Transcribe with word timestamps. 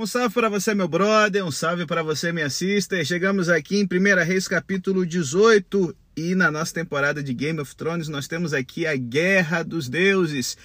Um 0.00 0.06
salve 0.06 0.32
para 0.32 0.48
você, 0.48 0.74
meu 0.74 0.88
brother, 0.88 1.44
um 1.44 1.50
salve 1.50 1.84
para 1.84 2.02
você, 2.02 2.32
minha 2.32 2.48
sister. 2.48 3.04
Chegamos 3.04 3.50
aqui 3.50 3.76
em 3.76 3.84
1 3.84 4.24
Reis 4.24 4.48
capítulo 4.48 5.04
18 5.04 5.94
e 6.16 6.34
na 6.34 6.50
nossa 6.50 6.72
temporada 6.72 7.22
de 7.22 7.34
Game 7.34 7.60
of 7.60 7.76
Thrones 7.76 8.08
nós 8.08 8.26
temos 8.26 8.54
aqui 8.54 8.86
a 8.86 8.96
Guerra 8.96 9.62
dos 9.62 9.90
Deuses. 9.90 10.56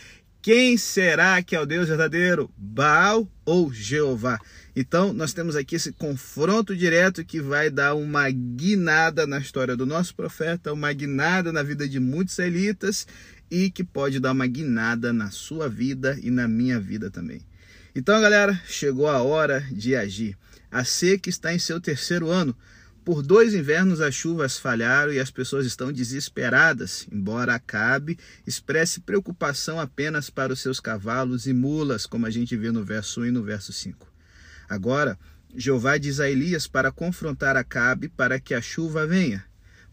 Quem 0.41 0.77
será 0.77 1.43
que 1.43 1.53
é 1.53 1.59
o 1.59 1.65
Deus 1.65 1.89
verdadeiro? 1.89 2.49
Baal 2.55 3.29
ou 3.43 3.73
Jeová? 3.73 4.39
Então, 4.73 5.11
nós 5.11 5.33
temos 5.33 5.57
aqui 5.57 5.75
esse 5.75 5.91
confronto 5.91 6.73
direto 6.73 7.25
que 7.25 7.41
vai 7.41 7.69
dar 7.69 7.93
uma 7.93 8.29
guinada 8.29 9.27
na 9.27 9.37
história 9.37 9.75
do 9.75 9.85
nosso 9.85 10.15
profeta, 10.15 10.71
uma 10.71 10.93
guinada 10.93 11.51
na 11.51 11.61
vida 11.61 11.89
de 11.89 11.99
muitos 11.99 12.39
elitas 12.39 13.05
e 13.51 13.69
que 13.69 13.83
pode 13.83 14.17
dar 14.17 14.31
uma 14.31 14.47
guinada 14.47 15.11
na 15.11 15.29
sua 15.29 15.67
vida 15.67 16.17
e 16.23 16.31
na 16.31 16.47
minha 16.47 16.79
vida 16.79 17.11
também. 17.11 17.41
Então, 17.97 18.19
galera, 18.19 18.61
chegou 18.67 19.07
a 19.07 19.21
hora 19.23 19.61
de 19.71 19.95
agir. 19.95 20.37
A 20.69 20.83
seca 20.83 21.29
está 21.29 21.53
em 21.53 21.59
seu 21.59 21.79
terceiro 21.79 22.29
ano. 22.29 22.53
Por 23.05 23.21
dois 23.21 23.53
invernos 23.53 24.01
as 24.01 24.13
chuvas 24.13 24.57
falharam 24.57 25.13
e 25.13 25.19
as 25.19 25.31
pessoas 25.31 25.65
estão 25.65 25.93
desesperadas, 25.93 27.07
embora 27.09 27.55
Acabe 27.55 28.19
expresse 28.45 28.99
preocupação 28.99 29.79
apenas 29.79 30.29
para 30.29 30.51
os 30.51 30.59
seus 30.59 30.81
cavalos 30.81 31.47
e 31.47 31.53
mulas, 31.53 32.05
como 32.05 32.25
a 32.25 32.29
gente 32.29 32.57
vê 32.57 32.69
no 32.69 32.83
verso 32.83 33.21
1 33.21 33.27
e 33.27 33.31
no 33.31 33.43
verso 33.43 33.71
5. 33.71 34.11
Agora, 34.67 35.17
Jeová 35.55 35.97
diz 35.97 36.19
a 36.19 36.29
Elias 36.29 36.67
para 36.67 36.91
confrontar 36.91 37.55
Acabe 37.55 38.09
para 38.09 38.41
que 38.41 38.53
a 38.53 38.61
chuva 38.61 39.07
venha. 39.07 39.45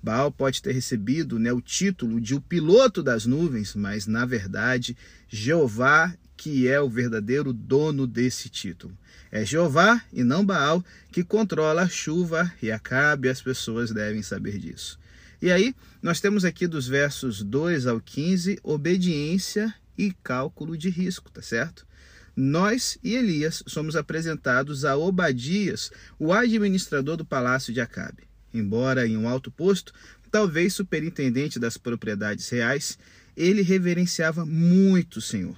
Baal 0.03 0.33
pode 0.33 0.61
ter 0.61 0.73
recebido 0.73 1.39
né, 1.39 1.53
o 1.53 1.61
título 1.61 2.21
de 2.21 2.35
o 2.35 2.41
piloto 2.41 3.01
das 3.01 3.27
nuvens, 3.27 3.77
mas 3.77 4.09
na 4.09 4.27
verdade 4.27 4.97
Jeová 5.29 6.13
que 6.43 6.67
é 6.67 6.81
o 6.81 6.89
verdadeiro 6.89 7.53
dono 7.53 8.05
desse 8.05 8.49
título. 8.49 8.99
É 9.31 9.45
Jeová 9.45 10.03
e 10.13 10.25
não 10.25 10.45
Baal 10.45 10.85
que 11.13 11.23
controla 11.23 11.83
a 11.83 11.89
chuva 11.89 12.53
e 12.61 12.69
Acabe, 12.69 13.29
as 13.29 13.41
pessoas 13.41 13.93
devem 13.93 14.25
saber 14.25 14.59
disso. 14.59 14.99
E 15.41 15.53
aí, 15.53 15.73
nós 16.03 16.21
temos 16.21 16.45
aqui 16.45 16.67
dos 16.67 16.89
versos 16.89 17.45
2 17.45 17.87
ao 17.87 18.01
15 18.01 18.59
obediência 18.65 19.73
e 19.97 20.13
cálculo 20.21 20.77
de 20.77 20.91
risco, 20.91 21.31
tá 21.31 21.41
certo? 21.41 21.87
Nós 22.35 22.99
e 23.05 23.15
Elias 23.15 23.63
somos 23.69 23.95
apresentados 23.95 24.85
a 24.85 24.97
Obadias, 24.97 25.93
o 26.19 26.33
administrador 26.33 27.17
do 27.17 27.25
palácio 27.25 27.73
de 27.73 27.81
Acabe. 27.81 28.25
Embora 28.53 29.07
em 29.07 29.17
um 29.17 29.29
alto 29.29 29.49
posto, 29.49 29.93
talvez 30.29 30.75
superintendente 30.75 31.61
das 31.61 31.77
propriedades 31.77 32.49
reais, 32.49 32.99
ele 33.37 33.63
reverenciava 33.63 34.45
muito 34.45 35.19
o 35.19 35.23
Senhor. 35.23 35.57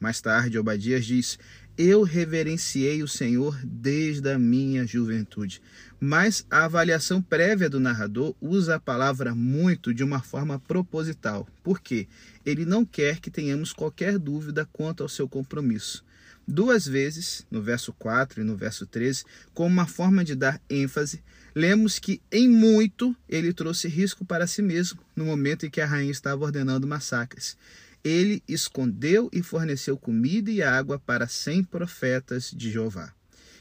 Mais 0.00 0.20
tarde, 0.20 0.58
Obadias 0.58 1.04
diz: 1.04 1.38
Eu 1.76 2.02
reverenciei 2.02 3.02
o 3.02 3.08
Senhor 3.08 3.58
desde 3.64 4.30
a 4.30 4.38
minha 4.38 4.86
juventude. 4.86 5.60
Mas 6.00 6.46
a 6.48 6.64
avaliação 6.64 7.20
prévia 7.20 7.68
do 7.68 7.80
narrador 7.80 8.34
usa 8.40 8.76
a 8.76 8.80
palavra 8.80 9.34
muito 9.34 9.92
de 9.92 10.04
uma 10.04 10.20
forma 10.20 10.60
proposital. 10.60 11.48
Por 11.62 11.80
quê? 11.80 12.06
Ele 12.46 12.64
não 12.64 12.84
quer 12.84 13.18
que 13.18 13.30
tenhamos 13.30 13.72
qualquer 13.72 14.16
dúvida 14.18 14.68
quanto 14.72 15.02
ao 15.02 15.08
seu 15.08 15.28
compromisso. 15.28 16.04
Duas 16.46 16.86
vezes, 16.86 17.44
no 17.50 17.60
verso 17.60 17.92
4 17.92 18.40
e 18.40 18.44
no 18.44 18.56
verso 18.56 18.86
13, 18.86 19.24
como 19.52 19.68
uma 19.68 19.86
forma 19.86 20.24
de 20.24 20.34
dar 20.34 20.60
ênfase, 20.70 21.20
lemos 21.54 21.98
que 21.98 22.22
em 22.32 22.48
muito 22.48 23.14
ele 23.28 23.52
trouxe 23.52 23.88
risco 23.88 24.24
para 24.24 24.46
si 24.46 24.62
mesmo 24.62 25.00
no 25.14 25.26
momento 25.26 25.66
em 25.66 25.70
que 25.70 25.80
a 25.80 25.86
rainha 25.86 26.12
estava 26.12 26.44
ordenando 26.44 26.86
massacres 26.86 27.56
ele 28.02 28.42
escondeu 28.48 29.28
e 29.32 29.42
forneceu 29.42 29.96
comida 29.96 30.50
e 30.50 30.62
água 30.62 30.98
para 30.98 31.28
cem 31.28 31.62
profetas 31.62 32.50
de 32.54 32.70
Jeová. 32.70 33.12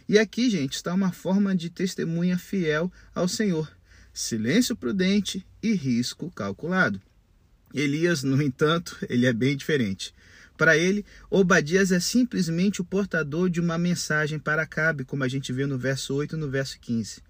E 0.07 0.17
aqui, 0.17 0.49
gente, 0.49 0.73
está 0.73 0.93
uma 0.93 1.11
forma 1.11 1.55
de 1.55 1.69
testemunha 1.69 2.37
fiel 2.37 2.91
ao 3.13 3.27
Senhor. 3.27 3.69
Silêncio 4.13 4.75
prudente 4.75 5.45
e 5.61 5.73
risco 5.73 6.31
calculado. 6.31 7.01
Elias, 7.73 8.23
no 8.23 8.41
entanto, 8.41 8.97
ele 9.09 9.25
é 9.25 9.33
bem 9.33 9.55
diferente. 9.55 10.13
Para 10.57 10.77
ele, 10.77 11.05
Obadias 11.29 11.91
é 11.91 11.99
simplesmente 11.99 12.81
o 12.81 12.85
portador 12.85 13.49
de 13.49 13.59
uma 13.59 13.77
mensagem 13.77 14.39
para 14.39 14.63
Acabe, 14.63 15.03
como 15.03 15.23
a 15.23 15.27
gente 15.27 15.53
vê 15.53 15.65
no 15.65 15.77
verso 15.77 16.15
8 16.15 16.35
e 16.35 16.39
no 16.39 16.49
verso 16.49 16.79
15. 16.79 17.21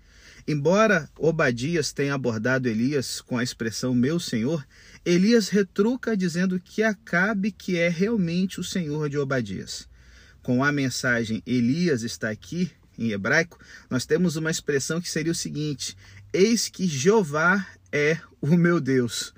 Embora 0.47 1.09
Obadias 1.17 1.91
tenha 1.91 2.13
abordado 2.13 2.69
Elias 2.69 3.19
com 3.19 3.37
a 3.37 3.43
expressão 3.43 3.93
meu 3.93 4.17
senhor, 4.17 4.65
Elias 5.07 5.47
retruca 5.47 6.17
dizendo 6.17 6.59
que 6.59 6.83
Acabe 6.83 7.49
que 7.49 7.77
é 7.77 7.87
realmente 7.87 8.59
o 8.59 8.63
senhor 8.63 9.09
de 9.09 9.17
Obadias. 9.17 9.87
Com 10.43 10.61
a 10.61 10.69
mensagem 10.69 11.41
Elias 11.47 12.03
está 12.03 12.29
aqui, 12.29 12.69
em 12.99 13.11
hebraico, 13.11 13.57
nós 13.89 14.05
temos 14.05 14.35
uma 14.35 14.51
expressão 14.51 14.99
que 14.99 15.09
seria 15.09 15.31
o 15.31 15.35
seguinte: 15.35 15.95
Eis 16.33 16.67
que 16.67 16.85
Jeová 16.85 17.65
é 17.89 18.19
o 18.41 18.57
meu 18.57 18.81
Deus. 18.81 19.33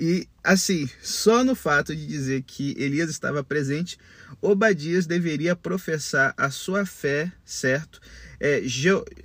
E 0.00 0.26
assim, 0.42 0.88
só 1.02 1.44
no 1.44 1.54
fato 1.54 1.94
de 1.94 2.06
dizer 2.06 2.42
que 2.42 2.74
Elias 2.78 3.10
estava 3.10 3.44
presente, 3.44 3.98
Obadias 4.40 5.06
deveria 5.06 5.54
professar 5.54 6.32
a 6.34 6.50
sua 6.50 6.86
fé, 6.86 7.30
certo? 7.44 8.00
É, 8.46 8.62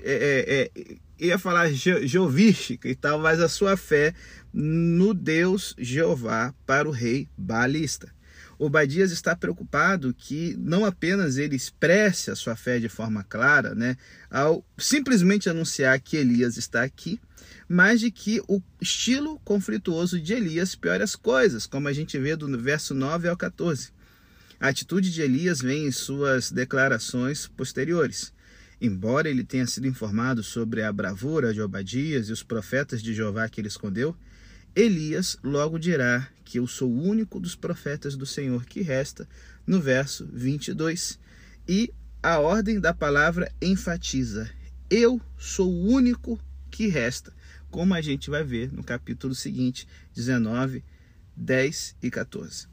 é, 0.01 0.71
é, 0.77 0.95
ia 1.19 1.37
falar 1.37 1.69
jovística 1.73 2.87
e 2.87 2.95
tal, 2.95 3.19
mas 3.19 3.41
a 3.41 3.49
sua 3.49 3.75
fé 3.75 4.13
no 4.53 5.13
Deus 5.13 5.75
Jeová 5.77 6.53
para 6.65 6.87
o 6.87 6.91
rei 6.91 7.27
Baalista. 7.37 8.09
Obadias 8.57 9.11
está 9.11 9.35
preocupado 9.35 10.13
que 10.13 10.55
não 10.57 10.85
apenas 10.85 11.37
ele 11.37 11.55
expresse 11.55 12.31
a 12.31 12.35
sua 12.35 12.55
fé 12.55 12.79
de 12.79 12.87
forma 12.87 13.21
clara, 13.21 13.75
né, 13.75 13.97
ao 14.31 14.65
simplesmente 14.77 15.49
anunciar 15.49 15.99
que 15.99 16.15
Elias 16.15 16.55
está 16.55 16.83
aqui, 16.83 17.19
mas 17.67 17.99
de 17.99 18.11
que 18.11 18.41
o 18.47 18.61
estilo 18.79 19.37
conflituoso 19.43 20.19
de 20.19 20.33
Elias 20.33 20.75
piore 20.75 21.03
as 21.03 21.15
coisas, 21.15 21.67
como 21.67 21.89
a 21.89 21.93
gente 21.93 22.17
vê 22.17 22.37
do 22.37 22.57
verso 22.57 22.93
9 22.93 23.27
ao 23.27 23.35
14. 23.35 23.91
A 24.59 24.69
atitude 24.69 25.11
de 25.11 25.21
Elias 25.21 25.61
vem 25.61 25.87
em 25.87 25.91
suas 25.91 26.51
declarações 26.51 27.47
posteriores. 27.47 28.33
Embora 28.81 29.29
ele 29.29 29.43
tenha 29.43 29.67
sido 29.67 29.87
informado 29.87 30.41
sobre 30.41 30.83
a 30.83 30.91
bravura 30.91 31.53
de 31.53 31.61
Obadias 31.61 32.29
e 32.29 32.31
os 32.31 32.43
profetas 32.43 33.01
de 33.01 33.13
Jeová 33.13 33.49
que 33.49 33.59
ele 33.59 33.67
escondeu, 33.67 34.15
Elias 34.75 35.37
logo 35.43 35.77
dirá 35.77 36.27
que 36.45 36.59
eu 36.59 36.67
sou 36.67 36.89
o 36.89 37.03
único 37.03 37.39
dos 37.39 37.55
profetas 37.55 38.15
do 38.15 38.25
Senhor 38.25 38.65
que 38.65 38.81
resta, 38.81 39.27
no 39.67 39.81
verso 39.81 40.27
22. 40.31 41.19
E 41.67 41.93
a 42.23 42.39
ordem 42.39 42.79
da 42.79 42.93
palavra 42.93 43.51
enfatiza: 43.61 44.49
Eu 44.89 45.21
sou 45.37 45.69
o 45.69 45.87
único 45.87 46.39
que 46.71 46.87
resta, 46.87 47.33
como 47.69 47.93
a 47.93 48.01
gente 48.01 48.29
vai 48.29 48.43
ver 48.43 48.71
no 48.71 48.83
capítulo 48.83 49.35
seguinte, 49.35 49.87
19, 50.15 50.83
10 51.35 51.95
e 52.01 52.09
14. 52.09 52.67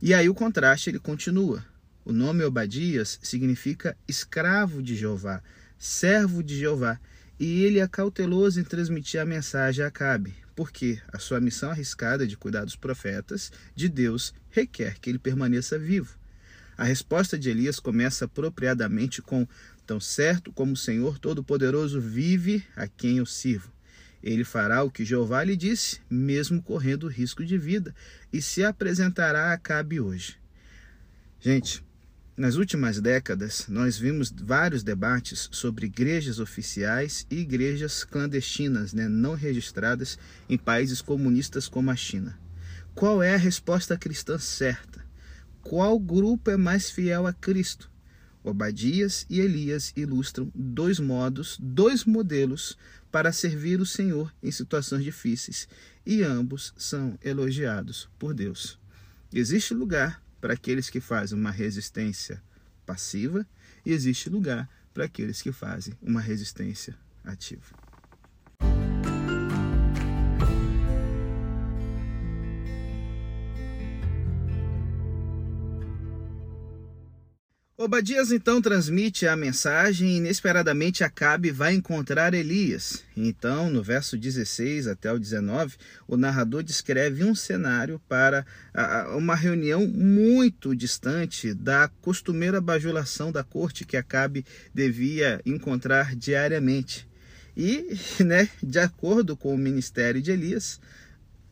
E 0.00 0.14
aí 0.14 0.28
o 0.28 0.34
contraste 0.34 0.90
ele 0.90 0.98
continua. 0.98 1.64
O 2.08 2.12
nome 2.14 2.42
Obadias 2.42 3.20
significa 3.22 3.94
escravo 4.08 4.82
de 4.82 4.96
Jeová, 4.96 5.42
servo 5.78 6.42
de 6.42 6.58
Jeová, 6.58 6.98
e 7.38 7.62
ele 7.64 7.80
é 7.80 7.86
cauteloso 7.86 8.58
em 8.58 8.64
transmitir 8.64 9.20
a 9.20 9.26
mensagem 9.26 9.84
a 9.84 9.88
Acabe, 9.88 10.34
porque 10.56 11.02
a 11.12 11.18
sua 11.18 11.38
missão 11.38 11.70
arriscada 11.70 12.26
de 12.26 12.34
cuidar 12.34 12.64
dos 12.64 12.76
profetas 12.76 13.52
de 13.74 13.90
Deus 13.90 14.32
requer 14.48 14.98
que 14.98 15.10
ele 15.10 15.18
permaneça 15.18 15.78
vivo. 15.78 16.16
A 16.78 16.84
resposta 16.84 17.38
de 17.38 17.50
Elias 17.50 17.78
começa 17.78 18.24
apropriadamente 18.24 19.20
com: 19.20 19.46
Tão 19.86 20.00
certo 20.00 20.50
como 20.50 20.72
o 20.72 20.76
Senhor 20.78 21.18
Todo-Poderoso 21.18 22.00
vive, 22.00 22.64
a 22.74 22.88
quem 22.88 23.18
eu 23.18 23.26
sirvo. 23.26 23.70
Ele 24.22 24.44
fará 24.44 24.82
o 24.82 24.90
que 24.90 25.04
Jeová 25.04 25.44
lhe 25.44 25.54
disse, 25.54 26.00
mesmo 26.08 26.62
correndo 26.62 27.06
risco 27.06 27.44
de 27.44 27.58
vida, 27.58 27.94
e 28.32 28.40
se 28.40 28.64
apresentará 28.64 29.50
a 29.50 29.52
Acabe 29.52 30.00
hoje. 30.00 30.38
Gente, 31.38 31.86
nas 32.38 32.54
últimas 32.54 33.00
décadas, 33.00 33.66
nós 33.68 33.98
vimos 33.98 34.32
vários 34.32 34.84
debates 34.84 35.48
sobre 35.50 35.86
igrejas 35.86 36.38
oficiais 36.38 37.26
e 37.28 37.40
igrejas 37.40 38.04
clandestinas, 38.04 38.92
né, 38.92 39.08
não 39.08 39.34
registradas 39.34 40.16
em 40.48 40.56
países 40.56 41.02
comunistas 41.02 41.66
como 41.66 41.90
a 41.90 41.96
China. 41.96 42.38
Qual 42.94 43.20
é 43.20 43.34
a 43.34 43.38
resposta 43.38 43.98
cristã 43.98 44.38
certa? 44.38 45.04
Qual 45.62 45.98
grupo 45.98 46.48
é 46.48 46.56
mais 46.56 46.88
fiel 46.88 47.26
a 47.26 47.32
Cristo? 47.32 47.90
Obadias 48.44 49.26
e 49.28 49.40
Elias 49.40 49.92
ilustram 49.96 50.50
dois 50.54 51.00
modos, 51.00 51.58
dois 51.60 52.04
modelos 52.04 52.78
para 53.10 53.32
servir 53.32 53.80
o 53.80 53.86
Senhor 53.86 54.32
em 54.40 54.52
situações 54.52 55.02
difíceis, 55.02 55.68
e 56.06 56.22
ambos 56.22 56.72
são 56.76 57.18
elogiados 57.20 58.08
por 58.16 58.32
Deus. 58.32 58.78
Existe 59.32 59.74
lugar 59.74 60.22
para 60.40 60.54
aqueles 60.54 60.90
que 60.90 61.00
fazem 61.00 61.38
uma 61.38 61.50
resistência 61.50 62.42
passiva 62.86 63.46
e 63.84 63.92
existe 63.92 64.30
lugar 64.30 64.68
para 64.94 65.04
aqueles 65.04 65.42
que 65.42 65.52
fazem 65.52 65.94
uma 66.00 66.20
resistência 66.20 66.96
ativa. 67.24 67.87
Obadias 77.80 78.32
então 78.32 78.60
transmite 78.60 79.24
a 79.24 79.36
mensagem 79.36 80.08
e 80.08 80.16
inesperadamente 80.16 81.04
Acabe 81.04 81.52
vai 81.52 81.74
encontrar 81.74 82.34
Elias. 82.34 83.04
Então, 83.16 83.70
no 83.70 83.84
verso 83.84 84.18
16 84.18 84.88
até 84.88 85.12
o 85.12 85.18
19, 85.18 85.76
o 86.08 86.16
narrador 86.16 86.64
descreve 86.64 87.22
um 87.22 87.36
cenário 87.36 88.00
para 88.08 88.44
uma 89.16 89.36
reunião 89.36 89.86
muito 89.86 90.74
distante 90.74 91.54
da 91.54 91.86
costumeira 92.02 92.60
bajulação 92.60 93.30
da 93.30 93.44
corte 93.44 93.84
que 93.84 93.96
Acabe 93.96 94.44
devia 94.74 95.40
encontrar 95.46 96.16
diariamente. 96.16 97.08
E, 97.56 97.96
né, 98.18 98.48
de 98.60 98.80
acordo 98.80 99.36
com 99.36 99.54
o 99.54 99.58
ministério 99.58 100.20
de 100.20 100.32
Elias, 100.32 100.80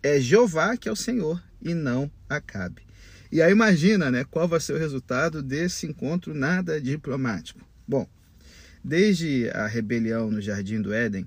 é 0.03 0.21
Jeová 0.21 0.77
que 0.77 0.89
é 0.89 0.93
o 0.93 0.97
Senhor 0.97 1.41
e 1.63 1.73
não 1.73 2.11
Acabe. 2.29 2.86
E 3.31 3.43
aí 3.43 3.51
imagina, 3.51 4.11
né, 4.11 4.25
qual 4.25 4.47
vai 4.47 4.61
ser 4.61 4.75
o 4.75 4.79
resultado 4.79 5.43
desse 5.43 5.87
encontro 5.87 6.35
nada 6.35 6.81
diplomático. 6.81 7.61
Bom, 7.87 8.09
desde 8.83 9.51
a 9.51 9.67
rebelião 9.67 10.31
no 10.31 10.41
jardim 10.41 10.81
do 10.81 10.93
Éden, 10.93 11.27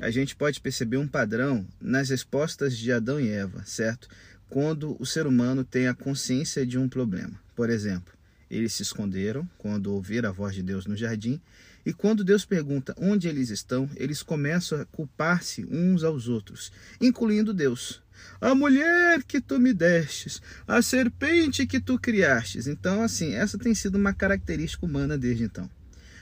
a 0.00 0.10
gente 0.10 0.34
pode 0.34 0.60
perceber 0.60 0.96
um 0.96 1.06
padrão 1.06 1.66
nas 1.80 2.10
respostas 2.10 2.76
de 2.76 2.90
Adão 2.92 3.20
e 3.20 3.28
Eva, 3.28 3.62
certo? 3.64 4.08
Quando 4.48 4.96
o 5.00 5.06
ser 5.06 5.26
humano 5.26 5.64
tem 5.64 5.86
a 5.86 5.94
consciência 5.94 6.66
de 6.66 6.78
um 6.78 6.88
problema. 6.88 7.40
Por 7.54 7.70
exemplo, 7.70 8.12
eles 8.50 8.72
se 8.74 8.82
esconderam 8.82 9.48
quando 9.58 9.92
ouviram 9.92 10.28
a 10.28 10.32
voz 10.32 10.54
de 10.54 10.62
Deus 10.62 10.86
no 10.86 10.96
jardim, 10.96 11.40
e 11.84 11.92
quando 11.92 12.24
Deus 12.24 12.44
pergunta 12.44 12.94
onde 12.96 13.28
eles 13.28 13.50
estão, 13.50 13.88
eles 13.96 14.22
começam 14.22 14.80
a 14.80 14.84
culpar-se 14.84 15.66
uns 15.70 16.04
aos 16.04 16.28
outros, 16.28 16.72
incluindo 17.00 17.52
Deus 17.52 18.02
a 18.40 18.54
mulher 18.54 19.22
que 19.22 19.40
tu 19.40 19.58
me 19.58 19.72
destes, 19.72 20.40
a 20.66 20.82
serpente 20.82 21.66
que 21.66 21.80
tu 21.80 21.98
criastes. 21.98 22.66
Então, 22.66 23.02
assim, 23.02 23.34
essa 23.34 23.58
tem 23.58 23.74
sido 23.74 23.96
uma 23.96 24.12
característica 24.12 24.84
humana 24.84 25.16
desde 25.16 25.44
então. 25.44 25.70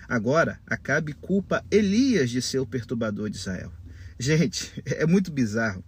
Agora, 0.08 0.60
Acabe 0.66 1.12
culpa 1.12 1.64
Elias 1.70 2.30
de 2.30 2.42
ser 2.42 2.58
o 2.58 2.66
perturbador 2.66 3.30
de 3.30 3.36
Israel. 3.36 3.72
Gente, 4.18 4.72
é 4.84 5.06
muito 5.06 5.30
bizarro 5.30 5.84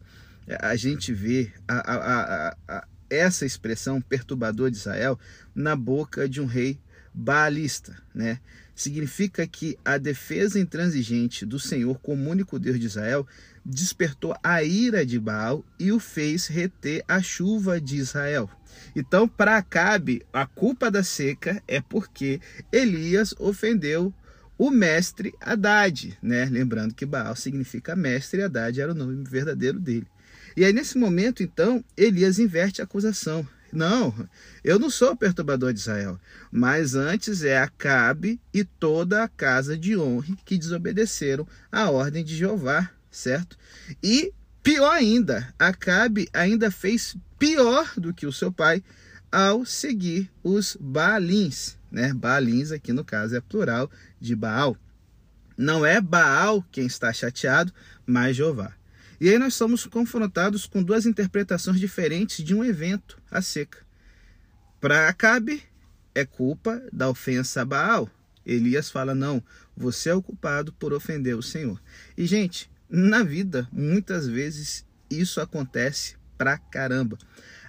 a 0.61 0.75
gente 0.75 1.13
ver 1.13 1.53
a, 1.69 1.95
a, 1.95 2.57
a, 2.69 2.87
essa 3.09 3.47
expressão 3.47 4.01
perturbador 4.01 4.71
de 4.71 4.77
Israel 4.77 5.19
na 5.55 5.77
boca 5.77 6.29
de 6.29 6.41
um 6.41 6.47
rei 6.47 6.81
baalista, 7.15 7.97
né? 8.15 8.41
Significa 8.82 9.46
que 9.46 9.79
a 9.84 9.96
defesa 9.96 10.58
intransigente 10.58 11.46
do 11.46 11.56
Senhor 11.56 12.00
como 12.00 12.29
único 12.29 12.58
Deus 12.58 12.81
de 12.81 12.87
Israel 12.87 13.25
despertou 13.64 14.34
a 14.43 14.61
ira 14.64 15.06
de 15.06 15.20
Baal 15.20 15.64
e 15.79 15.93
o 15.93 16.00
fez 16.00 16.49
reter 16.49 17.05
a 17.06 17.23
chuva 17.23 17.81
de 17.81 17.96
Israel. 17.96 18.50
Então, 18.96 19.29
para 19.29 19.56
Acabe, 19.56 20.26
a 20.32 20.46
culpa 20.46 20.90
da 20.90 21.05
seca 21.05 21.62
é 21.69 21.81
porque 21.81 22.40
Elias 22.73 23.32
ofendeu 23.38 24.12
o 24.58 24.69
mestre 24.69 25.32
Haddad, 25.40 26.19
né? 26.20 26.46
Lembrando 26.46 26.93
que 26.93 27.06
Baal 27.06 27.37
significa 27.37 27.94
mestre 27.94 28.40
e 28.40 28.43
Haddad 28.43 28.81
era 28.81 28.90
o 28.90 28.96
nome 28.96 29.23
verdadeiro 29.23 29.79
dele. 29.79 30.08
E 30.56 30.64
aí, 30.64 30.73
nesse 30.73 30.99
momento, 30.99 31.40
então, 31.40 31.84
Elias 31.96 32.40
inverte 32.40 32.81
a 32.81 32.84
acusação. 32.84 33.46
Não, 33.73 34.15
eu 34.63 34.79
não 34.79 34.91
sou 34.91 35.17
perturbador 35.17 35.73
de 35.73 35.81
Israel, 35.81 36.21
mas 36.51 36.95
antes 36.95 37.43
é 37.43 37.57
Acabe 37.57 38.39
e 38.53 38.65
toda 38.65 39.25
a 39.25 39.29
casa 39.29 39.79
de 39.79 39.97
honra 39.97 40.37
que 40.45 40.59
desobedeceram 40.59 41.49
à 41.71 41.91
ordem 41.91 42.23
de 42.23 42.37
Jeová, 42.37 42.91
certo? 43.11 43.57
E 44.03 44.31
pior 44.63 44.93
ainda, 44.93 45.55
Acabe 45.59 46.29
ainda 46.35 46.71
fez 46.71 47.17
pior 47.39 47.91
do 47.97 48.13
que 48.13 48.27
o 48.27 48.33
seu 48.33 48.53
pai 48.53 48.85
ao 49.31 49.65
seguir 49.65 50.31
os 50.45 50.77
Baalins, 50.79 51.79
né? 51.91 52.13
Baalins 52.13 52.73
aqui 52.73 52.93
no 52.93 53.03
caso 53.03 53.35
é 53.35 53.41
plural 53.41 53.91
de 54.21 54.37
Baal. 54.37 54.77
Não 55.57 55.87
é 55.87 55.99
Baal 55.99 56.63
quem 56.71 56.85
está 56.85 57.11
chateado, 57.11 57.73
mas 58.05 58.37
Jeová. 58.37 58.75
E 59.23 59.31
aí 59.31 59.39
nós 59.39 59.55
somos 59.55 59.87
confrontados 59.87 60.67
com 60.67 60.83
duas 60.83 61.07
interpretações 61.07 61.79
diferentes 61.79 62.45
de 62.45 62.57
um 62.57 62.65
evento, 62.65 63.23
a 63.31 63.41
seca. 63.41 63.79
Para 64.81 65.09
Acabe, 65.09 65.63
é 66.13 66.25
culpa 66.25 66.83
da 66.93 67.09
ofensa 67.09 67.63
a 67.63 67.65
Baal. 67.65 68.11
Elias 68.45 68.91
fala: 68.91 69.15
não, 69.15 69.41
você 69.77 70.09
é 70.09 70.15
o 70.15 70.21
culpado 70.21 70.73
por 70.73 70.93
ofender 70.93 71.37
o 71.37 71.43
Senhor. 71.43 71.81
E, 72.19 72.27
gente, 72.27 72.69
na 72.91 73.23
vida, 73.23 73.69
muitas 73.71 74.27
vezes 74.27 74.85
isso 75.09 75.41
acontece 75.41 76.17
pra 76.37 76.59
caramba. 76.59 77.17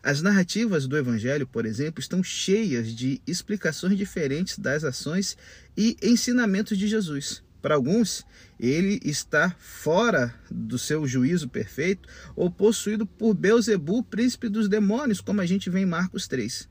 As 0.02 0.24
narrativas 0.24 0.88
do 0.88 0.98
Evangelho, 0.98 1.46
por 1.46 1.68
exemplo, 1.68 2.00
estão 2.00 2.24
cheias 2.24 2.88
de 2.92 3.22
explicações 3.28 3.96
diferentes 3.96 4.58
das 4.58 4.84
ações 4.84 5.38
e 5.78 5.96
ensinamentos 6.02 6.76
de 6.80 6.88
Jesus. 6.88 7.44
Para 7.64 7.76
alguns, 7.76 8.26
ele 8.60 9.00
está 9.06 9.56
fora 9.58 10.36
do 10.52 10.78
seu 10.78 11.08
juízo 11.08 11.48
perfeito 11.48 12.10
ou 12.36 12.52
possuído 12.52 13.06
por 13.06 13.34
Beuzebu, 13.34 14.04
príncipe 14.04 14.50
dos 14.50 14.68
demônios, 14.68 15.22
como 15.22 15.40
a 15.40 15.46
gente 15.46 15.70
vê 15.70 15.80
em 15.80 15.86
Marcos 15.86 16.28
3. 16.28 16.68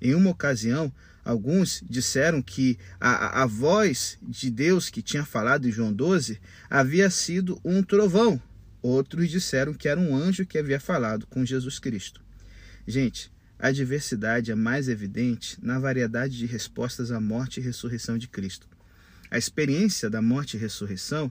Em 0.00 0.14
uma 0.14 0.30
ocasião, 0.30 0.92
Alguns 1.24 1.82
disseram 1.90 2.40
que 2.40 2.78
a, 3.00 3.42
a 3.42 3.46
voz 3.46 4.16
de 4.22 4.48
Deus 4.48 4.88
que 4.88 5.02
tinha 5.02 5.24
falado 5.24 5.66
em 5.66 5.72
João 5.72 5.92
12 5.92 6.40
havia 6.70 7.10
sido 7.10 7.60
um 7.64 7.82
trovão. 7.82 8.40
Outros 8.80 9.28
disseram 9.28 9.74
que 9.74 9.88
era 9.88 9.98
um 9.98 10.14
anjo 10.14 10.46
que 10.46 10.56
havia 10.56 10.78
falado 10.78 11.26
com 11.26 11.44
Jesus 11.44 11.80
Cristo. 11.80 12.22
Gente, 12.86 13.32
a 13.58 13.72
diversidade 13.72 14.52
é 14.52 14.54
mais 14.54 14.88
evidente 14.88 15.58
na 15.60 15.80
variedade 15.80 16.38
de 16.38 16.46
respostas 16.46 17.10
à 17.10 17.18
morte 17.18 17.58
e 17.58 17.62
ressurreição 17.64 18.16
de 18.16 18.28
Cristo. 18.28 18.68
A 19.36 19.38
experiência 19.38 20.08
da 20.08 20.22
morte 20.22 20.56
e 20.56 20.58
ressurreição 20.58 21.30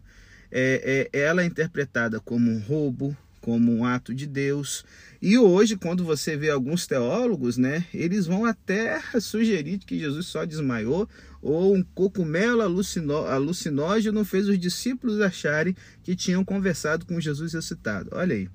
é, 0.51 1.09
é 1.11 1.19
ela 1.19 1.41
é 1.41 1.45
interpretada 1.45 2.19
como 2.19 2.51
um 2.51 2.59
roubo, 2.59 3.17
como 3.41 3.75
um 3.75 3.83
ato 3.83 4.13
de 4.13 4.27
Deus. 4.27 4.85
E 5.19 5.39
hoje, 5.39 5.75
quando 5.75 6.05
você 6.05 6.37
vê 6.37 6.51
alguns 6.51 6.85
teólogos, 6.85 7.57
né, 7.57 7.83
eles 7.91 8.27
vão 8.27 8.45
até 8.45 9.01
sugerir 9.19 9.79
que 9.79 9.97
Jesus 9.97 10.27
só 10.27 10.45
desmaiou 10.45 11.09
ou 11.41 11.75
um 11.75 11.81
cogumelo 11.81 12.61
alucinógeno 12.61 14.23
fez 14.23 14.47
os 14.47 14.59
discípulos 14.59 15.19
acharem 15.19 15.75
que 16.03 16.15
tinham 16.15 16.45
conversado 16.45 17.07
com 17.07 17.19
Jesus 17.19 17.53
ressuscitado. 17.53 18.11
Olha 18.11 18.35
aí. 18.35 18.47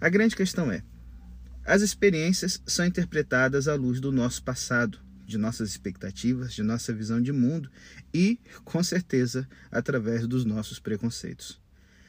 A 0.00 0.08
grande 0.08 0.34
questão 0.34 0.72
é: 0.72 0.82
as 1.66 1.82
experiências 1.82 2.62
são 2.64 2.86
interpretadas 2.86 3.68
à 3.68 3.74
luz 3.74 4.00
do 4.00 4.10
nosso 4.10 4.42
passado, 4.42 4.98
de 5.30 5.38
nossas 5.38 5.70
expectativas, 5.70 6.52
de 6.52 6.62
nossa 6.62 6.92
visão 6.92 7.22
de 7.22 7.32
mundo 7.32 7.70
e, 8.12 8.38
com 8.64 8.82
certeza, 8.82 9.48
através 9.70 10.26
dos 10.26 10.44
nossos 10.44 10.78
preconceitos. 10.78 11.60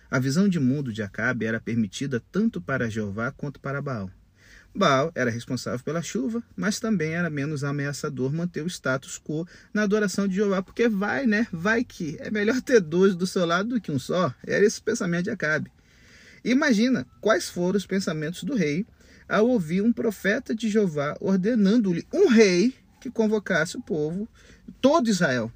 A 0.10 0.20
visão 0.20 0.50
de 0.50 0.60
mundo 0.60 0.92
de 0.92 1.02
Acabe 1.02 1.46
era 1.46 1.62
permitida 1.62 2.22
tanto 2.32 2.60
para 2.60 2.90
Jeová 2.90 3.32
quanto 3.32 3.60
para 3.60 3.82
Baal. 3.82 4.12
Baal 4.74 5.12
era 5.16 5.30
responsável 5.30 5.80
pela 5.80 6.02
chuva, 6.02 6.42
mas 6.56 6.80
também 6.80 7.14
era 7.14 7.30
menos 7.30 7.64
ameaçador 7.64 8.34
manter 8.34 8.64
o 8.64 8.68
status 8.68 9.20
quo 9.20 9.46
na 9.74 9.84
adoração 9.84 10.28
de 10.28 10.36
Jeová, 10.36 10.62
porque 10.62 10.90
vai, 10.90 11.26
né? 11.28 11.48
Vai 11.52 11.84
que 11.84 12.18
é 12.20 12.32
melhor 12.32 12.62
ter 12.62 12.82
dois 12.82 13.16
do 13.16 13.28
seu 13.28 13.46
lado 13.46 13.70
do 13.70 13.82
que 13.82 13.92
um 13.92 14.00
só. 14.00 14.34
Era 14.46 14.66
esse 14.66 14.80
o 14.80 14.84
pensamento 14.84 15.26
de 15.26 15.30
Acabe. 15.30 15.72
Imagina 16.44 17.06
quais 17.20 17.50
foram 17.50 17.78
os 17.78 17.86
pensamentos 17.86 18.44
do 18.44 18.56
rei 18.56 18.86
ao 19.30 19.48
ouvir 19.48 19.82
um 19.82 19.94
profeta 19.94 20.54
de 20.54 20.70
Jeová 20.70 21.16
ordenando-lhe 21.22 22.06
um 22.12 22.28
rei 22.28 22.74
que 23.02 23.10
convocasse 23.10 23.76
o 23.76 23.82
povo, 23.82 24.30
todo 24.80 25.10
Israel, 25.10 25.52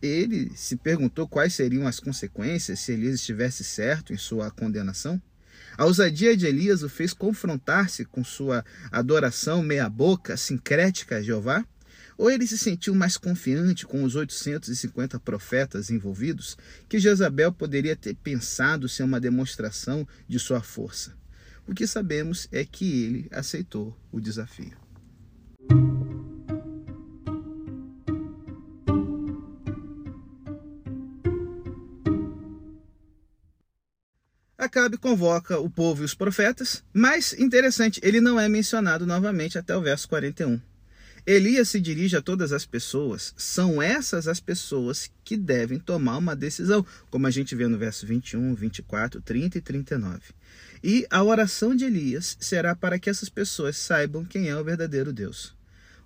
ele 0.00 0.50
se 0.56 0.74
perguntou 0.74 1.28
quais 1.28 1.54
seriam 1.54 1.86
as 1.86 2.00
consequências 2.00 2.80
se 2.80 2.92
Elias 2.92 3.14
estivesse 3.14 3.62
certo 3.62 4.12
em 4.12 4.16
sua 4.16 4.50
condenação? 4.50 5.20
A 5.76 5.84
ousadia 5.84 6.36
de 6.36 6.46
Elias 6.46 6.82
o 6.82 6.88
fez 6.88 7.12
confrontar-se 7.12 8.04
com 8.04 8.24
sua 8.24 8.64
adoração 8.90 9.62
meia-boca, 9.62 10.36
sincrética 10.36 11.18
a 11.18 11.22
Jeová? 11.22 11.64
Ou 12.18 12.30
ele 12.30 12.46
se 12.46 12.58
sentiu 12.58 12.94
mais 12.94 13.16
confiante 13.16 13.86
com 13.86 14.02
os 14.02 14.14
850 14.14 15.18
profetas 15.20 15.90
envolvidos 15.90 16.56
que 16.88 16.98
Jezabel 16.98 17.52
poderia 17.52 17.96
ter 17.96 18.14
pensado 18.14 18.88
ser 18.88 19.02
uma 19.02 19.20
demonstração 19.20 20.06
de 20.28 20.38
sua 20.38 20.62
força? 20.62 21.14
O 21.66 21.74
que 21.74 21.86
sabemos 21.86 22.48
é 22.50 22.64
que 22.64 23.04
ele 23.04 23.28
aceitou 23.30 23.96
o 24.10 24.20
desafio. 24.20 24.81
Acabe 34.72 34.96
convoca 34.96 35.58
o 35.58 35.68
povo 35.68 36.00
e 36.00 36.04
os 36.06 36.14
profetas, 36.14 36.82
mas 36.94 37.34
interessante, 37.34 38.00
ele 38.02 38.22
não 38.22 38.40
é 38.40 38.48
mencionado 38.48 39.06
novamente 39.06 39.58
até 39.58 39.76
o 39.76 39.82
verso 39.82 40.08
41. 40.08 40.58
Elias 41.26 41.68
se 41.68 41.78
dirige 41.78 42.16
a 42.16 42.22
todas 42.22 42.52
as 42.54 42.64
pessoas, 42.64 43.34
são 43.36 43.82
essas 43.82 44.26
as 44.26 44.40
pessoas 44.40 45.10
que 45.22 45.36
devem 45.36 45.78
tomar 45.78 46.16
uma 46.16 46.34
decisão, 46.34 46.86
como 47.10 47.26
a 47.26 47.30
gente 47.30 47.54
vê 47.54 47.68
no 47.68 47.76
verso 47.76 48.06
21, 48.06 48.54
24, 48.54 49.20
30 49.20 49.58
e 49.58 49.60
39. 49.60 50.22
E 50.82 51.06
a 51.10 51.22
oração 51.22 51.76
de 51.76 51.84
Elias 51.84 52.38
será 52.40 52.74
para 52.74 52.98
que 52.98 53.10
essas 53.10 53.28
pessoas 53.28 53.76
saibam 53.76 54.24
quem 54.24 54.48
é 54.48 54.56
o 54.56 54.64
verdadeiro 54.64 55.12
Deus. 55.12 55.54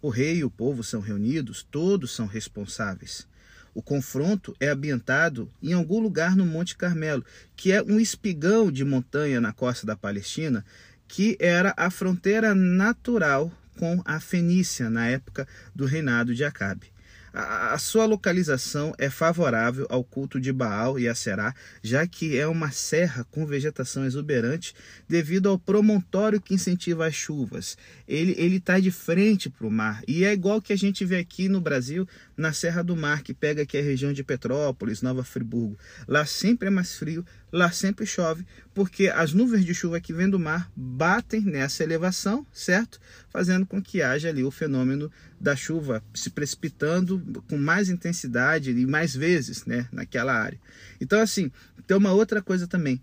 O 0.03 0.09
rei 0.09 0.39
e 0.39 0.45
o 0.45 0.51
povo 0.51 0.83
são 0.83 1.01
reunidos, 1.01 1.65
todos 1.71 2.11
são 2.11 2.27
responsáveis. 2.27 3.29
O 3.77 3.83
confronto 3.83 4.57
é 4.59 4.71
ambientado 4.71 5.53
em 5.63 5.75
algum 5.75 6.01
lugar 6.01 6.35
no 6.35 6.47
Monte 6.47 6.75
Carmelo, 6.75 7.23
que 7.55 7.73
é 7.73 7.83
um 7.83 8.01
espigão 8.01 8.73
de 8.73 8.83
montanha 8.87 9.39
na 9.39 9.53
costa 9.53 9.87
da 9.87 9.95
Palestina, 9.95 10.65
que 11.07 11.37
era 11.39 11.75
a 11.77 11.91
fronteira 11.91 12.55
natural 12.55 13.53
com 13.79 14.01
a 14.07 14.19
Fenícia 14.19 14.89
na 14.89 15.09
época 15.09 15.47
do 15.75 15.85
reinado 15.85 16.35
de 16.35 16.43
Acabe. 16.43 16.91
A 17.39 17.77
sua 17.77 18.07
localização 18.07 18.95
é 18.97 19.11
favorável 19.11 19.87
ao 19.91 20.03
culto 20.03 20.41
de 20.41 20.51
Baal 20.51 20.99
e 20.99 21.07
Aserá, 21.07 21.55
já 21.83 22.07
que 22.07 22.39
é 22.39 22.47
uma 22.47 22.71
serra 22.71 23.25
com 23.25 23.45
vegetação 23.45 24.07
exuberante 24.07 24.75
devido 25.07 25.51
ao 25.51 25.59
promontório 25.59 26.41
que 26.41 26.55
incentiva 26.55 27.07
as 27.07 27.15
chuvas. 27.15 27.77
Ele 28.09 28.57
está 28.57 28.81
de 28.81 28.91
frente 28.91 29.51
para 29.51 29.67
o 29.67 29.71
mar 29.71 30.03
e 30.09 30.25
é 30.25 30.33
igual 30.33 30.63
que 30.63 30.73
a 30.73 30.79
gente 30.79 31.05
vê 31.05 31.19
aqui 31.19 31.47
no 31.47 31.61
Brasil, 31.61 32.09
na 32.35 32.55
Serra 32.55 32.83
do 32.83 32.97
Mar, 32.97 33.23
que 33.23 33.35
pega 33.35 33.65
aqui 33.65 33.77
a 33.77 33.83
região 33.83 34.15
de 34.15 34.25
Petrópolis, 34.25 35.03
Nova 35.03 35.23
Friburgo. 35.23 35.79
Lá 36.09 36.25
sempre 36.25 36.69
é 36.69 36.71
mais 36.71 36.95
frio, 36.95 37.23
lá 37.53 37.71
sempre 37.71 38.05
chove, 38.05 38.47
porque 38.75 39.09
as 39.09 39.33
nuvens 39.33 39.65
de 39.65 39.75
chuva 39.75 40.01
que 40.01 40.13
vêm 40.13 40.29
do 40.29 40.39
mar 40.39 40.71
batem 40.77 41.41
nessa 41.41 41.83
elevação, 41.83 42.47
certo? 42.53 43.01
Fazendo 43.31 43.65
com 43.65 43.81
que 43.83 44.03
haja 44.03 44.29
ali 44.29 44.43
o 44.45 44.51
fenômeno 44.51 45.11
da 45.41 45.55
chuva 45.55 46.03
se 46.15 46.31
precipitando 46.31 47.45
com 47.49 47.57
mais 47.57 47.89
intensidade 47.89 48.71
e 48.71 48.87
mais 48.87 49.15
vezes, 49.15 49.65
né, 49.65 49.89
naquela 49.93 50.35
área. 50.35 50.61
Então 51.01 51.21
assim, 51.21 51.51
tem 51.87 51.97
uma 51.97 52.13
outra 52.13 52.43
coisa 52.43 52.67
também. 52.67 53.01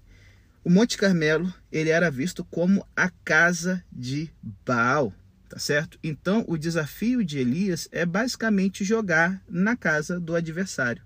O 0.63 0.69
Monte 0.69 0.97
Carmelo, 0.97 1.53
ele 1.69 1.89
era 1.89 2.09
visto 2.09 2.43
como 2.45 2.87
a 2.95 3.09
casa 3.09 3.83
de 3.91 4.29
Baal, 4.65 5.13
tá 5.49 5.59
certo? 5.59 5.99
Então, 6.01 6.45
o 6.47 6.57
desafio 6.57 7.23
de 7.23 7.37
Elias 7.37 7.89
é 7.91 8.05
basicamente 8.05 8.83
jogar 8.83 9.43
na 9.49 9.75
casa 9.75 10.21
do 10.21 10.33
adversário. 10.33 11.03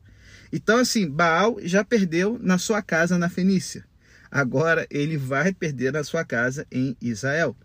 Então, 0.52 0.78
assim, 0.78 1.10
Baal 1.10 1.58
já 1.62 1.84
perdeu 1.84 2.40
na 2.42 2.58
sua 2.58 2.82
casa 2.82 3.18
na 3.18 3.30
Fenícia. 3.30 3.86
Agora 4.30 4.86
ele 4.90 5.18
vai 5.18 5.54
perder 5.54 5.94
na 5.94 6.04
sua 6.04 6.24
casa 6.24 6.66
em 6.72 6.96
Israel. 7.02 7.56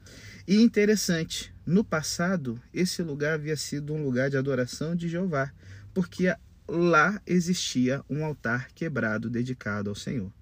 E 0.46 0.60
interessante, 0.60 1.54
no 1.64 1.84
passado, 1.84 2.60
esse 2.72 3.02
lugar 3.02 3.34
havia 3.34 3.56
sido 3.56 3.94
um 3.94 4.02
lugar 4.02 4.30
de 4.30 4.36
adoração 4.36 4.94
de 4.94 5.08
Jeová, 5.08 5.52
porque 5.94 6.34
lá 6.68 7.20
existia 7.26 8.02
um 8.08 8.24
altar 8.24 8.68
quebrado 8.74 9.30
dedicado 9.30 9.90
ao 9.90 9.96
Senhor. 9.96 10.32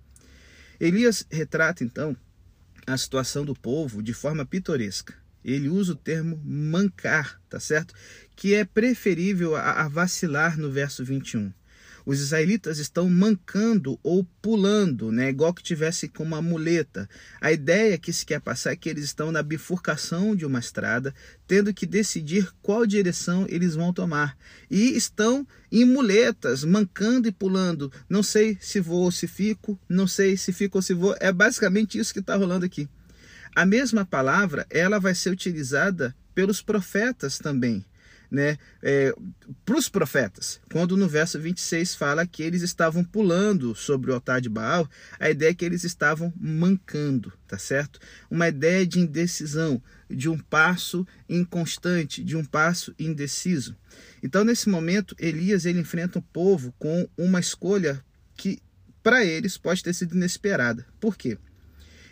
Elias 0.78 1.26
retrata 1.30 1.85
então 1.85 2.16
a 2.87 2.97
situação 2.97 3.44
do 3.44 3.54
povo 3.54 4.02
de 4.02 4.14
forma 4.14 4.47
pitoresca. 4.47 5.14
Ele 5.44 5.68
usa 5.68 5.92
o 5.92 5.97
termo 5.97 6.40
mancar, 6.44 7.40
tá 7.49 7.59
certo? 7.59 7.94
Que 8.37 8.54
é 8.54 8.64
preferível 8.64 9.56
a, 9.56 9.88
vacilar 9.88 10.59
no 10.59 10.70
verso 10.70 11.04
21 11.04 11.52
os 12.04 12.21
israelitas 12.21 12.78
estão 12.78 13.09
mancando 13.09 13.99
ou 14.02 14.25
pulando, 14.42 15.12
né? 15.12 15.28
igual 15.28 15.52
que 15.52 15.62
tivesse 15.62 16.09
com 16.09 16.23
uma 16.23 16.42
muleta. 16.42 17.09
A 17.40 17.52
ideia 17.52 17.99
que 17.99 18.12
se 18.12 18.25
quer 18.25 18.40
passar 18.40 18.73
é 18.73 18.76
que 18.76 18.88
eles 18.88 19.04
estão 19.04 19.30
na 19.30 19.42
bifurcação 19.42 20.35
de 20.35 20.45
uma 20.45 20.59
estrada, 20.59 21.14
tendo 21.47 21.73
que 21.75 21.87
decidir 21.87 22.50
qual 22.62 22.87
direção 22.87 23.47
eles 23.49 23.75
vão 23.75 23.92
tomar. 23.92 24.37
E 24.71 24.97
estão 24.97 25.47
em 25.71 25.85
muletas, 25.85 26.64
mancando 26.64 27.28
e 27.28 27.33
pulando. 27.33 27.92
Não 28.09 28.23
sei 28.23 28.57
se 28.61 28.80
vou 28.80 29.02
ou 29.02 29.12
se 29.12 29.26
fico, 29.26 29.78
não 29.88 30.07
sei 30.07 30.37
se 30.37 30.52
fico 30.52 30.78
ou 30.78 30.83
se 30.83 30.95
vou. 30.95 31.14
É 31.21 31.33
basicamente 31.33 31.99
isso 31.99 32.12
que 32.12 32.21
está 32.21 32.37
rolando 32.37 32.64
aqui. 32.64 32.88
A 33.54 33.66
mesma 33.66 34.04
palavra, 34.04 34.66
ela 34.71 34.99
vai 34.99 35.14
ser 35.14 35.30
utilizada 35.30 36.14
pelos 36.35 36.62
profetas 36.62 37.38
também 37.38 37.85
né, 38.30 38.56
é, 38.82 39.12
para 39.64 39.76
os 39.76 39.88
profetas. 39.88 40.60
Quando 40.70 40.96
no 40.96 41.08
verso 41.08 41.38
26 41.38 41.94
fala 41.94 42.26
que 42.26 42.42
eles 42.42 42.62
estavam 42.62 43.02
pulando 43.02 43.75
sobre 43.75 44.10
o 44.10 44.14
altar 44.14 44.40
de 44.40 44.49
Baal, 44.49 44.88
a 45.18 45.28
ideia 45.28 45.50
é 45.50 45.54
que 45.54 45.64
eles 45.64 45.82
estavam 45.82 46.32
mancando, 46.38 47.32
tá 47.49 47.58
certo? 47.58 47.99
Uma 48.30 48.49
ideia 48.49 48.87
de 48.87 49.00
indecisão, 49.00 49.82
de 50.08 50.28
um 50.28 50.38
passo 50.38 51.06
inconstante, 51.28 52.22
de 52.22 52.37
um 52.37 52.44
passo 52.44 52.94
indeciso. 52.99 53.76
Então, 54.22 54.44
nesse 54.44 54.68
momento, 54.68 55.16
Elias 55.18 55.64
ele 55.64 55.80
enfrenta 55.80 56.18
o 56.18 56.22
povo 56.22 56.72
com 56.78 57.08
uma 57.16 57.40
escolha 57.40 58.04
que 58.37 58.60
para 59.02 59.25
eles 59.25 59.56
pode 59.56 59.82
ter 59.82 59.94
sido 59.94 60.14
inesperada. 60.14 60.87
Por 61.00 61.16
quê? 61.16 61.38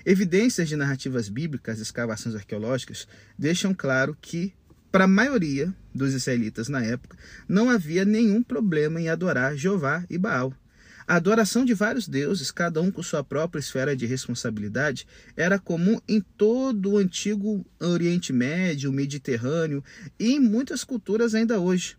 Evidências 0.05 0.69
de 0.69 0.77
narrativas 0.77 1.29
bíblicas, 1.29 1.81
escavações 1.81 2.35
arqueológicas, 2.35 3.07
deixam 3.39 3.75
claro 3.75 4.17
que 4.21 4.55
para 4.99 5.05
a 5.05 5.07
maioria 5.07 5.73
dos 5.95 6.13
israelitas 6.13 6.69
na 6.69 6.83
época, 6.83 7.17
não 7.49 7.71
havia 7.71 8.05
nenhum 8.05 8.43
problema 8.43 9.01
em 9.01 9.09
adorar 9.09 9.57
Jeová 9.57 10.05
e 10.11 10.19
Baal. 10.19 10.53
A 11.07 11.15
adoração 11.15 11.65
de 11.65 11.73
vários 11.73 12.09
deuses, 12.09 12.51
cada 12.51 12.83
um 12.83 12.91
com 12.91 13.01
sua 13.01 13.23
própria 13.23 13.61
esfera 13.61 13.95
de 13.95 14.07
responsabilidade, 14.07 15.07
era 15.37 15.57
comum 15.57 16.01
em 16.09 16.21
todo 16.21 16.91
o 16.91 16.99
antigo 16.99 17.65
Oriente 17.79 18.33
Médio, 18.33 18.93
Mediterrâneo 18.93 19.85
e 20.19 20.33
em 20.33 20.41
muitas 20.41 20.83
culturas 20.83 21.33
ainda 21.33 21.61
hoje. 21.61 21.97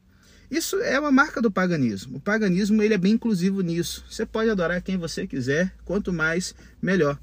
Isso 0.51 0.75
é 0.81 0.99
uma 0.99 1.09
marca 1.09 1.41
do 1.41 1.49
paganismo. 1.49 2.17
O 2.17 2.19
paganismo 2.19 2.83
ele 2.83 2.95
é 2.95 2.97
bem 2.97 3.13
inclusivo 3.13 3.61
nisso. 3.61 4.03
Você 4.09 4.25
pode 4.25 4.49
adorar 4.49 4.81
quem 4.81 4.97
você 4.97 5.25
quiser, 5.25 5.73
quanto 5.85 6.11
mais, 6.11 6.53
melhor. 6.81 7.17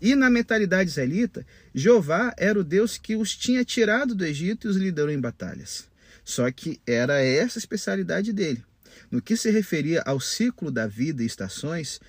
E 0.00 0.14
na 0.14 0.30
mentalidade 0.30 0.90
israelita, 0.90 1.46
Jeová 1.74 2.32
era 2.38 2.58
o 2.58 2.64
Deus 2.64 2.96
que 2.96 3.16
os 3.16 3.36
tinha 3.36 3.64
tirado 3.64 4.14
do 4.14 4.24
Egito 4.24 4.66
e 4.66 4.70
os 4.70 4.76
liderou 4.76 5.10
em 5.10 5.20
batalhas. 5.20 5.88
Só 6.24 6.50
que 6.50 6.80
era 6.86 7.20
essa 7.20 7.58
a 7.58 7.60
especialidade 7.60 8.32
dele. 8.32 8.64
No 9.10 9.20
que 9.20 9.36
se 9.36 9.50
referia 9.50 10.02
ao 10.06 10.20
ciclo 10.20 10.70
da 10.70 10.86
vida 10.86 11.22
e 11.22 11.26
estações, 11.26 12.00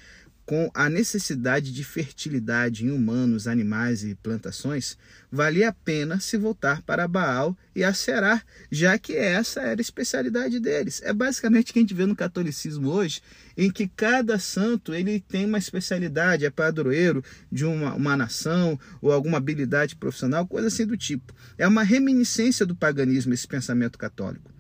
com 0.52 0.70
a 0.74 0.90
necessidade 0.90 1.72
de 1.72 1.82
fertilidade 1.82 2.86
em 2.86 2.92
humanos, 2.92 3.48
animais 3.48 4.04
e 4.04 4.16
plantações, 4.16 4.98
valia 5.32 5.70
a 5.70 5.72
pena 5.72 6.20
se 6.20 6.38
voltar 6.38 6.82
para 6.82 7.08
Baal 7.08 7.58
e 7.74 7.86
Aserá, 7.86 8.44
já 8.70 8.98
que 8.98 9.16
essa 9.16 9.62
era 9.62 9.80
a 9.80 9.82
especialidade 9.82 10.60
deles. 10.60 11.02
É 11.06 11.14
basicamente 11.14 11.70
o 11.70 11.74
que 11.74 11.80
a 11.80 11.82
gente 11.82 11.94
vê 11.94 12.06
no 12.06 12.18
catolicismo 12.18 12.90
hoje, 12.90 13.22
em 13.56 13.72
que 13.72 13.88
cada 13.88 14.38
santo 14.38 14.94
ele 14.94 15.22
tem 15.22 15.46
uma 15.46 15.58
especialidade, 15.58 16.46
é 16.46 16.50
padroeiro 16.50 17.24
de 17.50 17.64
uma, 17.64 17.94
uma 17.94 18.18
nação 18.18 18.78
ou 19.02 19.14
alguma 19.14 19.38
habilidade 19.38 19.96
profissional, 19.96 20.46
coisa 20.46 20.68
assim 20.68 20.86
do 20.86 20.98
tipo. 20.98 21.34
É 21.58 21.66
uma 21.66 21.82
reminiscência 21.82 22.66
do 22.66 22.76
paganismo 22.76 23.34
esse 23.34 23.48
pensamento 23.48 23.98
católico. 23.98 24.52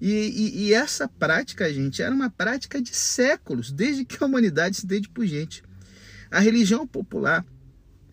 E, 0.00 0.08
e, 0.10 0.62
e, 0.62 0.74
essa 0.74 1.06
prática, 1.06 1.72
gente, 1.72 2.00
era 2.00 2.14
uma 2.14 2.30
prática 2.30 2.80
de 2.80 2.94
séculos, 2.96 3.70
desde 3.70 4.04
que 4.04 4.22
a 4.22 4.26
humanidade 4.26 4.76
se 4.76 4.86
deu 4.86 5.02
por 5.12 5.26
gente. 5.26 5.62
A 6.30 6.40
religião 6.40 6.86
popular 6.86 7.44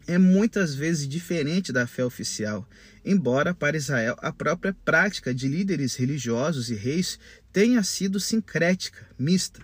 é 0.06 0.18
muitas 0.18 0.76
vezes 0.76 1.08
diferente 1.08 1.72
da 1.72 1.88
fé 1.88 2.04
oficial, 2.04 2.68
embora 3.06 3.54
para 3.54 3.78
Israel 3.78 4.16
a 4.20 4.34
própria 4.34 4.76
prática 4.86 5.34
de 5.34 5.48
líderes 5.48 5.96
religiosos 5.96 6.70
e 6.70 6.76
reis 6.76 7.20
tenha 7.54 7.84
sido 7.84 8.20
sincrética, 8.20 9.08
mista. 9.18 9.62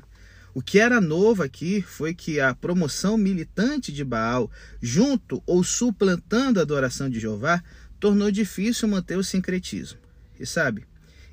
O 0.53 0.61
que 0.61 0.79
era 0.79 1.01
novo 1.01 1.41
aqui 1.41 1.81
foi 1.81 2.13
que 2.13 2.39
a 2.39 2.53
promoção 2.53 3.17
militante 3.17 3.91
de 3.91 4.03
Baal, 4.03 4.51
junto 4.81 5.41
ou 5.47 5.63
suplantando 5.63 6.59
a 6.59 6.61
adoração 6.61 7.09
de 7.09 7.19
Jeová, 7.19 7.63
tornou 7.99 8.29
difícil 8.29 8.87
manter 8.87 9.17
o 9.17 9.23
sincretismo. 9.23 9.97
E 10.39 10.45
sabe, 10.45 10.85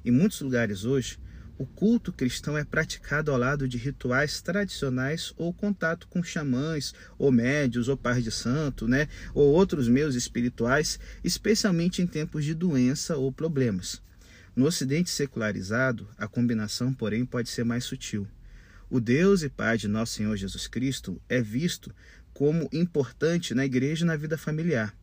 em 0.04 0.11
muitos 0.11 0.40
lugares 0.40 0.85
hoje, 0.85 1.19
o 1.61 1.66
culto 1.66 2.11
cristão 2.11 2.57
é 2.57 2.64
praticado 2.64 3.30
ao 3.30 3.37
lado 3.37 3.69
de 3.69 3.76
rituais 3.76 4.40
tradicionais 4.40 5.35
ou 5.37 5.52
contato 5.52 6.09
com 6.09 6.23
xamãs, 6.23 6.95
ou 7.19 7.30
médios, 7.30 7.87
ou 7.87 7.99
pais 7.99 8.25
de 8.25 8.30
santo, 8.30 8.88
né? 8.88 9.09
ou 9.35 9.52
outros 9.52 9.87
meios 9.87 10.14
espirituais, 10.14 10.99
especialmente 11.23 12.00
em 12.00 12.07
tempos 12.07 12.47
de 12.47 12.54
doença 12.54 13.19
ou 13.19 13.30
problemas. 13.30 14.00
No 14.57 14.64
Ocidente 14.64 15.11
secularizado, 15.11 16.09
a 16.16 16.26
combinação, 16.26 16.95
porém, 16.95 17.26
pode 17.26 17.50
ser 17.50 17.64
mais 17.64 17.85
sutil. 17.85 18.26
O 18.88 18.99
Deus 18.99 19.42
e 19.42 19.50
Pai 19.50 19.76
de 19.76 19.87
nosso 19.87 20.14
Senhor 20.14 20.35
Jesus 20.37 20.66
Cristo 20.66 21.21
é 21.28 21.42
visto 21.42 21.95
como 22.33 22.71
importante 22.73 23.54
na 23.54 23.66
igreja 23.66 24.04
e 24.04 24.07
na 24.07 24.16
vida 24.16 24.38
familiar, 24.38 24.97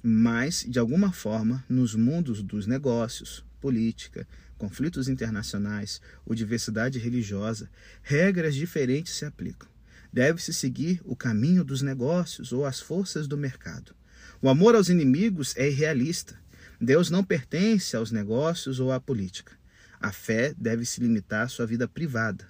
mas, 0.00 0.64
de 0.68 0.78
alguma 0.78 1.12
forma, 1.12 1.64
nos 1.68 1.94
mundos 1.96 2.40
dos 2.40 2.68
negócios, 2.68 3.44
política, 3.60 4.28
conflitos 4.56 5.08
internacionais 5.08 6.00
ou 6.24 6.34
diversidade 6.34 6.98
religiosa, 6.98 7.70
regras 8.02 8.54
diferentes 8.54 9.14
se 9.14 9.24
aplicam. 9.24 9.68
Deve-se 10.12 10.52
seguir 10.52 11.00
o 11.04 11.16
caminho 11.16 11.64
dos 11.64 11.82
negócios 11.82 12.52
ou 12.52 12.64
as 12.64 12.80
forças 12.80 13.26
do 13.26 13.36
mercado. 13.36 13.94
O 14.40 14.48
amor 14.48 14.74
aos 14.74 14.88
inimigos 14.88 15.56
é 15.56 15.68
irrealista. 15.68 16.38
Deus 16.80 17.10
não 17.10 17.24
pertence 17.24 17.96
aos 17.96 18.12
negócios 18.12 18.78
ou 18.78 18.92
à 18.92 19.00
política. 19.00 19.52
A 20.00 20.12
fé 20.12 20.54
deve 20.56 20.84
se 20.84 21.00
limitar 21.00 21.46
à 21.46 21.48
sua 21.48 21.66
vida 21.66 21.88
privada. 21.88 22.46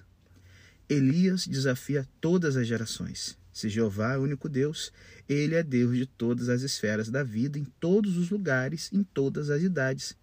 Elias 0.87 1.47
desafia 1.47 2.07
todas 2.19 2.55
as 2.57 2.67
gerações. 2.67 3.37
Se 3.51 3.69
Jeová 3.69 4.13
é 4.13 4.17
o 4.17 4.23
único 4.23 4.49
Deus, 4.49 4.91
ele 5.27 5.55
é 5.55 5.63
Deus 5.63 5.97
de 5.97 6.05
todas 6.05 6.49
as 6.49 6.61
esferas 6.61 7.09
da 7.09 7.23
vida, 7.23 7.57
em 7.57 7.63
todos 7.79 8.17
os 8.17 8.29
lugares, 8.29 8.91
em 8.91 9.01
todas 9.01 9.49
as 9.49 9.63
idades. 9.63 10.15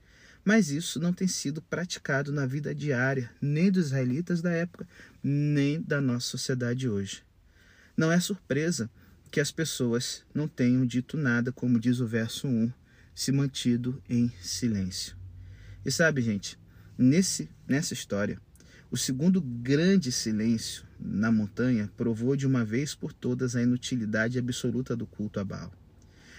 Mas 0.44 0.70
isso 0.70 0.98
não 0.98 1.12
tem 1.12 1.28
sido 1.28 1.62
praticado 1.62 2.32
na 2.32 2.46
vida 2.46 2.74
diária, 2.74 3.30
nem 3.40 3.70
dos 3.70 3.86
israelitas 3.86 4.42
da 4.42 4.50
época, 4.50 4.88
nem 5.22 5.80
da 5.80 6.00
nossa 6.00 6.26
sociedade 6.26 6.88
hoje. 6.88 7.22
Não 7.96 8.10
é 8.10 8.18
surpresa 8.18 8.90
que 9.30 9.40
as 9.40 9.52
pessoas 9.52 10.24
não 10.34 10.48
tenham 10.48 10.84
dito 10.84 11.16
nada, 11.16 11.52
como 11.52 11.78
diz 11.78 12.00
o 12.00 12.06
verso 12.06 12.48
1, 12.48 12.72
se 13.14 13.30
mantido 13.30 14.02
em 14.08 14.32
silêncio. 14.40 15.16
E 15.84 15.90
sabe, 15.90 16.20
gente, 16.22 16.58
nesse, 16.98 17.48
nessa 17.66 17.94
história, 17.94 18.40
o 18.90 18.96
segundo 18.96 19.40
grande 19.40 20.10
silêncio 20.10 20.84
na 20.98 21.32
montanha 21.32 21.90
provou 21.96 22.36
de 22.36 22.46
uma 22.46 22.64
vez 22.64 22.94
por 22.94 23.12
todas 23.12 23.56
a 23.56 23.62
inutilidade 23.62 24.38
absoluta 24.38 24.94
do 24.96 25.06
culto 25.06 25.40
a 25.40 25.44
Baal. 25.44 25.72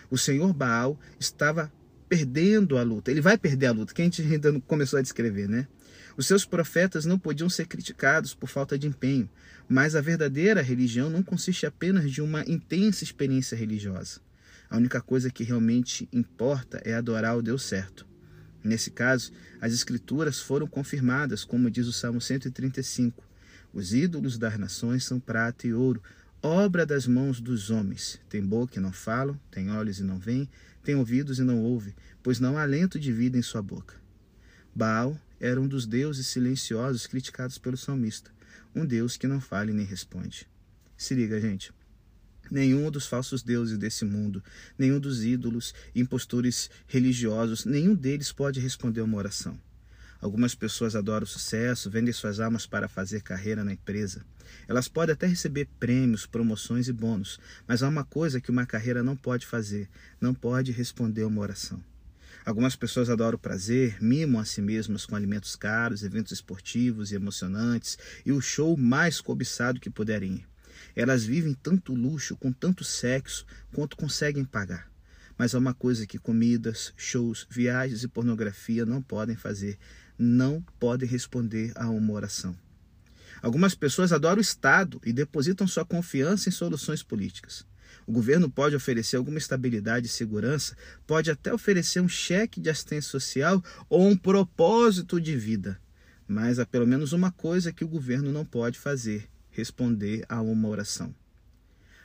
O 0.10 0.18
senhor 0.18 0.54
Baal 0.54 1.00
estava 1.20 1.72
perdendo 2.14 2.78
a 2.78 2.84
luta. 2.84 3.10
Ele 3.10 3.22
vai 3.22 3.40
perder 3.40 3.66
a 3.66 3.72
luta, 3.72 3.92
que 3.92 4.02
a 4.02 4.06
gente 4.06 4.22
ainda 4.22 4.60
começou 4.68 5.00
a 5.00 5.02
descrever, 5.02 5.50
né? 5.50 5.68
Os 6.16 6.28
seus 6.28 6.46
profetas 6.46 7.06
não 7.06 7.18
podiam 7.18 7.50
ser 7.50 7.66
criticados 7.66 8.36
por 8.36 8.48
falta 8.48 8.78
de 8.78 8.86
empenho, 8.86 9.28
mas 9.68 9.96
a 9.96 10.02
verdadeira 10.02 10.62
religião 10.62 11.10
não 11.10 11.24
consiste 11.24 11.66
apenas 11.66 12.12
de 12.12 12.22
uma 12.22 12.44
intensa 12.48 13.04
experiência 13.04 13.56
religiosa. 13.58 14.22
A 14.70 14.78
única 14.78 15.02
coisa 15.02 15.32
que 15.32 15.44
realmente 15.44 16.08
importa 16.14 16.80
é 16.86 16.94
adorar 16.94 17.36
o 17.36 17.42
Deus 17.42 17.64
certo. 17.64 18.06
Nesse 18.64 18.92
caso, 18.92 19.32
as 19.60 19.74
escrituras 19.74 20.40
foram 20.40 20.68
confirmadas, 20.68 21.44
como 21.44 21.72
diz 21.72 21.88
o 21.88 21.94
Salmo 21.94 22.22
135. 22.22 23.24
Os 23.74 23.92
ídolos 23.92 24.38
das 24.38 24.56
nações 24.60 25.04
são 25.04 25.20
prata 25.20 25.66
e 25.66 25.74
ouro, 25.74 26.00
obra 26.44 26.86
das 26.86 27.08
mãos 27.08 27.40
dos 27.40 27.70
homens. 27.70 28.20
Tem 28.28 28.46
boca 28.46 28.78
e 28.78 28.82
não 28.82 28.92
falam, 28.92 29.40
tem 29.50 29.72
olhos 29.72 30.00
e 30.00 30.04
não 30.04 30.20
veem, 30.20 30.50
tem 30.84 30.94
ouvidos 30.94 31.40
e 31.40 31.44
não 31.44 31.64
ouvem, 31.64 31.96
pois 32.22 32.40
não 32.40 32.58
há 32.58 32.64
alento 32.64 33.00
de 33.00 33.14
vida 33.14 33.38
em 33.38 33.42
sua 33.42 33.62
boca. 33.62 33.96
Baal 34.76 35.18
era 35.40 35.60
um 35.60 35.68
dos 35.68 35.86
deuses 35.86 36.28
silenciosos 36.28 37.08
criticados 37.08 37.58
pelo 37.58 37.78
salmista, 37.78 38.30
um 38.76 38.86
deus 38.86 39.16
que 39.16 39.28
não 39.28 39.40
fala 39.40 39.72
e 39.72 39.74
nem 39.74 39.86
responde. 39.86 40.48
Se 40.98 41.16
liga, 41.16 41.40
gente. 41.40 41.72
Nenhum 42.52 42.92
dos 42.92 43.08
falsos 43.08 43.42
deuses 43.42 43.78
desse 43.78 44.04
mundo, 44.04 44.44
nenhum 44.78 45.00
dos 45.00 45.24
ídolos 45.24 45.74
impostores 45.96 46.70
religiosos, 46.88 47.64
nenhum 47.64 47.96
deles 47.96 48.34
pode 48.34 48.60
responder 48.60 49.02
uma 49.02 49.18
oração. 49.18 49.58
Algumas 50.20 50.54
pessoas 50.56 50.96
adoram 50.96 51.24
o 51.24 51.28
sucesso, 51.28 51.90
vendem 51.90 52.14
suas 52.14 52.40
almas 52.40 52.66
para 52.66 52.88
fazer 52.88 53.22
carreira 53.22 53.64
na 53.64 53.74
empresa. 53.74 54.26
Elas 54.68 54.88
podem 54.88 55.14
até 55.14 55.28
receber 55.28 55.68
prêmios, 55.80 56.26
promoções 56.26 56.88
e 56.88 56.94
bônus, 56.94 57.40
mas 57.68 57.84
há 57.84 57.88
uma 57.88 58.04
coisa 58.04 58.42
que 58.42 58.52
uma 58.52 58.66
carreira 58.66 59.04
não 59.04 59.16
pode 59.16 59.46
fazer: 59.46 59.90
não 60.20 60.34
pode 60.34 60.72
responder 60.72 61.24
uma 61.24 61.42
oração. 61.42 61.84
Algumas 62.46 62.76
pessoas 62.76 63.10
adoram 63.10 63.38
o 63.38 63.40
prazer, 63.40 63.98
mimam 64.02 64.42
a 64.42 64.46
si 64.46 64.62
mesmas 64.62 65.06
com 65.06 65.16
alimentos 65.16 65.56
caros, 65.56 66.04
eventos 66.04 66.34
esportivos 66.34 67.12
e 67.12 67.16
emocionantes 67.16 67.98
e 68.26 68.34
o 68.34 68.42
show 68.42 68.76
mais 68.76 69.22
cobiçado 69.22 69.80
que 69.80 69.90
puderem 69.90 70.34
ir. 70.36 70.48
Elas 70.96 71.24
vivem 71.24 71.54
tanto 71.54 71.94
luxo, 71.94 72.36
com 72.36 72.52
tanto 72.52 72.84
sexo, 72.84 73.46
quanto 73.72 73.96
conseguem 73.96 74.44
pagar. 74.44 74.92
Mas 75.38 75.56
há 75.56 75.60
uma 75.60 75.74
coisa 75.74 76.06
que 76.06 76.20
comidas, 76.20 76.94
shows, 76.98 77.48
viagens 77.50 78.04
e 78.04 78.08
pornografia 78.08 78.86
não 78.86 79.02
podem 79.02 79.36
fazer: 79.36 79.78
não 80.18 80.62
podem 80.80 81.08
responder 81.08 81.72
a 81.76 81.90
uma 81.90 82.14
oração. 82.14 82.56
Algumas 83.44 83.76
pessoas 83.76 84.14
adoram 84.14 84.38
o 84.38 84.42
Estado 84.42 85.02
e 85.06 85.12
depositam 85.12 85.68
sua 85.68 85.84
confiança 85.84 86.48
em 86.48 86.52
soluções 86.52 87.04
políticas. 87.04 87.66
O 88.08 88.12
governo 88.14 88.50
pode 88.50 88.74
oferecer 88.74 89.18
alguma 89.18 89.38
estabilidade 89.38 90.06
e 90.06 90.10
segurança, 90.10 90.78
pode 91.06 91.30
até 91.30 91.54
oferecer 91.54 92.00
um 92.00 92.08
cheque 92.08 92.62
de 92.62 92.70
assistência 92.70 93.12
social 93.12 93.62
ou 93.90 94.08
um 94.08 94.16
propósito 94.16 95.20
de 95.20 95.36
vida. 95.36 95.78
Mas 96.26 96.58
há 96.58 96.66
pelo 96.66 96.88
menos 96.88 97.12
uma 97.12 97.34
coisa 97.34 97.74
que 97.74 97.84
o 97.84 97.88
governo 97.88 98.32
não 98.32 98.46
pode 98.46 98.80
fazer: 98.80 99.30
responder 99.52 100.26
a 100.30 100.42
uma 100.42 100.70
oração. 100.70 101.14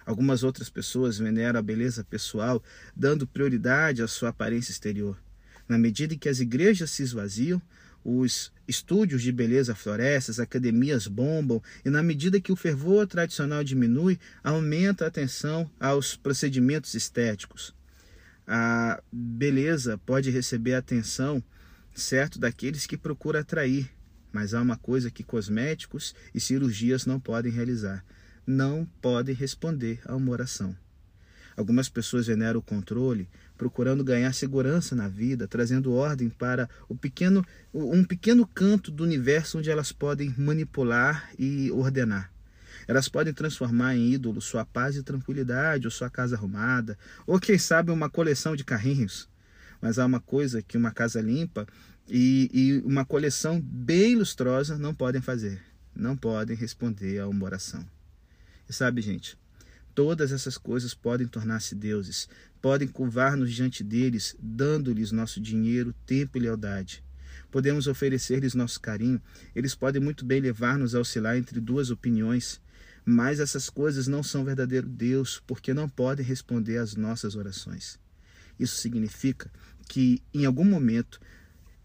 Algumas 0.04 0.42
outras 0.42 0.68
pessoas 0.68 1.18
veneram 1.18 1.60
a 1.60 1.62
beleza 1.62 2.02
pessoal, 2.02 2.60
dando 2.97 3.28
prioridade 3.28 4.02
à 4.02 4.08
sua 4.08 4.30
aparência 4.30 4.73
exterior. 4.73 5.17
Na 5.69 5.78
medida 5.78 6.15
em 6.15 6.19
que 6.19 6.28
as 6.28 6.41
igrejas 6.41 6.91
se 6.91 7.04
esvaziam, 7.04 7.62
os 8.10 8.50
estúdios 8.66 9.21
de 9.21 9.30
beleza 9.30 9.75
florescem, 9.75 10.32
as 10.32 10.38
academias 10.38 11.06
bombam, 11.06 11.62
e 11.84 11.90
na 11.90 12.02
medida 12.02 12.40
que 12.40 12.50
o 12.50 12.56
fervor 12.56 13.06
tradicional 13.06 13.62
diminui, 13.62 14.18
aumenta 14.42 15.04
a 15.04 15.08
atenção 15.08 15.71
aos 15.78 16.16
procedimentos 16.16 16.94
estéticos. 16.94 17.75
A 18.47 19.02
beleza 19.12 19.99
pode 19.99 20.30
receber 20.30 20.73
atenção, 20.73 21.44
certo, 21.94 22.38
daqueles 22.38 22.86
que 22.86 22.97
procuram 22.97 23.40
atrair, 23.40 23.90
mas 24.32 24.54
há 24.54 24.62
uma 24.62 24.78
coisa 24.78 25.10
que 25.10 25.23
cosméticos 25.23 26.14
e 26.34 26.40
cirurgias 26.40 27.04
não 27.04 27.21
podem 27.21 27.52
realizar: 27.52 28.02
não 28.47 28.88
podem 29.02 29.34
responder 29.34 30.00
a 30.06 30.16
uma 30.16 30.32
oração. 30.32 30.75
Algumas 31.58 31.90
pessoas 31.90 32.26
veneram 32.26 32.60
o 32.60 32.62
controle, 32.62 33.28
procurando 33.58 34.04
ganhar 34.04 34.32
segurança 34.32 34.94
na 34.94 35.08
vida, 35.08 35.49
trazendo 35.49 35.92
ordem 35.92 36.30
para 36.30 36.71
o 36.88 36.94
pequeno, 36.94 37.44
um 37.75 38.04
pequeno 38.04 38.47
canto 38.47 38.92
do 38.92 39.02
universo 39.02 39.58
onde 39.58 39.68
elas 39.68 39.90
podem 39.90 40.32
manipular 40.38 41.30
e 41.36 41.71
ordenar. 41.73 42.32
Elas 42.86 43.08
podem 43.08 43.34
transformar 43.34 43.97
em 43.97 44.12
ídolo 44.12 44.40
sua 44.40 44.64
paz 44.64 44.97
e 44.97 45.02
tranquilidade, 45.02 45.86
ou 45.86 45.90
sua 45.90 46.08
casa 46.08 46.36
arrumada, 46.36 46.97
ou 47.26 47.38
quem 47.38 47.58
sabe 47.58 47.90
uma 47.90 48.08
coleção 48.08 48.56
de 48.56 48.64
carrinhos. 48.64 49.28
Mas 49.82 49.99
há 49.99 50.06
uma 50.06 50.21
coisa 50.21 50.62
que 50.62 50.78
uma 50.78 50.92
casa 50.92 51.21
limpa 51.21 51.66
e, 52.08 52.49
e 52.52 52.82
uma 52.86 53.04
coleção 53.04 53.60
bem 53.60 54.16
lustrosa 54.16 54.78
não 54.78 54.94
podem 54.94 55.21
fazer. 55.21 55.60
Não 55.94 56.16
podem 56.16 56.56
responder 56.56 57.18
a 57.18 57.28
uma 57.28 57.44
oração. 57.44 57.84
E 58.68 58.73
sabe, 58.73 59.02
gente, 59.02 59.36
Todas 59.99 60.30
essas 60.30 60.56
coisas 60.56 60.94
podem 60.94 61.26
tornar-se 61.26 61.75
deuses, 61.75 62.28
podem 62.60 62.88
curvar-nos 62.88 63.52
diante 63.52 63.82
deles, 63.82 64.36
dando-lhes 64.40 65.12
nosso 65.12 65.40
dinheiro, 65.40 65.94
tempo 66.06 66.36
e 66.36 66.40
lealdade. 66.40 67.02
Podemos 67.50 67.86
oferecer-lhes 67.86 68.54
nosso 68.54 68.80
carinho, 68.80 69.21
eles 69.54 69.75
podem 69.75 70.02
muito 70.02 70.25
bem 70.25 70.40
levar-nos 70.40 70.94
a 70.94 71.00
oscilar 71.00 71.36
entre 71.36 71.60
duas 71.60 71.90
opiniões, 71.90 72.60
mas 73.04 73.40
essas 73.40 73.71
coisas 73.71 74.06
não 74.06 74.23
são 74.23 74.44
verdadeiro 74.44 74.86
Deus, 74.86 75.42
porque 75.47 75.73
não 75.73 75.88
podem 75.88 76.25
responder 76.25 76.76
às 76.78 76.94
nossas 76.94 77.36
orações. 77.36 77.99
Isso 78.60 78.76
significa 78.76 79.50
que, 79.88 80.23
em 80.34 80.44
algum 80.44 80.64
momento, 80.64 81.18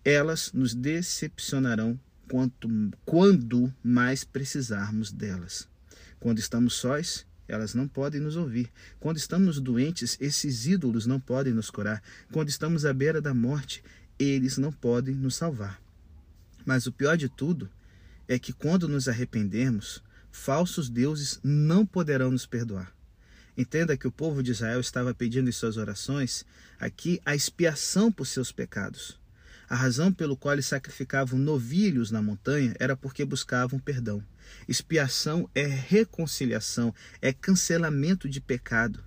elas 0.03 0.51
nos 0.51 0.73
decepcionarão 0.73 1.97
quanto, 2.29 2.67
quando 3.05 3.73
mais 3.81 4.23
precisarmos 4.23 5.11
delas. 5.11 5.67
Quando 6.19 6.39
estamos 6.39 6.73
sós, 6.73 7.25
elas 7.47 7.73
não 7.73 7.87
podem 7.87 8.21
nos 8.21 8.35
ouvir. 8.35 8.71
Quando 8.99 9.17
estamos 9.17 9.59
doentes, 9.59 10.17
esses 10.19 10.65
ídolos 10.65 11.05
não 11.05 11.19
podem 11.19 11.53
nos 11.53 11.69
curar. 11.69 12.01
Quando 12.31 12.49
estamos 12.49 12.85
à 12.85 12.93
beira 12.93 13.21
da 13.21 13.33
morte, 13.33 13.83
eles 14.17 14.57
não 14.57 14.71
podem 14.71 15.15
nos 15.15 15.35
salvar. 15.35 15.81
Mas 16.65 16.87
o 16.87 16.91
pior 16.91 17.17
de 17.17 17.27
tudo 17.27 17.69
é 18.27 18.39
que 18.39 18.53
quando 18.53 18.87
nos 18.87 19.07
arrependermos, 19.07 20.01
falsos 20.31 20.89
deuses 20.89 21.39
não 21.43 21.85
poderão 21.85 22.31
nos 22.31 22.45
perdoar. 22.45 22.93
Entenda 23.55 23.97
que 23.97 24.07
o 24.07 24.11
povo 24.11 24.41
de 24.41 24.51
Israel 24.51 24.79
estava 24.79 25.13
pedindo 25.13 25.49
em 25.49 25.53
suas 25.53 25.77
orações 25.77 26.45
aqui 26.79 27.21
a 27.25 27.35
expiação 27.35 28.11
por 28.11 28.25
seus 28.25 28.51
pecados. 28.51 29.21
A 29.69 29.75
razão 29.75 30.11
pelo 30.11 30.35
qual 30.35 30.53
eles 30.53 30.65
sacrificavam 30.65 31.39
novilhos 31.39 32.11
na 32.11 32.21
montanha 32.21 32.75
era 32.79 32.95
porque 32.95 33.25
buscavam 33.25 33.79
perdão. 33.79 34.23
Expiação 34.67 35.49
é 35.55 35.65
reconciliação, 35.65 36.93
é 37.21 37.31
cancelamento 37.33 38.27
de 38.29 38.41
pecado. 38.41 39.03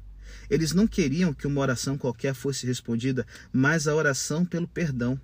Eles 0.49 0.73
não 0.73 0.87
queriam 0.87 1.33
que 1.33 1.47
uma 1.47 1.61
oração 1.61 1.99
qualquer 1.99 2.35
fosse 2.35 2.67
respondida, 2.67 3.27
mas 3.53 3.87
a 3.87 3.95
oração 3.95 4.45
pelo 4.45 4.69
perdão. 4.69 5.21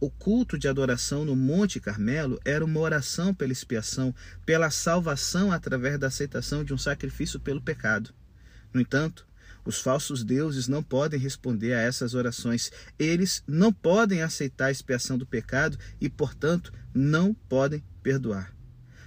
O 0.00 0.10
culto 0.10 0.58
de 0.58 0.66
adoração 0.66 1.24
no 1.24 1.36
Monte 1.36 1.78
Carmelo 1.78 2.40
era 2.44 2.64
uma 2.64 2.80
oração 2.80 3.32
pela 3.32 3.52
expiação, 3.52 4.12
pela 4.44 4.68
salvação 4.70 5.52
através 5.52 5.98
da 5.98 6.08
aceitação 6.08 6.64
de 6.64 6.74
um 6.74 6.78
sacrifício 6.78 7.38
pelo 7.38 7.62
pecado. 7.62 8.12
No 8.72 8.80
entanto, 8.80 9.24
os 9.64 9.80
falsos 9.80 10.24
deuses 10.24 10.68
não 10.68 10.82
podem 10.82 11.18
responder 11.18 11.74
a 11.74 11.80
essas 11.80 12.14
orações. 12.14 12.70
Eles 12.98 13.42
não 13.46 13.72
podem 13.72 14.22
aceitar 14.22 14.66
a 14.66 14.70
expiação 14.70 15.16
do 15.16 15.26
pecado 15.26 15.78
e, 16.00 16.08
portanto, 16.08 16.72
não 16.92 17.32
podem 17.32 17.82
perdoar. 18.02 18.54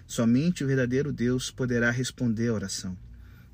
Somente 0.07 0.63
o 0.63 0.67
verdadeiro 0.67 1.11
Deus 1.11 1.51
poderá 1.51 1.91
responder 1.91 2.49
à 2.49 2.53
oração. 2.53 2.97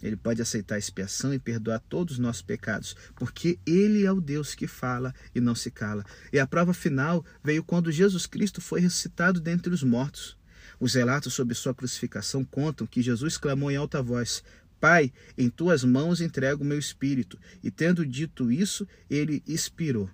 Ele 0.02 0.16
pode 0.16 0.42
aceitar 0.42 0.76
a 0.76 0.80
expiação 0.80 1.34
e 1.34 1.40
perdoar 1.40 1.80
todos 1.80 2.14
os 2.14 2.20
nossos 2.20 2.42
pecados, 2.42 2.96
porque 3.16 3.60
Ele 3.66 4.04
é 4.04 4.12
o 4.12 4.20
Deus 4.20 4.56
que 4.56 4.66
fala 4.66 5.14
e 5.34 5.40
não 5.40 5.54
se 5.54 5.70
cala. 5.70 6.04
E 6.34 6.40
a 6.40 6.48
prova 6.48 6.74
final 6.74 7.24
veio 7.44 7.64
quando 7.64 7.92
Jesus 7.92 8.26
Cristo 8.26 8.60
foi 8.60 8.82
ressuscitado 8.82 9.40
dentre 9.40 9.72
os 9.72 9.84
mortos. 9.84 10.38
Os 10.80 10.96
relatos 10.96 11.36
sobre 11.36 11.54
sua 11.54 11.76
crucificação 11.76 12.44
contam 12.44 12.88
que 12.88 13.04
Jesus 13.04 13.38
clamou 13.38 13.70
em 13.70 13.76
alta 13.76 14.02
voz: 14.02 14.44
Pai, 14.82 15.14
em 15.38 15.48
tuas 15.48 15.84
mãos 15.84 16.20
entrego 16.20 16.64
o 16.64 16.68
meu 16.68 16.80
espírito. 16.80 17.38
E 17.64 17.70
tendo 17.70 18.04
dito 18.04 18.52
isso, 18.52 18.88
ele 19.08 19.44
expirou. 19.48 20.10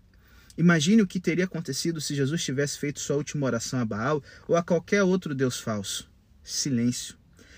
Imagine 0.57 1.01
o 1.01 1.07
que 1.07 1.21
teria 1.21 1.45
acontecido 1.45 2.01
se 2.01 2.13
Jesus 2.13 2.43
tivesse 2.43 2.77
feito 2.77 2.99
sua 2.99 3.15
última 3.15 3.45
oração 3.45 3.79
a 3.79 3.85
Baal 3.85 4.21
ou 4.45 4.57
a 4.57 4.61
qualquer 4.61 5.03
outro 5.03 5.33
Deus 5.33 5.57
falso. 5.57 6.11
Silêncio. 6.43 7.15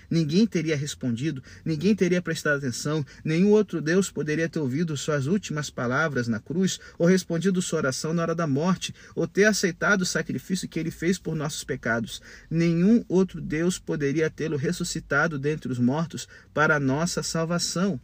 Ninguém 0.10 0.48
teria 0.48 0.76
respondido, 0.76 1.44
ninguém 1.64 1.96
teria 1.96 2.22
prestado 2.22 2.58
atenção, 2.58 3.06
nenhum 3.24 3.52
outro 3.52 3.82
Deus 3.82 4.10
poderia 4.10 4.50
ter 4.50 4.60
ouvido 4.60 4.98
suas 4.98 5.28
últimas 5.28 5.70
palavras 5.70 6.28
na 6.28 6.40
cruz, 6.40 6.80
ou 6.98 7.08
respondido 7.08 7.62
sua 7.62 7.80
oração 7.80 8.14
na 8.14 8.24
hora 8.24 8.36
da 8.36 8.48
morte, 8.48 8.94
ou 9.16 9.28
ter 9.28 9.46
aceitado 9.46 10.02
o 10.02 10.06
sacrifício 10.06 10.68
que 10.68 10.80
ele 10.80 10.92
fez 10.92 11.20
por 11.20 11.36
nossos 11.36 11.64
pecados. 11.64 12.22
Nenhum 12.50 13.06
outro 13.08 13.40
Deus 13.40 13.78
poderia 13.78 14.30
tê-lo 14.30 14.58
ressuscitado 14.58 15.38
dentre 15.38 15.72
os 15.72 15.80
mortos 15.80 16.28
para 16.54 16.80
nossa 16.80 17.22
salvação. 17.22 18.00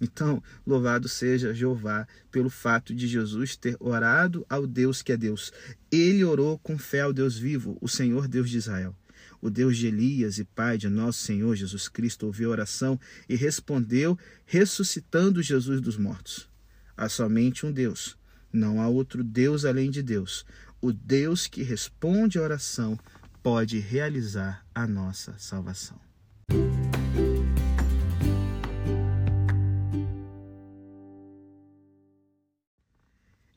Então, 0.00 0.42
louvado 0.66 1.08
seja 1.08 1.52
Jeová 1.52 2.06
pelo 2.30 2.50
fato 2.50 2.94
de 2.94 3.08
Jesus 3.08 3.56
ter 3.56 3.76
orado 3.80 4.46
ao 4.48 4.66
Deus 4.66 5.02
que 5.02 5.12
é 5.12 5.16
Deus. 5.16 5.52
Ele 5.90 6.24
orou 6.24 6.58
com 6.58 6.78
fé 6.78 7.00
ao 7.00 7.12
Deus 7.12 7.36
vivo, 7.36 7.76
o 7.80 7.88
Senhor 7.88 8.28
Deus 8.28 8.48
de 8.48 8.58
Israel. 8.58 8.94
O 9.40 9.50
Deus 9.50 9.76
de 9.76 9.86
Elias 9.86 10.38
e 10.38 10.44
Pai 10.44 10.76
de 10.76 10.88
nosso 10.88 11.20
Senhor 11.20 11.54
Jesus 11.54 11.88
Cristo 11.88 12.26
ouviu 12.26 12.50
a 12.50 12.52
oração 12.52 12.98
e 13.28 13.36
respondeu, 13.36 14.18
ressuscitando 14.44 15.42
Jesus 15.42 15.80
dos 15.80 15.96
mortos. 15.96 16.48
Há 16.96 17.08
somente 17.08 17.64
um 17.64 17.72
Deus, 17.72 18.16
não 18.52 18.80
há 18.80 18.88
outro 18.88 19.22
Deus 19.22 19.64
além 19.64 19.90
de 19.90 20.02
Deus. 20.02 20.44
O 20.80 20.92
Deus 20.92 21.46
que 21.46 21.62
responde 21.62 22.38
à 22.38 22.42
oração 22.42 22.98
pode 23.42 23.78
realizar 23.78 24.64
a 24.74 24.86
nossa 24.86 25.34
salvação. 25.38 25.98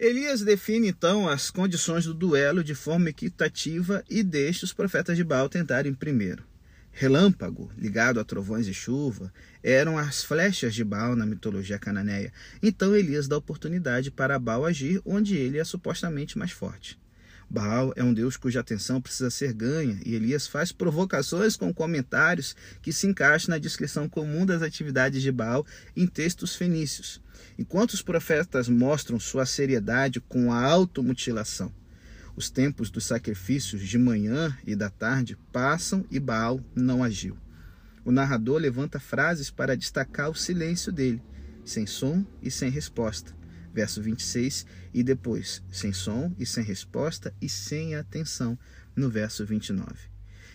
Elias 0.02 0.42
define 0.42 0.88
então 0.88 1.30
as 1.30 1.52
condições 1.52 2.06
do 2.06 2.14
duelo 2.16 2.64
de 2.64 2.74
forma 2.74 3.10
equitativa 3.10 4.04
e 4.10 4.24
deixa 4.24 4.66
os 4.66 4.74
profetas 4.74 5.16
de 5.16 5.24
Baal 5.24 5.48
tentarem 5.48 5.94
primeiro. 5.94 6.44
Relâmpago, 6.92 7.72
ligado 7.78 8.20
a 8.20 8.24
trovões 8.24 8.66
e 8.66 8.74
chuva, 8.74 9.32
eram 9.62 10.00
as 10.00 10.24
flechas 10.24 10.74
de 10.74 10.84
Baal 10.84 11.16
na 11.16 11.24
mitologia 11.24 11.78
cananeia. 11.78 12.34
Então 12.64 12.96
Elias 12.96 13.28
dá 13.28 13.38
oportunidade 13.38 14.10
para 14.10 14.40
Baal 14.40 14.66
agir 14.66 15.00
onde 15.06 15.38
ele 15.38 15.60
é 15.60 15.64
supostamente 15.64 16.36
mais 16.36 16.50
forte. 16.50 16.98
Baal 17.52 17.92
é 17.96 18.04
um 18.04 18.14
deus 18.14 18.38
cuja 18.38 18.62
atenção 18.62 19.02
precisa 19.02 19.30
ser 19.30 19.54
ganha, 19.54 20.00
e 20.06 20.16
Elias 20.16 20.48
faz 20.48 20.72
provocações 20.72 21.58
com 21.58 21.74
comentários 21.74 22.56
que 22.82 22.94
se 22.94 23.08
encaixam 23.08 23.50
na 23.50 23.58
descrição 23.58 24.08
comum 24.08 24.46
das 24.46 24.62
atividades 24.62 25.22
de 25.22 25.32
Baal 25.32 25.66
em 25.96 26.08
textos 26.08 26.56
fenícios 26.56 27.22
enquanto 27.58 27.92
os 27.92 28.02
profetas 28.02 28.68
mostram 28.68 29.20
sua 29.20 29.46
seriedade 29.46 30.20
com 30.20 30.52
a 30.52 30.64
automutilação. 30.64 31.72
Os 32.36 32.50
tempos 32.50 32.90
dos 32.90 33.06
sacrifícios 33.06 33.82
de 33.82 33.98
manhã 33.98 34.58
e 34.66 34.76
da 34.76 34.90
tarde 34.90 35.38
passam 35.52 36.06
e 36.10 36.20
Baal 36.20 36.62
não 36.74 37.04
agiu. 37.04 37.38
O 38.04 38.12
narrador 38.12 38.60
levanta 38.60 39.00
frases 39.00 39.52
para 39.52 39.78
destacar 39.78 40.30
o 40.30 40.36
silêncio 40.36 40.92
dele, 40.92 41.22
sem 41.64 41.86
som 41.86 42.26
e 42.42 42.50
sem 42.50 42.70
resposta. 42.70 43.41
Verso 43.74 44.02
26, 44.02 44.66
e 44.94 45.02
depois, 45.04 45.64
sem 45.72 45.94
som 45.94 46.34
e 46.38 46.46
sem 46.46 46.64
resposta 46.64 47.34
e 47.42 47.48
sem 47.48 47.96
atenção, 47.96 48.58
no 48.96 49.10
verso 49.10 49.46
29. 49.46 49.94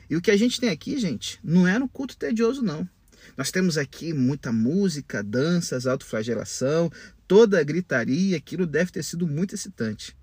E 0.09 0.17
o 0.17 0.21
que 0.21 0.31
a 0.31 0.37
gente 0.37 0.61
tem 0.61 0.69
aqui, 0.69 0.99
gente, 0.99 1.41
não 1.43 1.67
é 1.67 1.79
um 1.79 1.89
culto 1.89 2.17
tedioso, 2.17 2.63
não. 2.63 2.89
Nós 3.37 3.51
temos 3.51 3.77
aqui 3.77 4.13
muita 4.13 4.53
música, 4.53 5.23
danças, 5.23 5.87
autoflagelação, 5.87 6.91
toda 7.27 7.59
a 7.59 7.65
gritaria, 7.65 8.37
aquilo 8.37 8.67
deve 8.67 8.93
ter 8.93 9.03
sido 9.03 9.27
muito 9.27 9.55
excitante. 9.55 10.17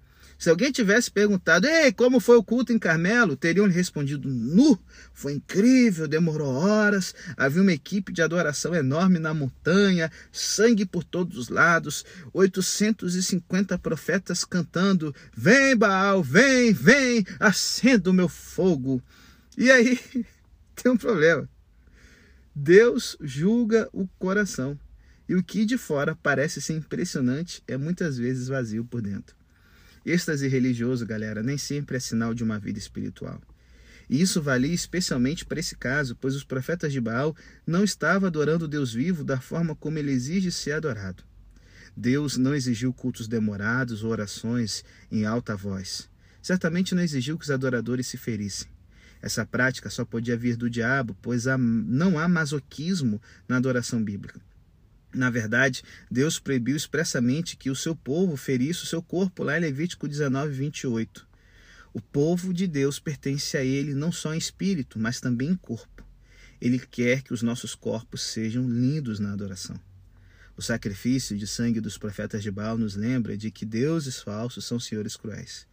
Se 0.44 0.50
alguém 0.50 0.74
tivesse 0.74 1.10
perguntado, 1.10 1.66
ei, 1.68 1.94
como 1.94 2.20
foi 2.20 2.36
o 2.36 2.44
culto 2.44 2.74
em 2.74 2.78
Carmelo? 2.78 3.38
Teriam 3.38 3.66
lhe 3.66 3.74
respondido, 3.74 4.28
nu, 4.28 4.78
foi 5.14 5.32
incrível, 5.32 6.06
demorou 6.06 6.54
horas, 6.54 7.16
havia 7.38 7.62
uma 7.62 7.72
equipe 7.72 8.12
de 8.12 8.22
adoração 8.22 8.76
enorme 8.76 9.20
na 9.20 9.34
montanha, 9.34 10.12
sangue 10.34 10.86
por 10.86 11.02
todos 11.06 11.38
os 11.38 11.48
lados, 11.48 12.04
850 12.34 13.80
profetas 13.80 14.44
cantando, 14.44 15.16
vem 15.34 15.78
Baal, 15.78 16.22
vem, 16.22 16.74
vem, 16.74 17.26
acenda 17.40 18.10
o 18.10 18.14
meu 18.14 18.28
fogo. 18.28 19.02
E 19.58 19.72
aí, 19.72 19.98
tem 20.76 20.92
um 20.92 20.98
problema. 20.98 21.48
Deus 22.54 23.16
julga 23.22 23.88
o 23.94 24.10
coração. 24.20 24.78
E 25.26 25.36
o 25.36 25.42
que 25.42 25.64
de 25.64 25.78
fora 25.78 26.18
parece 26.22 26.62
ser 26.62 26.74
impressionante 26.74 27.64
é 27.66 27.78
muitas 27.78 28.18
vezes 28.18 28.50
vazio 28.50 28.84
por 28.84 29.02
dentro. 29.02 29.42
Êxtase 30.06 30.48
religioso, 30.48 31.06
galera, 31.06 31.42
nem 31.42 31.58
sempre 31.58 31.98
é 31.98 32.00
sinal 32.00 32.34
de 32.34 32.44
uma 32.44 32.60
vida 32.60 32.78
espiritual. 32.78 33.42
E 34.10 34.22
isso 34.22 34.42
valia 34.42 34.74
especialmente 34.74 35.46
para 35.46 35.60
esse 35.60 35.76
caso, 35.76 36.16
pois 36.16 36.36
os 36.36 36.44
profetas 36.44 36.92
de 36.92 37.00
Baal 37.00 37.36
não 37.66 37.84
estavam 37.84 38.28
adorando 38.28 38.68
Deus 38.68 38.94
vivo 38.94 39.24
da 39.24 39.40
forma 39.40 39.76
como 39.76 39.98
ele 39.98 40.12
exige 40.12 40.52
ser 40.52 40.74
adorado. 40.74 41.24
Deus 41.96 42.38
não 42.38 42.54
exigiu 42.54 42.92
cultos 42.92 43.28
demorados 43.28 44.04
ou 44.04 44.12
orações 44.12 44.84
em 45.12 45.26
alta 45.26 45.56
voz. 45.56 46.10
Certamente 46.42 46.94
não 46.94 47.02
exigiu 47.02 47.38
que 47.38 47.46
os 47.46 47.52
adoradores 47.52 48.08
se 48.08 48.18
ferissem. 48.18 48.68
Essa 49.22 49.46
prática 49.46 49.90
só 49.90 50.04
podia 50.04 50.36
vir 50.36 50.58
do 50.58 50.70
diabo, 50.70 51.16
pois 51.22 51.46
não 51.58 52.20
há 52.20 52.28
masoquismo 52.28 53.22
na 53.48 53.56
adoração 53.56 54.04
bíblica. 54.04 54.42
Na 55.14 55.30
verdade, 55.30 55.84
Deus 56.10 56.40
proibiu 56.40 56.76
expressamente 56.76 57.56
que 57.56 57.70
o 57.70 57.76
seu 57.76 57.96
povo 57.96 58.36
ferisse 58.36 58.84
o 58.84 58.88
seu 58.88 59.02
corpo, 59.02 59.44
lá 59.44 59.58
em 59.58 59.62
Levítico 59.62 60.08
19, 60.08 60.52
28. 60.52 61.28
O 61.94 62.02
povo 62.02 62.52
de 62.52 62.66
Deus 62.66 62.98
pertence 62.98 63.56
a 63.56 63.64
Ele 63.64 63.94
não 63.94 64.12
só 64.12 64.34
em 64.34 64.38
espírito, 64.38 64.98
mas 64.98 65.22
também 65.22 65.50
em 65.50 65.56
corpo. 65.56 66.04
Ele 66.60 66.80
quer 66.80 67.22
que 67.22 67.34
os 67.34 67.44
nossos 67.44 67.76
corpos 67.76 68.24
sejam 68.24 68.68
lindos 68.68 69.20
na 69.20 69.34
adoração. 69.34 69.80
O 70.58 70.62
sacrifício 70.62 71.38
de 71.38 71.46
sangue 71.46 71.80
dos 71.80 71.98
profetas 71.98 72.42
de 72.42 72.50
Baal 72.50 72.78
nos 72.78 72.96
lembra 72.96 73.38
de 73.38 73.52
que 73.52 73.66
deuses 73.66 74.22
falsos 74.22 74.66
são 74.66 74.80
senhores 74.80 75.16
cruéis. 75.16 75.68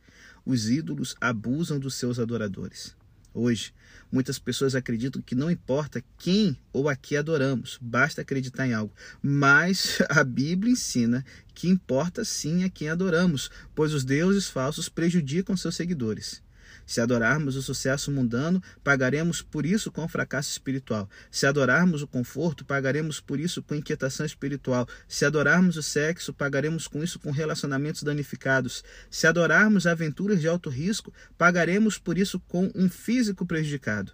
Os 0.44 0.68
ídolos 0.68 1.14
abusam 1.20 1.78
dos 1.78 1.94
seus 1.94 2.18
adoradores. 2.18 2.94
Hoje, 3.32 3.72
muitas 4.10 4.38
pessoas 4.38 4.74
acreditam 4.74 5.22
que 5.22 5.34
não 5.34 5.50
importa 5.50 6.02
quem 6.18 6.56
ou 6.72 6.88
a 6.88 6.96
que 6.96 7.16
adoramos, 7.16 7.78
basta 7.80 8.22
acreditar 8.22 8.66
em 8.66 8.74
algo. 8.74 8.92
Mas 9.22 9.98
a 10.10 10.24
Bíblia 10.24 10.72
ensina 10.72 11.24
que 11.54 11.68
importa 11.68 12.24
sim 12.24 12.64
a 12.64 12.70
quem 12.70 12.88
adoramos, 12.88 13.50
pois 13.74 13.94
os 13.94 14.04
deuses 14.04 14.48
falsos 14.48 14.88
prejudicam 14.88 15.56
seus 15.56 15.76
seguidores. 15.76 16.42
Se 16.90 17.00
adorarmos 17.00 17.54
o 17.54 17.62
sucesso 17.62 18.10
mundano, 18.10 18.60
pagaremos 18.82 19.40
por 19.40 19.64
isso 19.64 19.92
com 19.92 20.08
fracasso 20.08 20.50
espiritual. 20.50 21.08
Se 21.30 21.46
adorarmos 21.46 22.02
o 22.02 22.06
conforto, 22.08 22.64
pagaremos 22.64 23.20
por 23.20 23.38
isso 23.38 23.62
com 23.62 23.76
inquietação 23.76 24.26
espiritual. 24.26 24.88
Se 25.06 25.24
adorarmos 25.24 25.76
o 25.76 25.84
sexo, 25.84 26.34
pagaremos 26.34 26.88
com 26.88 27.00
isso 27.00 27.20
com 27.20 27.30
relacionamentos 27.30 28.02
danificados. 28.02 28.82
Se 29.08 29.28
adorarmos 29.28 29.86
aventuras 29.86 30.40
de 30.40 30.48
alto 30.48 30.68
risco, 30.68 31.14
pagaremos 31.38 31.96
por 31.96 32.18
isso 32.18 32.40
com 32.40 32.68
um 32.74 32.90
físico 32.90 33.46
prejudicado. 33.46 34.10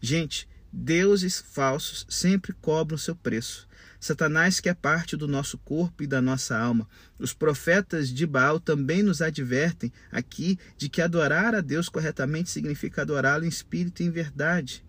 Gente, 0.00 0.48
deuses 0.72 1.38
falsos 1.38 2.04
sempre 2.08 2.52
cobram 2.54 2.98
seu 2.98 3.14
preço. 3.14 3.65
Satanás 3.98 4.60
quer 4.60 4.74
parte 4.74 5.16
do 5.16 5.26
nosso 5.26 5.58
corpo 5.58 6.02
e 6.02 6.06
da 6.06 6.20
nossa 6.20 6.56
alma. 6.56 6.88
Os 7.18 7.32
profetas 7.32 8.10
de 8.10 8.26
Baal 8.26 8.60
também 8.60 9.02
nos 9.02 9.22
advertem 9.22 9.92
aqui 10.10 10.58
de 10.76 10.88
que 10.88 11.00
adorar 11.00 11.54
a 11.54 11.60
Deus 11.60 11.88
corretamente 11.88 12.50
significa 12.50 13.02
adorá-lo 13.02 13.44
em 13.44 13.48
espírito 13.48 14.02
e 14.02 14.06
em 14.06 14.10
verdade. 14.10 14.84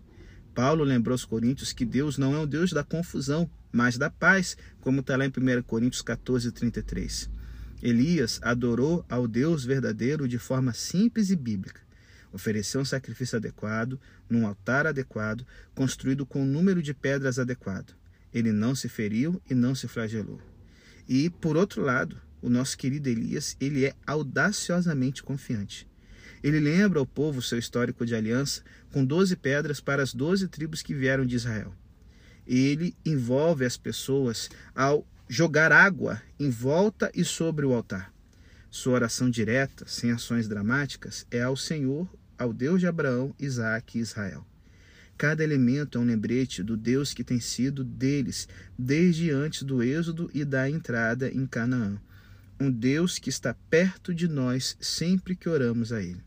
Paulo 0.54 0.84
lembrou 0.84 1.14
aos 1.14 1.24
Coríntios 1.24 1.72
que 1.72 1.84
Deus 1.84 2.18
não 2.18 2.34
é 2.34 2.38
um 2.38 2.46
Deus 2.46 2.72
da 2.72 2.82
confusão, 2.82 3.48
mas 3.70 3.96
da 3.96 4.10
paz, 4.10 4.56
como 4.80 5.00
está 5.00 5.16
lá 5.16 5.24
em 5.24 5.28
1 5.28 5.62
Coríntios 5.62 6.02
14, 6.02 6.50
33. 6.50 7.30
Elias 7.80 8.40
adorou 8.42 9.04
ao 9.08 9.28
Deus 9.28 9.64
verdadeiro 9.64 10.26
de 10.26 10.38
forma 10.38 10.72
simples 10.72 11.30
e 11.30 11.36
bíblica. 11.36 11.80
Ofereceu 12.32 12.80
um 12.80 12.84
sacrifício 12.84 13.36
adequado, 13.36 14.00
num 14.28 14.46
altar 14.46 14.86
adequado, 14.86 15.46
construído 15.74 16.26
com 16.26 16.42
um 16.42 16.46
número 16.46 16.82
de 16.82 16.92
pedras 16.92 17.38
adequado. 17.38 17.94
Ele 18.38 18.52
não 18.52 18.74
se 18.74 18.88
feriu 18.88 19.42
e 19.50 19.54
não 19.54 19.74
se 19.74 19.88
flagelou. 19.88 20.40
E, 21.08 21.28
por 21.28 21.56
outro 21.56 21.82
lado, 21.82 22.16
o 22.40 22.48
nosso 22.48 22.78
querido 22.78 23.08
Elias, 23.08 23.56
ele 23.60 23.84
é 23.84 23.94
audaciosamente 24.06 25.22
confiante. 25.22 25.88
Ele 26.42 26.60
lembra 26.60 27.00
ao 27.00 27.06
povo 27.06 27.42
seu 27.42 27.58
histórico 27.58 28.06
de 28.06 28.14
aliança 28.14 28.62
com 28.92 29.04
doze 29.04 29.34
pedras 29.34 29.80
para 29.80 30.02
as 30.02 30.14
doze 30.14 30.46
tribos 30.46 30.82
que 30.82 30.94
vieram 30.94 31.26
de 31.26 31.34
Israel. 31.34 31.74
Ele 32.46 32.94
envolve 33.04 33.64
as 33.64 33.76
pessoas 33.76 34.48
ao 34.72 35.04
jogar 35.28 35.72
água 35.72 36.22
em 36.38 36.48
volta 36.48 37.10
e 37.12 37.24
sobre 37.24 37.66
o 37.66 37.74
altar. 37.74 38.14
Sua 38.70 38.94
oração 38.94 39.28
direta, 39.28 39.84
sem 39.88 40.12
ações 40.12 40.46
dramáticas, 40.46 41.26
é 41.30 41.42
ao 41.42 41.56
Senhor, 41.56 42.08
ao 42.38 42.52
Deus 42.52 42.78
de 42.78 42.86
Abraão, 42.86 43.34
Isaque 43.38 43.98
e 43.98 44.00
Israel. 44.00 44.46
Cada 45.18 45.42
elemento 45.42 45.98
é 45.98 46.00
um 46.00 46.04
lembrete 46.04 46.62
do 46.62 46.76
Deus 46.76 47.12
que 47.12 47.24
tem 47.24 47.40
sido 47.40 47.82
deles 47.82 48.48
desde 48.78 49.32
antes 49.32 49.64
do 49.64 49.82
êxodo 49.82 50.30
e 50.32 50.44
da 50.44 50.70
entrada 50.70 51.28
em 51.28 51.44
Canaã. 51.44 52.00
um 52.60 52.70
Deus 52.70 53.18
que 53.18 53.28
está 53.28 53.54
perto 53.68 54.14
de 54.14 54.28
nós 54.28 54.76
sempre 54.80 55.34
que 55.34 55.48
oramos 55.48 55.92
a 55.92 56.00
Ele. 56.00 56.22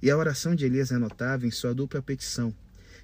E 0.00 0.08
a 0.08 0.16
oração 0.16 0.54
de 0.54 0.64
Elias 0.64 0.92
é 0.92 0.98
notável 0.98 1.48
em 1.48 1.50
sua 1.50 1.74
dupla 1.74 2.00
petição: 2.00 2.54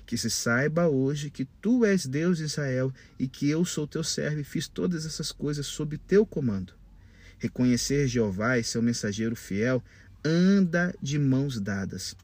que 0.06 0.16
se 0.16 0.30
saiba 0.30 0.88
hoje 0.88 1.30
que 1.30 1.44
tu 1.44 1.84
és 1.84 2.06
Deus 2.06 2.38
Israel 2.38 2.92
e 3.18 3.26
que 3.26 3.48
eu 3.50 3.64
sou 3.64 3.88
teu 3.88 4.04
servo 4.04 4.40
e 4.40 4.44
fiz 4.44 4.68
todas 4.68 5.04
essas 5.04 5.32
coisas 5.32 5.66
sob 5.66 5.98
teu 5.98 6.24
comando. 6.24 6.72
Reconhecer 7.38 8.06
Jeová 8.06 8.56
e 8.56 8.64
seu 8.64 8.82
mensageiro 8.82 9.34
fiel 9.34 9.82
anda 10.24 10.94
de 11.02 11.18
mãos 11.18 11.60
dadas. 11.60 12.16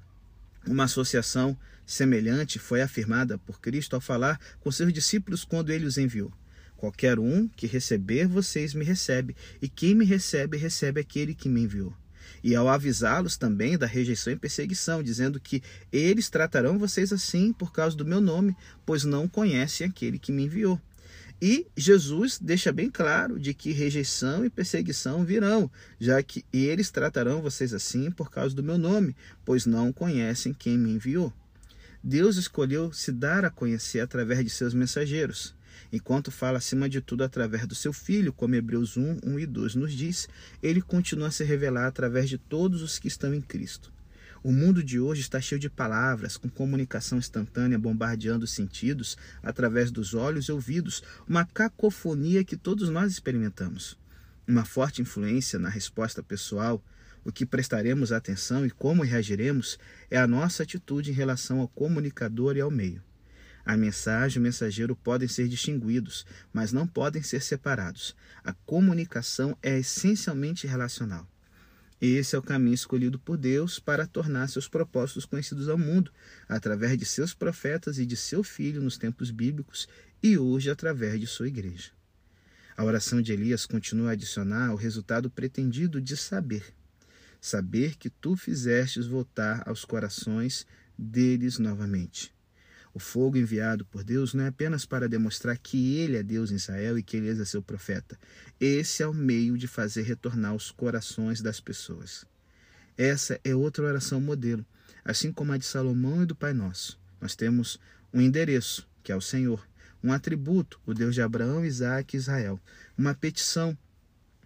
Uma 0.67 0.85
associação 0.85 1.57
semelhante 1.87 2.59
foi 2.59 2.83
afirmada 2.83 3.39
por 3.39 3.61
Cristo 3.61 3.95
ao 3.95 4.01
falar 4.01 4.41
com 4.61 4.71
seus 4.71 4.93
discípulos 4.93 5.45
quando 5.45 5.71
ele 5.71 5.87
os 5.87 5.99
enviou. 5.99 6.33
Qualquer 6.77 7.19
um 7.19 7.49
que 7.49 7.67
receber 7.67 8.27
vocês 8.27 8.75
me 8.75 8.85
recebe, 8.85 9.35
e 9.63 9.69
quem 9.69 9.95
me 9.95 10.05
recebe, 10.05 10.57
recebe 10.57 11.01
aquele 11.01 11.35
que 11.35 11.49
me 11.49 11.63
enviou. 11.63 11.95
E 12.43 12.55
ao 12.55 12.69
avisá-los 12.69 13.37
também 13.37 13.79
da 13.79 13.87
rejeição 13.87 14.33
e 14.33 14.37
perseguição, 14.37 15.03
dizendo 15.03 15.41
que 15.41 15.63
eles 15.91 16.29
tratarão 16.29 16.79
vocês 16.79 17.13
assim 17.13 17.53
por 17.53 17.73
causa 17.73 17.97
do 17.97 18.05
meu 18.05 18.21
nome, 18.21 18.57
pois 18.85 19.05
não 19.05 19.27
conhecem 19.27 19.87
aquele 19.87 20.19
que 20.19 20.33
me 20.33 20.45
enviou. 20.45 20.81
E 21.41 21.67
Jesus 21.77 22.39
deixa 22.39 22.73
bem 22.73 22.91
claro 22.91 23.39
de 23.39 23.53
que 23.53 23.73
rejeição 23.73 24.45
e 24.45 24.51
perseguição 24.51 25.25
virão, 25.25 25.71
já 25.99 26.23
que 26.23 26.45
eles 26.53 26.91
tratarão 26.91 27.43
vocês 27.43 27.75
assim 27.75 28.11
por 28.11 28.31
causa 28.31 28.55
do 28.55 28.63
meu 28.63 28.79
nome, 28.79 29.17
pois 29.45 29.67
não 29.67 29.93
conhecem 29.93 30.55
quem 30.55 30.79
me 30.79 30.93
enviou. 30.93 31.33
Deus 32.07 32.37
escolheu 32.37 32.93
se 32.93 33.11
dar 33.11 33.45
a 33.45 33.51
conhecer 33.51 34.01
através 34.01 34.45
de 34.45 34.51
seus 34.51 34.75
mensageiros 34.75 35.57
enquanto 35.93 36.31
fala 36.31 36.59
acima 36.59 36.89
de 36.89 37.01
tudo 37.01 37.25
através 37.25 37.67
do 37.67 37.75
seu 37.75 37.93
Filho, 37.93 38.33
como 38.33 38.55
Hebreus 38.55 38.97
1, 38.97 39.21
1 39.25 39.39
e 39.39 39.47
2 39.47 39.75
nos 39.77 39.93
diz, 39.93 40.29
ele 40.63 40.81
continua 40.81 41.29
a 41.29 41.31
se 41.31 41.45
revelar 41.45 41.87
através 41.87 42.29
de 42.29 42.39
todos 42.39 42.83
os 42.83 42.99
que 42.99 43.09
estão 43.09 43.35
em 43.35 43.41
Cristo. 43.41 43.93
O 44.43 44.53
mundo 44.53 44.83
de 44.83 45.01
hoje 45.01 45.23
está 45.23 45.41
cheio 45.41 45.59
de 45.59 45.71
palavras, 45.71 46.37
com 46.37 46.51
comunicação 46.51 47.17
instantânea 47.17 47.79
bombardeando 47.79 48.45
os 48.45 48.51
sentidos 48.51 49.17
através 49.43 49.91
dos 49.91 50.13
olhos 50.13 50.47
e 50.47 50.53
ouvidos, 50.53 51.03
uma 51.27 51.47
cacofonia 51.47 52.45
que 52.45 52.57
todos 52.57 52.91
nós 52.91 53.11
experimentamos. 53.11 53.97
Uma 54.47 54.65
forte 54.65 55.01
influência 55.01 55.59
na 55.59 55.71
resposta 55.71 56.23
pessoal, 56.23 56.85
o 57.25 57.33
que 57.33 57.47
prestaremos 57.47 58.13
atenção 58.13 58.67
e 58.67 58.71
como 58.71 59.03
reagiremos 59.03 59.79
é 60.11 60.19
a 60.19 60.27
nossa 60.27 60.63
atitude 60.63 61.11
em 61.11 61.15
relação 61.15 61.61
ao 61.61 61.69
comunicador 61.69 62.57
e 62.57 62.61
ao 62.61 62.71
meio. 62.71 63.03
A 63.65 63.77
mensagem 63.77 64.37
e 64.37 64.41
o 64.41 64.43
mensageiro 64.43 64.95
podem 64.95 65.27
ser 65.27 65.49
distinguidos, 65.49 66.27
mas 66.53 66.71
não 66.71 66.87
podem 66.87 67.23
ser 67.23 67.41
separados. 67.41 68.15
A 68.45 68.53
comunicação 68.53 69.57
é 69.63 69.79
essencialmente 69.79 70.67
relacional. 70.67 71.27
Esse 71.99 72.37
é 72.37 72.39
o 72.39 72.43
caminho 72.43 72.75
escolhido 72.75 73.19
por 73.19 73.39
Deus 73.39 73.79
para 73.79 74.07
tornar 74.07 74.49
seus 74.49 74.69
propósitos 74.69 75.25
conhecidos 75.25 75.71
ao 75.71 75.79
mundo, 75.79 76.13
através 76.47 76.99
de 76.99 77.07
seus 77.07 77.33
profetas 77.33 77.99
e 77.99 78.05
de 78.05 78.17
seu 78.17 78.45
filho 78.45 78.83
nos 78.83 78.99
tempos 78.99 79.31
bíblicos 79.31 79.89
e 80.23 80.37
hoje 80.37 80.69
através 80.69 81.19
de 81.19 81.27
sua 81.27 81.49
igreja. 81.49 81.93
A 82.77 82.85
oração 82.85 83.23
de 83.23 83.33
Elias 83.33 83.65
continua 83.65 84.11
a 84.11 84.13
adicionar 84.13 84.73
o 84.73 84.77
resultado 84.77 85.31
pretendido 85.31 85.99
de 86.01 86.17
saber. 86.17 86.75
Saber 87.45 87.99
que 87.99 88.09
tu 88.09 88.39
fizestes 88.39 89.07
voltar 89.07 89.69
aos 89.69 89.85
corações 89.85 90.67
deles 90.97 91.59
novamente. 91.59 92.35
O 92.95 92.99
fogo 92.99 93.37
enviado 93.37 93.85
por 93.85 94.03
Deus 94.03 94.33
não 94.33 94.45
é 94.45 94.47
apenas 94.49 94.87
para 94.87 95.07
demonstrar 95.07 95.59
que 95.59 95.99
ele 95.99 96.17
é 96.17 96.23
Deus 96.23 96.51
em 96.51 96.55
Israel 96.55 96.99
e 96.99 97.03
que 97.03 97.19
ele 97.19 97.29
é 97.29 97.45
seu 97.45 97.61
profeta. 97.61 98.19
Esse 98.59 99.03
é 99.03 99.07
o 99.07 99.13
meio 99.13 99.59
de 99.59 99.69
fazer 99.69 100.05
retornar 100.05 100.55
os 100.55 100.71
corações 100.71 101.43
das 101.43 101.61
pessoas. 101.61 102.25
Essa 102.97 103.39
é 103.45 103.55
outra 103.55 103.85
oração 103.85 104.23
modelo, 104.23 104.65
assim 105.05 105.31
como 105.31 105.53
a 105.53 105.59
de 105.59 105.67
Salomão 105.67 106.23
e 106.23 106.27
do 106.27 106.35
Pai 106.35 106.55
Nosso. 106.55 106.99
Nós 107.21 107.37
temos 107.37 107.79
um 108.11 108.23
endereço, 108.23 108.89
que 109.03 109.13
é 109.13 109.17
o 109.17 109.21
Senhor, 109.21 109.69
um 110.03 110.15
atributo, 110.15 110.81
o 110.87 110.95
Deus 110.95 111.15
de 111.15 111.21
Abraão, 111.21 111.63
Isaac 111.63 112.17
e 112.17 112.19
Israel, 112.19 112.59
uma 112.97 113.15
petição, 113.15 113.77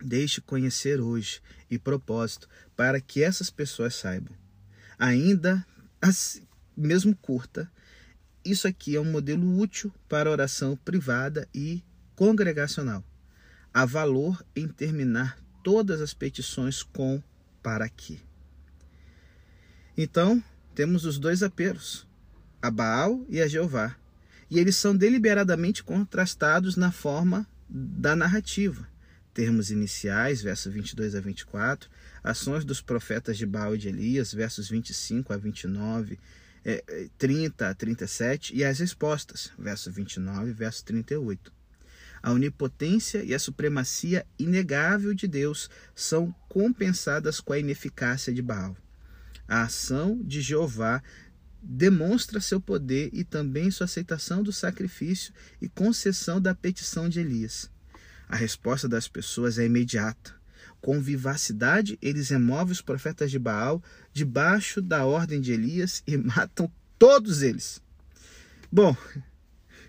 deixe 0.03 0.41
conhecer 0.41 1.01
hoje 1.01 1.41
e 1.71 1.79
propósito 1.79 2.49
para 2.77 3.01
que 3.01 3.23
essas 3.23 3.51
pessoas 3.51 3.95
saibam. 3.95 4.35
Ainda 4.99 5.67
assim, 6.01 6.43
mesmo 6.77 7.15
curta, 7.17 7.71
isso 8.45 8.67
aqui 8.67 8.97
é 8.97 9.01
um 9.01 9.11
modelo 9.11 9.59
útil 9.59 9.93
para 10.09 10.31
oração 10.31 10.77
privada 10.77 11.49
e 11.55 11.83
congregacional. 12.15 13.05
Há 13.73 13.85
valor 13.85 14.45
em 14.57 14.67
terminar 14.67 15.39
todas 15.63 16.01
as 16.01 16.15
petições 16.15 16.83
com 16.83 17.23
para 17.63 17.85
aqui. 17.85 18.21
Então, 19.97 20.43
temos 20.75 21.05
os 21.05 21.19
dois 21.19 21.43
apelos, 21.43 22.07
a 22.63 22.71
Baal 22.71 23.25
e 23.29 23.41
a 23.41 23.49
Jeová, 23.49 23.97
e 24.51 24.59
eles 24.59 24.77
são 24.77 24.97
deliberadamente 24.97 25.83
contrastados 25.83 26.77
na 26.77 26.91
forma 26.91 27.47
da 27.69 28.17
narrativa. 28.17 28.89
Termos 29.33 29.71
iniciais, 29.71 30.43
versos 30.43 30.73
22 30.73 31.15
a 31.15 31.21
24, 31.21 31.89
ações 32.23 32.65
dos 32.65 32.81
profetas 32.81 33.39
de 33.39 33.47
Baal 33.47 33.75
e 33.75 33.79
de 33.79 33.89
Elias, 33.89 34.33
versos 34.33 34.69
25 34.69 35.33
a 35.33 35.37
29, 35.37 36.19
é, 36.65 37.09
30 37.17 37.65
é, 37.65 37.69
a 37.69 37.75
37 37.75 38.57
e 38.57 38.65
as 38.65 38.79
respostas, 38.79 39.53
verso 39.59 39.91
29 39.91 40.51
e 40.51 40.53
verso 40.53 40.85
38. 40.85 41.53
A 42.23 42.33
onipotência 42.33 43.23
e 43.23 43.33
a 43.33 43.39
supremacia 43.39 44.27
inegável 44.39 45.15
de 45.15 45.29
Deus 45.29 45.71
são 45.95 46.35
compensadas 46.49 47.41
com 47.41 47.53
a 47.53 47.59
ineficácia 47.59 48.33
de 48.33 48.43
Baal. 48.43 48.77
A 49.47 49.63
ação 49.63 50.21
de 50.23 50.41
Jeová 50.41 51.03
demonstra 51.63 52.41
seu 52.41 52.61
poder 52.61 53.11
e 53.13 53.25
também 53.25 53.71
sua 53.71 53.85
aceitação 53.85 54.43
do 54.43 54.53
sacrifício 54.53 55.33
e 55.61 55.69
concessão 55.69 56.41
da 56.41 56.55
petição 56.55 57.09
de 57.09 57.21
Elias. 57.21 57.71
A 58.29 58.37
resposta 58.37 58.89
das 58.89 59.09
pessoas 59.09 59.59
é 59.59 59.65
imediata. 59.65 60.35
Com 60.81 61.01
vivacidade, 61.01 61.99
eles 62.01 62.29
removem 62.29 62.73
os 62.73 62.83
profetas 62.83 63.31
de 63.31 63.39
Baal 63.39 63.83
debaixo 64.13 64.81
da 64.81 65.05
ordem 65.05 65.41
de 65.41 65.53
Elias 65.53 66.03
e 66.07 66.17
matam 66.19 66.71
todos 66.99 67.43
eles. 67.43 67.81
Bom, 68.71 68.97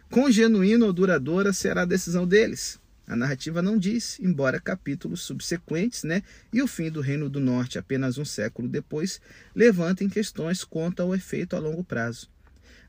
com 0.10 0.32
genuíno 0.32 0.86
ou 0.86 0.94
duradoura 0.94 1.52
será 1.52 1.82
a 1.82 1.86
decisão 1.86 2.26
deles. 2.26 2.80
A 3.06 3.16
narrativa 3.16 3.62
não 3.62 3.78
diz, 3.78 4.20
embora 4.20 4.60
capítulos 4.60 5.22
subsequentes, 5.22 6.04
né, 6.04 6.22
e 6.54 6.62
o 6.62 6.68
fim 6.68 6.92
do 6.92 7.02
Reino 7.02 7.28
do 7.28 7.40
Norte 7.40 7.80
apenas 7.80 8.20
um 8.20 8.26
século 8.26 8.68
depois, 8.68 9.20
levantem 9.56 10.08
questões 10.08 10.64
quanto 10.64 11.02
ao 11.02 11.14
efeito 11.16 11.56
a 11.56 11.60
longo 11.60 11.84
prazo. 11.84 12.30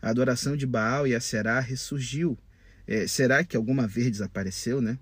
A 0.01 0.11
adoração 0.11 0.57
de 0.57 0.67
Baal 0.67 1.07
e 1.07 1.15
a 1.15 1.21
Será 1.21 1.59
ressurgiu. 1.59 2.39
É, 2.87 3.07
será 3.07 3.43
que 3.43 3.57
alguma 3.57 3.87
vez 3.87 4.11
desapareceu, 4.11 4.81
né? 4.81 4.99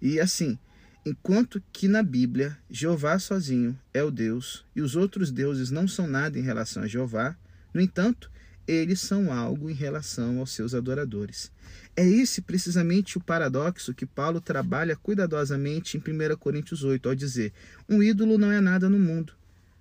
E 0.00 0.20
assim, 0.20 0.58
Enquanto 1.04 1.60
que 1.72 1.88
na 1.88 2.00
Bíblia, 2.00 2.56
Jeová 2.70 3.18
sozinho 3.18 3.76
é 3.92 4.04
o 4.04 4.10
Deus 4.10 4.64
e 4.74 4.80
os 4.80 4.94
outros 4.94 5.32
deuses 5.32 5.68
não 5.68 5.88
são 5.88 6.06
nada 6.06 6.38
em 6.38 6.42
relação 6.42 6.84
a 6.84 6.86
Jeová, 6.86 7.36
no 7.74 7.80
entanto, 7.80 8.30
eles 8.68 9.00
são 9.00 9.32
algo 9.32 9.68
em 9.68 9.72
relação 9.74 10.38
aos 10.38 10.52
seus 10.52 10.74
adoradores. 10.74 11.50
É 11.96 12.06
esse 12.06 12.40
precisamente 12.40 13.18
o 13.18 13.20
paradoxo 13.20 13.92
que 13.92 14.06
Paulo 14.06 14.40
trabalha 14.40 14.94
cuidadosamente 14.94 15.96
em 15.96 16.00
1 16.00 16.36
Coríntios 16.36 16.84
8, 16.84 17.08
ao 17.08 17.14
dizer: 17.16 17.52
Um 17.88 18.00
ídolo 18.00 18.38
não 18.38 18.52
é 18.52 18.60
nada 18.60 18.88
no 18.88 18.98
mundo. 18.98 19.32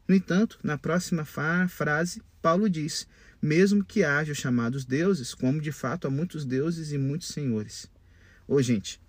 No 0.07 0.15
entanto, 0.15 0.57
na 0.63 0.77
próxima 0.77 1.23
frase, 1.23 2.21
Paulo 2.41 2.69
diz: 2.69 3.07
Mesmo 3.39 3.83
que 3.83 4.03
haja 4.03 4.31
os 4.31 4.39
chamados 4.39 4.85
deuses, 4.85 5.35
como 5.35 5.61
de 5.61 5.71
fato 5.71 6.07
há 6.07 6.09
muitos 6.09 6.45
deuses 6.45 6.91
e 6.91 6.97
muitos 6.97 7.27
senhores. 7.27 7.87
Ô, 8.47 8.61
gente, 8.61 8.99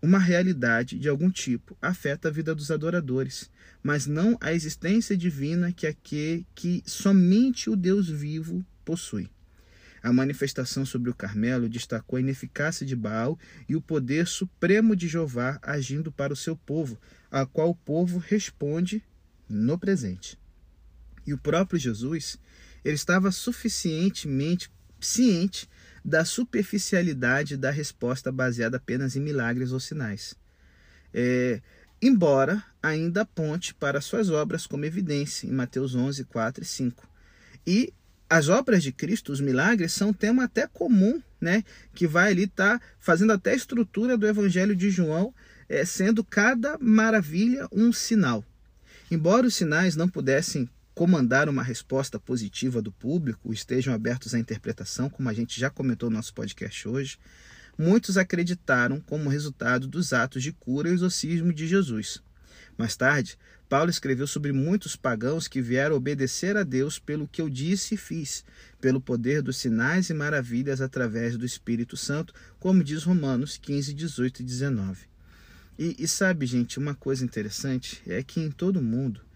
uma 0.00 0.18
realidade 0.18 0.98
de 0.98 1.08
algum 1.08 1.30
tipo 1.30 1.76
afeta 1.82 2.28
a 2.28 2.30
vida 2.30 2.54
dos 2.54 2.70
adoradores, 2.70 3.50
mas 3.82 4.06
não 4.06 4.36
a 4.40 4.52
existência 4.52 5.16
divina 5.16 5.72
que, 5.72 5.86
aquele, 5.86 6.46
que 6.54 6.82
somente 6.86 7.68
o 7.68 7.76
Deus 7.76 8.08
vivo 8.08 8.64
possui. 8.84 9.30
A 10.02 10.12
manifestação 10.12 10.86
sobre 10.86 11.10
o 11.10 11.14
Carmelo 11.14 11.68
destacou 11.68 12.16
a 12.16 12.20
ineficácia 12.20 12.86
de 12.86 12.94
Baal 12.94 13.38
e 13.68 13.74
o 13.74 13.80
poder 13.80 14.26
supremo 14.28 14.94
de 14.94 15.08
Jeová 15.08 15.58
agindo 15.60 16.12
para 16.12 16.32
o 16.32 16.36
seu 16.36 16.56
povo, 16.56 16.98
a 17.30 17.44
qual 17.44 17.70
o 17.70 17.74
povo 17.74 18.18
responde 18.18 19.02
no 19.48 19.78
presente. 19.78 20.38
E 21.26 21.34
o 21.34 21.38
próprio 21.38 21.78
Jesus, 21.78 22.38
ele 22.84 22.94
estava 22.94 23.32
suficientemente 23.32 24.70
ciente 25.00 25.68
da 26.04 26.24
superficialidade 26.24 27.56
da 27.56 27.70
resposta 27.70 28.30
baseada 28.32 28.76
apenas 28.76 29.16
em 29.16 29.20
milagres 29.20 29.72
ou 29.72 29.80
sinais. 29.80 30.34
É, 31.12 31.60
embora 32.00 32.62
ainda 32.82 33.22
aponte 33.22 33.74
para 33.74 34.00
suas 34.00 34.30
obras 34.30 34.66
como 34.66 34.84
evidência 34.84 35.46
em 35.46 35.52
Mateus 35.52 35.94
11, 35.94 36.24
4 36.24 36.62
e 36.62 36.66
5. 36.66 37.08
E 37.66 37.92
as 38.30 38.48
obras 38.48 38.82
de 38.82 38.92
Cristo, 38.92 39.32
os 39.32 39.40
milagres, 39.40 39.92
são 39.92 40.10
um 40.10 40.12
tema 40.12 40.44
até 40.44 40.66
comum, 40.66 41.22
né? 41.40 41.64
Que 41.94 42.06
vai 42.06 42.30
ali 42.30 42.44
estar 42.44 42.78
tá 42.78 42.84
fazendo 42.98 43.32
até 43.32 43.52
a 43.52 43.56
estrutura 43.56 44.16
do 44.18 44.26
Evangelho 44.26 44.76
de 44.76 44.90
João 44.90 45.34
é, 45.68 45.84
sendo 45.84 46.22
cada 46.22 46.78
maravilha 46.78 47.66
um 47.72 47.92
sinal. 47.92 48.44
Embora 49.10 49.46
os 49.46 49.54
sinais 49.54 49.96
não 49.96 50.08
pudessem 50.08 50.68
comandar 50.98 51.48
uma 51.48 51.62
resposta 51.62 52.18
positiva 52.18 52.82
do 52.82 52.90
público, 52.90 53.52
estejam 53.52 53.94
abertos 53.94 54.34
à 54.34 54.38
interpretação, 54.40 55.08
como 55.08 55.28
a 55.28 55.32
gente 55.32 55.60
já 55.60 55.70
comentou 55.70 56.10
no 56.10 56.16
nosso 56.16 56.34
podcast 56.34 56.88
hoje, 56.88 57.20
muitos 57.78 58.16
acreditaram 58.16 59.00
como 59.02 59.30
resultado 59.30 59.86
dos 59.86 60.12
atos 60.12 60.42
de 60.42 60.50
cura 60.50 60.88
e 60.88 60.92
exorcismo 60.92 61.52
de 61.52 61.68
Jesus. 61.68 62.20
Mais 62.76 62.96
tarde, 62.96 63.38
Paulo 63.68 63.88
escreveu 63.90 64.26
sobre 64.26 64.52
muitos 64.52 64.96
pagãos 64.96 65.46
que 65.46 65.62
vieram 65.62 65.94
obedecer 65.94 66.56
a 66.56 66.64
Deus 66.64 66.98
pelo 66.98 67.28
que 67.28 67.40
eu 67.40 67.48
disse 67.48 67.94
e 67.94 67.96
fiz, 67.96 68.44
pelo 68.80 69.00
poder 69.00 69.40
dos 69.40 69.56
sinais 69.56 70.10
e 70.10 70.14
maravilhas 70.14 70.80
através 70.80 71.36
do 71.36 71.46
Espírito 71.46 71.96
Santo, 71.96 72.34
como 72.58 72.82
diz 72.82 73.04
Romanos 73.04 73.56
15, 73.56 73.94
18 73.94 74.42
e 74.42 74.44
19. 74.44 75.06
E, 75.78 75.94
e 75.96 76.08
sabe, 76.08 76.44
gente, 76.44 76.76
uma 76.76 76.96
coisa 76.96 77.24
interessante 77.24 78.02
é 78.04 78.20
que 78.20 78.40
em 78.40 78.50
todo 78.50 78.82
mundo, 78.82 79.27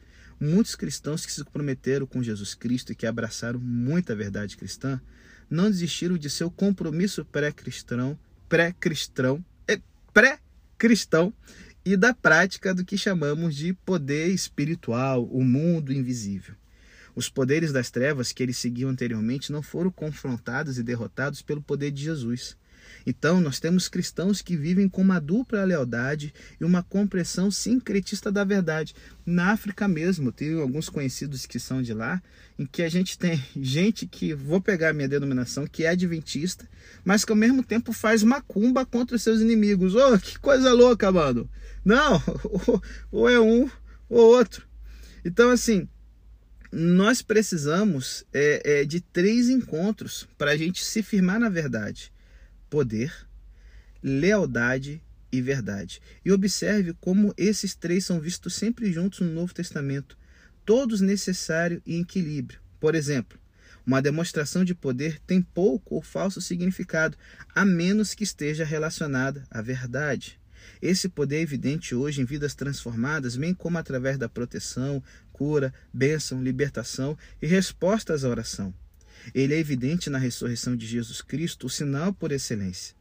muitos 0.43 0.75
cristãos 0.75 1.25
que 1.25 1.33
se 1.33 1.45
comprometeram 1.45 2.05
com 2.05 2.23
Jesus 2.23 2.53
Cristo 2.55 2.91
e 2.91 2.97
que 2.97 3.07
abraçaram 3.07 3.61
muita 3.61 4.15
verdade 4.15 4.57
cristã, 4.57 5.01
não 5.49 5.71
desistiram 5.71 6.19
de 6.19 6.29
seu 6.29 6.51
compromisso 6.51 7.25
pré-cristão, 7.25 8.19
pré-cristão, 8.49 9.45
é, 9.69 9.81
pré-cristão 10.13 11.33
e 11.85 11.97
da 11.97 12.13
prática 12.13 12.75
do 12.75 12.85
que 12.85 12.99
chamamos 12.99 13.55
de 13.55 13.73
poder 13.73 14.29
espiritual, 14.29 15.25
o 15.27 15.45
mundo 15.45 15.93
invisível. 15.93 16.55
Os 17.15 17.29
poderes 17.29 17.73
das 17.73 17.91
trevas 17.91 18.33
que 18.33 18.43
eles 18.43 18.57
seguiam 18.57 18.91
anteriormente 18.91 19.53
não 19.53 19.63
foram 19.63 19.91
confrontados 19.91 20.79
e 20.79 20.83
derrotados 20.83 21.41
pelo 21.41 21.63
poder 21.63 21.91
de 21.93 22.03
Jesus. 22.03 22.57
Então, 23.07 23.41
nós 23.41 23.61
temos 23.61 23.89
cristãos 23.89 24.43
que 24.43 24.57
vivem 24.57 24.89
com 24.89 25.03
uma 25.03 25.21
dupla 25.21 25.65
lealdade 25.65 26.33
e 26.61 26.65
uma 26.65 26.83
compreensão 26.83 27.51
sincretista 27.51 28.31
da 28.31 28.45
verdade. 28.45 28.95
Na 29.25 29.53
África 29.53 29.87
mesmo, 29.87 30.33
tenho 30.33 30.61
alguns 30.61 30.89
conhecidos 30.89 31.47
que 31.47 31.59
são 31.59 31.83
de 31.83 31.95
lá, 31.95 32.23
em 32.59 32.67
que 32.67 32.83
a 32.83 32.89
gente 32.89 33.19
tem 33.19 33.43
gente 33.57 34.07
que, 34.07 34.35
vou 34.35 34.61
pegar 34.61 34.91
a 34.91 34.93
minha 34.93 35.09
denominação, 35.09 35.67
que 35.67 35.85
é 35.85 35.89
adventista, 35.89 36.69
mas 37.05 37.25
que 37.25 37.33
ao 37.33 37.37
mesmo 37.37 37.63
tempo 37.63 37.93
faz 37.93 38.23
macumba 38.23 38.85
contra 38.85 39.17
os 39.17 39.23
seus 39.23 39.41
inimigos. 39.41 39.95
Oh, 39.95 40.19
que 40.19 40.39
coisa 40.39 40.73
louca, 40.73 41.11
mano! 41.11 41.49
Não, 41.85 42.23
ou 43.11 43.29
é 43.29 43.41
um 43.41 43.69
ou 44.09 44.37
outro. 44.37 44.67
Então, 45.25 45.51
assim, 45.51 45.89
nós 46.71 47.23
precisamos 47.23 48.25
é, 48.33 48.81
é, 48.81 48.85
de 48.85 49.01
três 49.01 49.49
encontros 49.49 50.27
para 50.39 50.53
a 50.53 50.57
gente 50.57 50.85
se 50.85 51.03
firmar 51.03 51.39
na 51.39 51.49
verdade: 51.49 52.12
poder, 52.73 53.15
lealdade 54.03 55.03
e 55.31 55.43
verdade. 55.43 56.01
E 56.25 56.33
observe 56.33 56.95
como 56.95 57.35
esses 57.37 57.75
três 57.75 58.07
são 58.07 58.19
vistos 58.19 58.55
sempre 58.55 58.91
juntos 58.91 59.21
no 59.21 59.31
Novo 59.31 59.53
Testamento, 59.53 60.17
todos 60.65 61.03
necessários 61.03 61.83
e 61.85 61.97
em 61.97 62.01
equilíbrio. 62.01 62.59
Por 62.81 62.95
exemplo, 62.95 63.39
uma 63.85 64.01
demonstração 64.01 64.65
de 64.65 64.75
poder 64.75 65.21
tem 65.27 65.43
pouco 65.43 65.97
ou 65.97 66.03
falso 66.03 66.41
significado, 66.41 67.15
a 67.55 67.63
menos 67.63 68.15
que 68.15 68.25
esteja 68.25 68.65
relacionada 68.65 69.47
à 69.51 69.61
verdade. 69.61 70.41
Esse 70.81 71.11
poder 71.11 71.37
é 71.37 71.43
evidente 71.43 71.95
hoje 71.95 72.23
em 72.23 72.25
vidas 72.25 72.55
transformadas, 72.55 73.37
bem 73.37 73.53
como 73.53 73.77
através 73.77 74.17
da 74.17 74.31
proteção, 74.31 75.05
cura, 75.31 75.75
bênção, 75.93 76.43
libertação 76.43 77.19
e 77.43 77.47
respostas 77.47 78.25
à 78.25 78.31
oração. 78.31 78.73
Ele 79.35 79.55
é 79.55 79.59
evidente 79.59 80.11
na 80.11 80.19
ressurreição 80.19 80.77
de 80.77 80.87
Jesus 80.87 81.21
Cristo, 81.21 81.67
o 81.67 81.71
sinal 81.71 82.13
por 82.13 82.33
excelência. 82.33 82.95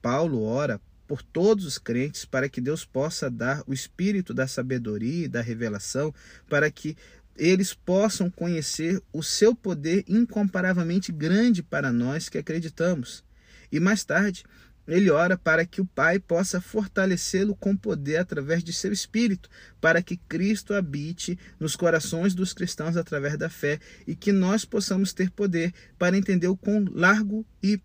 Paulo 0.00 0.42
ora 0.42 0.80
por 1.06 1.22
todos 1.22 1.64
os 1.64 1.78
crentes 1.78 2.24
para 2.24 2.48
que 2.48 2.60
Deus 2.60 2.84
possa 2.84 3.30
dar 3.30 3.62
o 3.66 3.74
espírito 3.74 4.32
da 4.32 4.46
sabedoria 4.46 5.26
e 5.26 5.28
da 5.28 5.40
revelação, 5.40 6.14
para 6.48 6.70
que 6.70 6.96
eles 7.36 7.74
possam 7.74 8.30
conhecer 8.30 9.02
o 9.12 9.22
seu 9.22 9.54
poder 9.54 10.04
incomparavelmente 10.06 11.10
grande 11.12 11.62
para 11.62 11.92
nós 11.92 12.28
que 12.28 12.38
acreditamos. 12.38 13.24
E 13.70 13.80
mais 13.80 14.04
tarde, 14.04 14.44
ele 14.86 15.10
ora 15.10 15.36
para 15.36 15.64
que 15.64 15.80
o 15.80 15.86
Pai 15.86 16.18
possa 16.18 16.60
fortalecê-lo 16.60 17.54
com 17.54 17.76
poder 17.76 18.16
através 18.16 18.64
de 18.64 18.72
seu 18.72 18.92
Espírito, 18.92 19.48
para 19.80 20.02
que 20.02 20.16
Cristo 20.16 20.74
habite 20.74 21.38
nos 21.58 21.76
corações 21.76 22.34
dos 22.34 22.52
cristãos 22.52 22.96
através 22.96 23.36
da 23.38 23.48
fé 23.48 23.78
e 24.06 24.14
que 24.14 24.32
nós 24.32 24.64
possamos 24.64 25.12
ter 25.12 25.30
poder 25.30 25.72
para 25.98 26.16
entender 26.16 26.48
o 26.48 26.56
quão 26.56 26.84
largo 26.90 27.46
e 27.62 27.80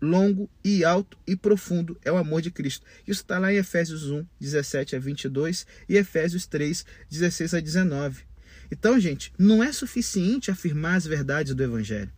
longo 0.00 0.50
e 0.64 0.82
alto 0.82 1.18
e 1.26 1.36
profundo 1.36 1.98
é 2.02 2.10
o 2.10 2.16
amor 2.16 2.40
de 2.40 2.50
Cristo. 2.50 2.86
Isso 3.06 3.20
está 3.20 3.38
lá 3.38 3.52
em 3.52 3.56
Efésios 3.56 4.10
1, 4.10 4.24
17 4.40 4.96
a 4.96 4.98
22 4.98 5.66
e 5.88 5.96
Efésios 5.96 6.46
3, 6.46 6.84
16 7.10 7.54
a 7.54 7.60
19. 7.60 8.24
Então, 8.72 8.98
gente, 8.98 9.32
não 9.38 9.62
é 9.62 9.72
suficiente 9.72 10.50
afirmar 10.50 10.94
as 10.94 11.06
verdades 11.06 11.54
do 11.54 11.62
Evangelho. 11.62 12.10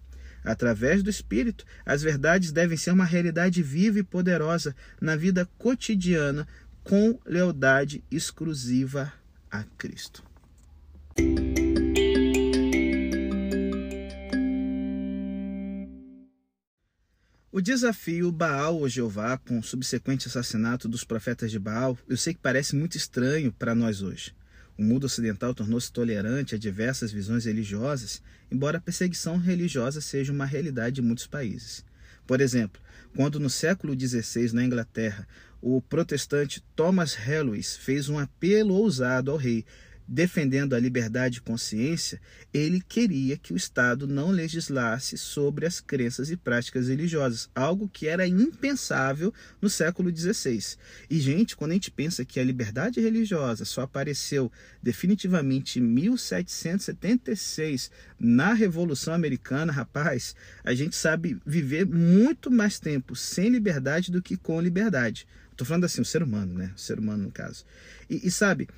Através 0.44 1.02
do 1.02 1.10
Espírito, 1.10 1.64
as 1.84 2.02
verdades 2.02 2.52
devem 2.52 2.76
ser 2.76 2.90
uma 2.90 3.04
realidade 3.04 3.62
viva 3.62 3.98
e 3.98 4.02
poderosa 4.02 4.74
na 5.00 5.16
vida 5.16 5.48
cotidiana, 5.58 6.46
com 6.82 7.18
lealdade 7.24 8.02
exclusiva 8.10 9.12
a 9.50 9.62
Cristo. 9.78 10.24
O 17.54 17.60
desafio 17.60 18.32
Baal 18.32 18.76
ou 18.78 18.88
Jeová 18.88 19.36
com 19.36 19.58
o 19.58 19.62
subsequente 19.62 20.26
assassinato 20.26 20.88
dos 20.88 21.04
profetas 21.04 21.50
de 21.50 21.58
Baal, 21.58 21.98
eu 22.08 22.16
sei 22.16 22.32
que 22.32 22.40
parece 22.40 22.74
muito 22.74 22.96
estranho 22.96 23.52
para 23.52 23.74
nós 23.74 24.00
hoje. 24.00 24.34
O 24.78 24.82
mundo 24.82 25.04
ocidental 25.04 25.54
tornou-se 25.54 25.92
tolerante 25.92 26.54
a 26.54 26.58
diversas 26.58 27.12
visões 27.12 27.44
religiosas, 27.44 28.22
embora 28.50 28.78
a 28.78 28.80
perseguição 28.80 29.36
religiosa 29.36 30.00
seja 30.00 30.32
uma 30.32 30.46
realidade 30.46 31.00
em 31.00 31.04
muitos 31.04 31.26
países. 31.26 31.84
Por 32.26 32.40
exemplo, 32.40 32.80
quando 33.14 33.38
no 33.38 33.50
século 33.50 33.98
XVI, 33.98 34.52
na 34.52 34.64
Inglaterra, 34.64 35.26
o 35.60 35.80
protestante 35.80 36.64
Thomas 36.74 37.16
Helwys 37.16 37.76
fez 37.76 38.08
um 38.08 38.18
apelo 38.18 38.74
ousado 38.74 39.30
ao 39.30 39.36
rei 39.36 39.64
defendendo 40.06 40.74
a 40.74 40.80
liberdade 40.80 41.34
de 41.34 41.42
consciência, 41.42 42.20
ele 42.52 42.80
queria 42.80 43.36
que 43.36 43.52
o 43.52 43.56
Estado 43.56 44.06
não 44.06 44.30
legislasse 44.30 45.16
sobre 45.16 45.66
as 45.66 45.80
crenças 45.80 46.30
e 46.30 46.36
práticas 46.36 46.88
religiosas, 46.88 47.48
algo 47.54 47.88
que 47.88 48.06
era 48.06 48.26
impensável 48.26 49.32
no 49.60 49.70
século 49.70 50.14
XVI. 50.14 50.76
E, 51.08 51.20
gente, 51.20 51.56
quando 51.56 51.70
a 51.70 51.74
gente 51.74 51.90
pensa 51.90 52.24
que 52.24 52.40
a 52.40 52.44
liberdade 52.44 53.00
religiosa 53.00 53.64
só 53.64 53.82
apareceu 53.82 54.50
definitivamente 54.82 55.78
em 55.78 55.82
1776, 55.82 57.90
na 58.18 58.52
Revolução 58.52 59.14
Americana, 59.14 59.72
rapaz, 59.72 60.34
a 60.62 60.74
gente 60.74 60.96
sabe 60.96 61.38
viver 61.46 61.86
muito 61.86 62.50
mais 62.50 62.78
tempo 62.78 63.16
sem 63.16 63.48
liberdade 63.48 64.10
do 64.10 64.22
que 64.22 64.36
com 64.36 64.60
liberdade. 64.60 65.26
Estou 65.52 65.66
falando 65.66 65.84
assim, 65.84 66.00
o 66.00 66.04
ser 66.04 66.22
humano, 66.22 66.54
né? 66.54 66.72
O 66.74 66.80
ser 66.80 66.98
humano, 66.98 67.24
no 67.24 67.30
caso. 67.30 67.64
E, 68.08 68.26
e 68.26 68.30
sabe, 68.30 68.68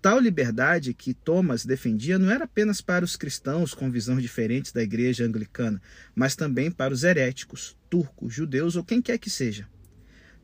Tal 0.00 0.20
liberdade 0.20 0.94
que 0.94 1.12
Thomas 1.12 1.66
defendia 1.66 2.18
não 2.18 2.30
era 2.30 2.44
apenas 2.44 2.80
para 2.80 3.04
os 3.04 3.16
cristãos 3.16 3.74
com 3.74 3.90
visões 3.90 4.22
diferentes 4.22 4.70
da 4.70 4.82
igreja 4.82 5.24
anglicana, 5.24 5.82
mas 6.14 6.36
também 6.36 6.70
para 6.70 6.94
os 6.94 7.02
heréticos, 7.02 7.76
turcos, 7.90 8.32
judeus 8.32 8.76
ou 8.76 8.84
quem 8.84 9.02
quer 9.02 9.18
que 9.18 9.28
seja. 9.28 9.68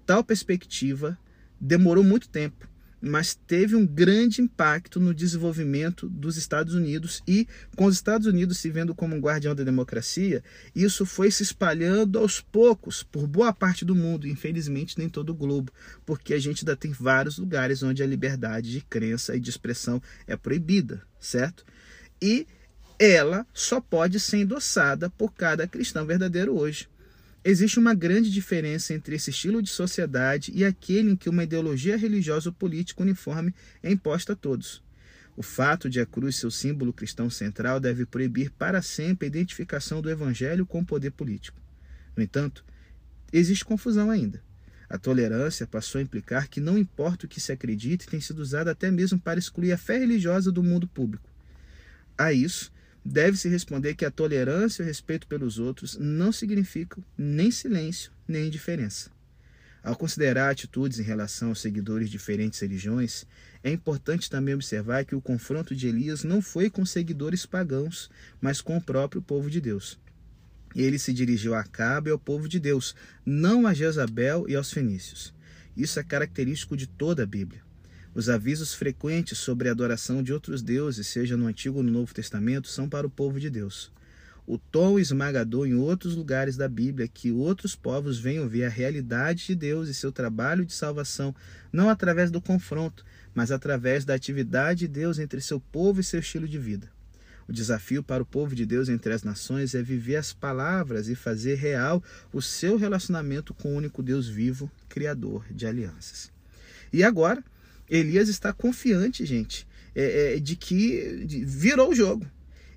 Tal 0.04 0.24
perspectiva 0.24 1.16
demorou 1.60 2.02
muito 2.02 2.28
tempo 2.28 2.68
mas 3.04 3.34
teve 3.34 3.76
um 3.76 3.86
grande 3.86 4.40
impacto 4.40 4.98
no 4.98 5.14
desenvolvimento 5.14 6.08
dos 6.08 6.36
Estados 6.36 6.74
Unidos 6.74 7.22
e, 7.28 7.46
com 7.76 7.84
os 7.84 7.94
Estados 7.94 8.26
Unidos 8.26 8.58
se 8.58 8.70
vendo 8.70 8.94
como 8.94 9.14
um 9.14 9.20
guardião 9.20 9.54
da 9.54 9.62
democracia, 9.62 10.42
isso 10.74 11.04
foi 11.04 11.30
se 11.30 11.42
espalhando 11.42 12.18
aos 12.18 12.40
poucos 12.40 13.02
por 13.02 13.26
boa 13.26 13.52
parte 13.52 13.84
do 13.84 13.94
mundo, 13.94 14.26
infelizmente 14.26 14.98
nem 14.98 15.08
todo 15.08 15.30
o 15.30 15.34
globo, 15.34 15.72
porque 16.06 16.32
a 16.32 16.38
gente 16.38 16.64
ainda 16.64 16.76
tem 16.76 16.92
vários 16.92 17.38
lugares 17.38 17.82
onde 17.82 18.02
a 18.02 18.06
liberdade 18.06 18.70
de 18.70 18.80
crença 18.80 19.36
e 19.36 19.40
de 19.40 19.50
expressão 19.50 20.00
é 20.26 20.36
proibida, 20.36 21.02
certo? 21.20 21.64
E 22.22 22.46
ela 22.98 23.46
só 23.52 23.80
pode 23.80 24.18
ser 24.18 24.38
endossada 24.38 25.10
por 25.10 25.32
cada 25.32 25.66
cristão 25.66 26.06
verdadeiro 26.06 26.56
hoje. 26.56 26.88
Existe 27.46 27.78
uma 27.78 27.92
grande 27.92 28.30
diferença 28.30 28.94
entre 28.94 29.16
esse 29.16 29.28
estilo 29.28 29.60
de 29.60 29.68
sociedade 29.68 30.50
e 30.54 30.64
aquele 30.64 31.10
em 31.10 31.16
que 31.16 31.28
uma 31.28 31.44
ideologia 31.44 31.94
religiosa 31.94 32.48
ou 32.48 32.54
política 32.54 33.02
uniforme 33.02 33.54
é 33.82 33.92
imposta 33.92 34.32
a 34.32 34.36
todos. 34.36 34.82
O 35.36 35.42
fato 35.42 35.90
de 35.90 36.00
a 36.00 36.06
cruz 36.06 36.36
ser 36.36 36.46
o 36.46 36.50
símbolo 36.50 36.90
cristão 36.90 37.28
central 37.28 37.78
deve 37.78 38.06
proibir 38.06 38.50
para 38.50 38.80
sempre 38.80 39.26
a 39.26 39.28
identificação 39.28 40.00
do 40.00 40.08
evangelho 40.08 40.64
com 40.64 40.80
o 40.80 40.86
poder 40.86 41.10
político. 41.10 41.60
No 42.16 42.22
entanto, 42.22 42.64
existe 43.30 43.62
confusão 43.62 44.10
ainda. 44.10 44.42
A 44.88 44.96
tolerância 44.96 45.66
passou 45.66 45.98
a 45.98 46.02
implicar 46.02 46.48
que 46.48 46.60
não 46.60 46.78
importa 46.78 47.26
o 47.26 47.28
que 47.28 47.40
se 47.40 47.52
acredite, 47.52 48.06
tem 48.06 48.20
sido 48.22 48.38
usada 48.38 48.70
até 48.70 48.90
mesmo 48.90 49.18
para 49.18 49.38
excluir 49.38 49.72
a 49.72 49.76
fé 49.76 49.98
religiosa 49.98 50.50
do 50.50 50.62
mundo 50.62 50.86
público. 50.86 51.28
A 52.16 52.32
isso, 52.32 52.72
deve-se 53.04 53.48
responder 53.48 53.94
que 53.94 54.04
a 54.04 54.10
tolerância 54.10 54.82
e 54.82 54.84
o 54.84 54.86
respeito 54.86 55.26
pelos 55.26 55.58
outros 55.58 55.96
não 55.98 56.32
significam 56.32 57.04
nem 57.18 57.50
silêncio 57.50 58.10
nem 58.26 58.46
indiferença. 58.46 59.10
Ao 59.82 59.94
considerar 59.94 60.50
atitudes 60.50 60.98
em 60.98 61.02
relação 61.02 61.50
aos 61.50 61.60
seguidores 61.60 62.08
de 62.08 62.12
diferentes 62.12 62.58
religiões, 62.58 63.26
é 63.62 63.70
importante 63.70 64.30
também 64.30 64.54
observar 64.54 65.04
que 65.04 65.14
o 65.14 65.20
confronto 65.20 65.76
de 65.76 65.86
Elias 65.86 66.24
não 66.24 66.40
foi 66.40 66.70
com 66.70 66.86
seguidores 66.86 67.44
pagãos, 67.44 68.10
mas 68.40 68.62
com 68.62 68.78
o 68.78 68.82
próprio 68.82 69.20
povo 69.20 69.50
de 69.50 69.60
Deus. 69.60 69.98
Ele 70.74 70.98
se 70.98 71.12
dirigiu 71.12 71.54
a 71.54 71.60
Acabe 71.60 72.08
e 72.08 72.12
ao 72.12 72.18
povo 72.18 72.48
de 72.48 72.58
Deus, 72.58 72.96
não 73.24 73.66
a 73.66 73.74
Jezabel 73.74 74.46
e 74.48 74.56
aos 74.56 74.72
fenícios. 74.72 75.34
Isso 75.76 76.00
é 76.00 76.02
característico 76.02 76.76
de 76.76 76.86
toda 76.86 77.22
a 77.22 77.26
Bíblia. 77.26 77.63
Os 78.14 78.28
avisos 78.28 78.72
frequentes 78.72 79.38
sobre 79.38 79.68
a 79.68 79.72
adoração 79.72 80.22
de 80.22 80.32
outros 80.32 80.62
deuses, 80.62 81.06
seja 81.06 81.36
no 81.36 81.46
Antigo 81.46 81.78
ou 81.78 81.82
no 81.82 81.90
Novo 81.90 82.14
Testamento, 82.14 82.68
são 82.68 82.88
para 82.88 83.06
o 83.06 83.10
povo 83.10 83.40
de 83.40 83.50
Deus 83.50 83.92
o 84.46 84.58
tom 84.58 84.98
esmagador 84.98 85.66
em 85.66 85.74
outros 85.74 86.14
lugares 86.14 86.56
da 86.56 86.68
Bíblia 86.68 87.08
que 87.08 87.32
outros 87.32 87.74
povos 87.74 88.18
venham 88.18 88.48
ver 88.48 88.64
a 88.64 88.68
realidade 88.68 89.46
de 89.46 89.54
Deus 89.54 89.88
e 89.88 89.94
seu 89.94 90.12
trabalho 90.12 90.66
de 90.66 90.72
salvação, 90.72 91.34
não 91.72 91.88
através 91.88 92.30
do 92.30 92.40
confronto, 92.40 93.04
mas 93.34 93.50
através 93.50 94.04
da 94.04 94.14
atividade 94.14 94.80
de 94.80 94.88
Deus 94.88 95.18
entre 95.18 95.40
seu 95.40 95.58
povo 95.58 96.00
e 96.00 96.04
seu 96.04 96.20
estilo 96.20 96.46
de 96.46 96.58
vida. 96.58 96.92
O 97.48 97.52
desafio 97.52 98.02
para 98.02 98.22
o 98.22 98.26
povo 98.26 98.54
de 98.54 98.64
Deus 98.64 98.88
entre 98.88 99.12
as 99.12 99.22
nações 99.22 99.74
é 99.74 99.82
viver 99.82 100.16
as 100.16 100.32
palavras 100.32 101.08
e 101.08 101.14
fazer 101.14 101.56
real 101.56 102.02
o 102.32 102.40
seu 102.40 102.76
relacionamento 102.76 103.52
com 103.54 103.72
o 103.72 103.76
único 103.76 104.02
Deus 104.02 104.28
vivo, 104.28 104.70
Criador 104.88 105.44
de 105.50 105.66
alianças. 105.66 106.30
E 106.92 107.02
agora, 107.02 107.42
Elias 107.88 108.28
está 108.28 108.52
confiante, 108.52 109.24
gente, 109.24 109.66
é, 109.94 110.36
é, 110.36 110.40
de 110.40 110.56
que 110.56 111.44
virou 111.46 111.90
o 111.90 111.94
jogo 111.94 112.26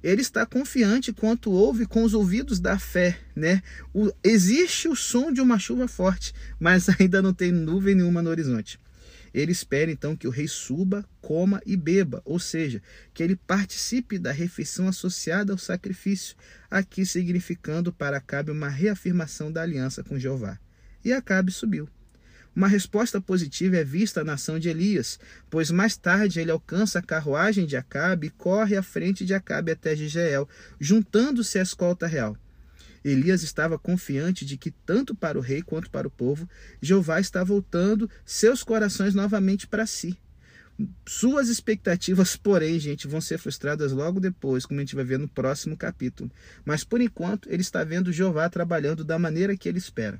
ele 0.04 0.22
está 0.22 0.46
confiante 0.46 1.12
quanto 1.12 1.52
ouve 1.52 1.86
com 1.86 2.04
os 2.04 2.14
ouvidos 2.14 2.60
da 2.60 2.78
fé, 2.78 3.20
né? 3.36 3.62
O, 3.94 4.12
existe 4.24 4.88
o 4.88 4.96
som 4.96 5.32
de 5.32 5.42
uma 5.42 5.58
chuva 5.58 5.88
forte, 5.88 6.34
mas 6.60 6.88
ainda 7.00 7.22
não 7.22 7.34
tem 7.34 7.52
nuvem 7.52 7.96
nenhuma 7.96 8.22
no 8.22 8.30
horizonte. 8.30 8.80
Ele 9.34 9.52
espera 9.52 9.92
então 9.92 10.16
que 10.16 10.28
o 10.28 10.32
rei 10.32 10.48
suba, 10.48 11.06
coma 11.20 11.62
e 11.66 11.76
beba, 11.76 12.22
ou 12.24 12.40
seja, 12.40 12.82
que 13.14 13.22
ele 13.22 13.36
participe 13.36 14.18
da 14.18 14.32
refeição 14.32 14.88
associada 14.88 15.52
ao 15.52 15.58
sacrifício, 15.58 16.36
aqui 16.72 17.06
significando 17.06 17.92
para 17.92 18.18
Acabe 18.18 18.52
uma 18.52 18.70
reafirmação 18.70 19.52
da 19.52 19.62
aliança 19.62 20.04
com 20.04 20.18
Jeová. 20.18 20.58
E 21.04 21.12
Acabe 21.12 21.52
subiu. 21.52 21.90
Uma 22.58 22.68
resposta 22.68 23.22
positiva 23.22 23.78
é 23.78 23.84
vista 23.84 24.24
na 24.24 24.34
ação 24.34 24.58
de 24.58 24.68
Elias, 24.68 25.20
pois 25.48 25.70
mais 25.70 25.96
tarde 25.96 26.40
ele 26.40 26.50
alcança 26.50 26.98
a 26.98 27.04
carruagem 27.04 27.68
de 27.68 27.78
Acabe 27.78 28.26
e 28.26 28.30
corre 28.32 28.76
à 28.76 28.82
frente 28.82 29.24
de 29.24 29.36
Acabe 29.36 29.72
até 29.72 29.96
Jezreel, 29.96 30.50
juntando-se 30.80 31.60
à 31.60 31.62
escolta 31.62 32.08
real. 32.08 32.36
Elias 33.06 33.44
estava 33.44 33.78
confiante 33.78 34.44
de 34.44 34.58
que, 34.58 34.72
tanto 34.72 35.14
para 35.14 35.38
o 35.38 35.42
rei 35.42 35.62
quanto 35.62 35.92
para 35.92 36.08
o 36.08 36.10
povo, 36.10 36.50
Jeová 36.82 37.20
está 37.20 37.44
voltando 37.44 38.10
seus 38.26 38.64
corações 38.64 39.14
novamente 39.14 39.68
para 39.68 39.86
si. 39.86 40.18
Suas 41.08 41.50
expectativas, 41.50 42.36
porém, 42.42 42.80
gente, 42.80 43.08
vão 43.08 43.22
ser 43.22 43.38
frustradas 43.38 43.92
logo 43.92 44.20
depois, 44.20 44.66
como 44.66 44.80
a 44.80 44.84
gente 44.84 44.96
vai 44.96 45.06
ver 45.06 45.20
no 45.20 45.28
próximo 45.28 45.78
capítulo. 45.78 46.32
Mas 46.66 46.84
por 46.84 47.02
enquanto, 47.02 47.48
ele 47.52 47.62
está 47.62 47.84
vendo 47.84 48.12
Jeová 48.12 48.50
trabalhando 48.50 49.04
da 49.04 49.20
maneira 49.20 49.56
que 49.56 49.70
ele 49.70 49.78
espera. 49.78 50.20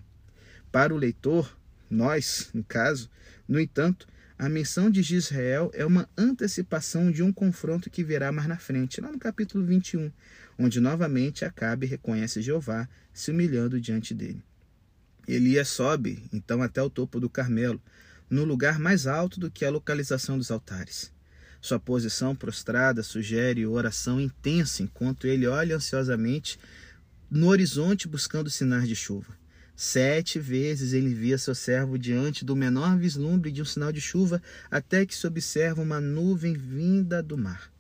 Para 0.72 0.94
o 0.94 0.98
leitor, 0.98 1.58
nós, 1.90 2.50
no 2.54 2.64
caso. 2.64 3.10
No 3.48 3.60
entanto, 3.60 4.08
a 4.38 4.48
menção 4.48 4.90
de 4.90 5.16
Israel 5.16 5.72
é 5.74 5.86
uma 5.86 6.08
antecipação 6.18 7.12
de 7.12 7.24
um 7.24 7.34
confronto 7.34 7.90
que 7.90 8.04
virá 8.04 8.32
mais 8.32 8.48
na 8.48 8.58
frente, 8.58 9.02
lá 9.02 9.12
no 9.12 9.18
capítulo 9.18 9.66
21, 9.66 10.12
onde 10.60 10.80
novamente 10.80 11.44
Acabe 11.44 11.88
reconhece 11.88 12.42
Jeová, 12.42 12.88
se 13.14 13.32
humilhando 13.32 13.82
diante 13.82 14.14
dele. 14.14 14.44
Elias 15.28 15.70
sobe, 15.70 16.24
então, 16.32 16.62
até 16.62 16.82
o 16.82 16.90
topo 16.90 17.20
do 17.20 17.30
Carmelo, 17.30 17.82
no 18.30 18.44
lugar 18.44 18.80
mais 18.80 19.08
alto 19.08 19.40
do 19.40 19.50
que 19.50 19.66
a 19.66 19.70
localização 19.70 20.38
dos 20.38 20.52
altares. 20.52 21.12
Sua 21.60 21.80
posição 21.80 22.36
prostrada 22.36 23.02
sugere 23.02 23.66
oração 23.66 24.22
intensa 24.22 24.84
enquanto 24.84 25.26
ele 25.26 25.48
olha 25.48 25.76
ansiosamente 25.76 26.60
no 27.30 27.48
horizonte 27.48 28.08
buscando 28.08 28.50
sinais 28.50 28.88
de 28.88 28.96
chuva. 28.96 29.36
Sete 29.80 30.40
vezes 30.40 30.92
ele 30.92 31.14
via 31.14 31.38
seu 31.38 31.54
servo 31.54 32.00
diante 32.00 32.44
do 32.44 32.56
menor 32.56 32.98
vislumbre 32.98 33.52
de 33.52 33.62
um 33.62 33.66
sinal 33.66 33.92
de 33.92 34.02
chuva, 34.02 34.42
até 34.72 35.06
que 35.06 35.14
se 35.14 35.28
observa 35.28 35.84
uma 35.84 36.02
nuvem 36.02 36.56
vinda 36.56 37.22
do 37.22 37.38
mar. 37.38 37.72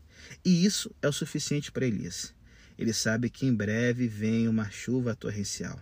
E 0.46 0.64
isso 0.64 0.94
é 1.02 1.08
o 1.08 1.12
suficiente 1.12 1.72
para 1.72 1.88
Elias. 1.88 2.36
Ele 2.78 2.94
sabe 2.94 3.32
que 3.32 3.48
em 3.48 3.54
breve 3.54 4.08
vem 4.08 4.48
uma 4.48 4.70
chuva 4.70 5.16
torrencial, 5.16 5.82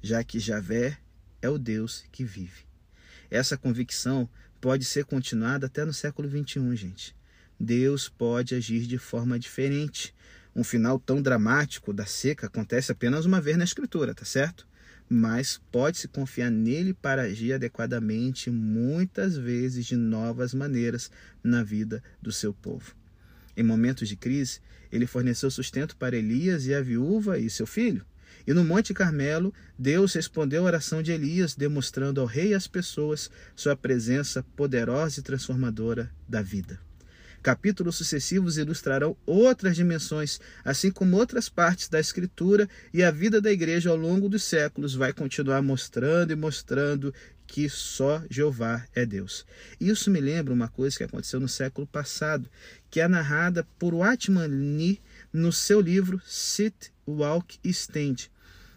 já 0.00 0.22
que 0.22 0.38
Javé 0.38 0.96
é 1.42 1.48
o 1.48 1.58
Deus 1.58 2.04
que 2.12 2.22
vive. 2.22 2.64
Essa 3.28 3.56
convicção 3.56 4.30
pode 4.60 4.84
ser 4.84 5.04
continuada 5.04 5.66
até 5.66 5.84
no 5.84 5.92
século 5.92 6.28
XXI, 6.28 6.76
gente. 6.76 7.16
Deus 7.58 8.08
pode 8.08 8.54
agir 8.54 8.86
de 8.86 8.98
forma 8.98 9.36
diferente. 9.36 10.14
Um 10.54 10.62
final 10.62 11.00
tão 11.00 11.20
dramático 11.20 11.92
da 11.92 12.06
seca 12.06 12.46
acontece 12.46 12.92
apenas 12.92 13.26
uma 13.26 13.40
vez 13.40 13.56
na 13.56 13.64
Escritura, 13.64 14.14
tá 14.14 14.24
certo? 14.24 14.69
Mas 15.12 15.60
pode-se 15.72 16.06
confiar 16.06 16.52
nele 16.52 16.94
para 16.94 17.22
agir 17.22 17.52
adequadamente, 17.52 18.48
muitas 18.48 19.36
vezes 19.36 19.84
de 19.84 19.96
novas 19.96 20.54
maneiras, 20.54 21.10
na 21.42 21.64
vida 21.64 22.00
do 22.22 22.30
seu 22.30 22.54
povo. 22.54 22.94
Em 23.56 23.64
momentos 23.64 24.08
de 24.08 24.14
crise, 24.14 24.60
ele 24.92 25.08
forneceu 25.08 25.50
sustento 25.50 25.96
para 25.96 26.16
Elias 26.16 26.64
e 26.66 26.74
a 26.74 26.80
viúva 26.80 27.38
e 27.38 27.50
seu 27.50 27.66
filho. 27.66 28.06
E 28.46 28.54
no 28.54 28.64
Monte 28.64 28.94
Carmelo, 28.94 29.52
Deus 29.76 30.14
respondeu 30.14 30.62
a 30.62 30.66
oração 30.66 31.02
de 31.02 31.10
Elias, 31.10 31.56
demonstrando 31.56 32.20
ao 32.20 32.26
rei 32.26 32.50
e 32.50 32.54
às 32.54 32.68
pessoas 32.68 33.28
sua 33.56 33.76
presença 33.76 34.44
poderosa 34.54 35.18
e 35.18 35.22
transformadora 35.24 36.08
da 36.28 36.40
vida. 36.40 36.78
Capítulos 37.42 37.96
sucessivos 37.96 38.58
ilustrarão 38.58 39.16
outras 39.24 39.74
dimensões, 39.74 40.38
assim 40.64 40.90
como 40.90 41.16
outras 41.16 41.48
partes 41.48 41.88
da 41.88 41.98
Escritura, 41.98 42.68
e 42.92 43.02
a 43.02 43.10
vida 43.10 43.40
da 43.40 43.50
igreja 43.50 43.90
ao 43.90 43.96
longo 43.96 44.28
dos 44.28 44.42
séculos 44.42 44.94
vai 44.94 45.12
continuar 45.12 45.62
mostrando 45.62 46.32
e 46.32 46.36
mostrando 46.36 47.14
que 47.46 47.68
só 47.68 48.22
Jeová 48.30 48.86
é 48.94 49.04
Deus. 49.04 49.44
Isso 49.80 50.10
me 50.10 50.20
lembra 50.20 50.54
uma 50.54 50.68
coisa 50.68 50.96
que 50.96 51.02
aconteceu 51.02 51.40
no 51.40 51.48
século 51.48 51.86
passado, 51.86 52.48
que 52.88 53.00
é 53.00 53.08
narrada 53.08 53.66
por 53.78 53.92
Watchman 53.92 54.46
Nee 54.46 55.00
no 55.32 55.52
seu 55.52 55.80
livro 55.80 56.20
Sit, 56.24 56.92
Walk 57.08 57.58
Stand, 57.64 58.28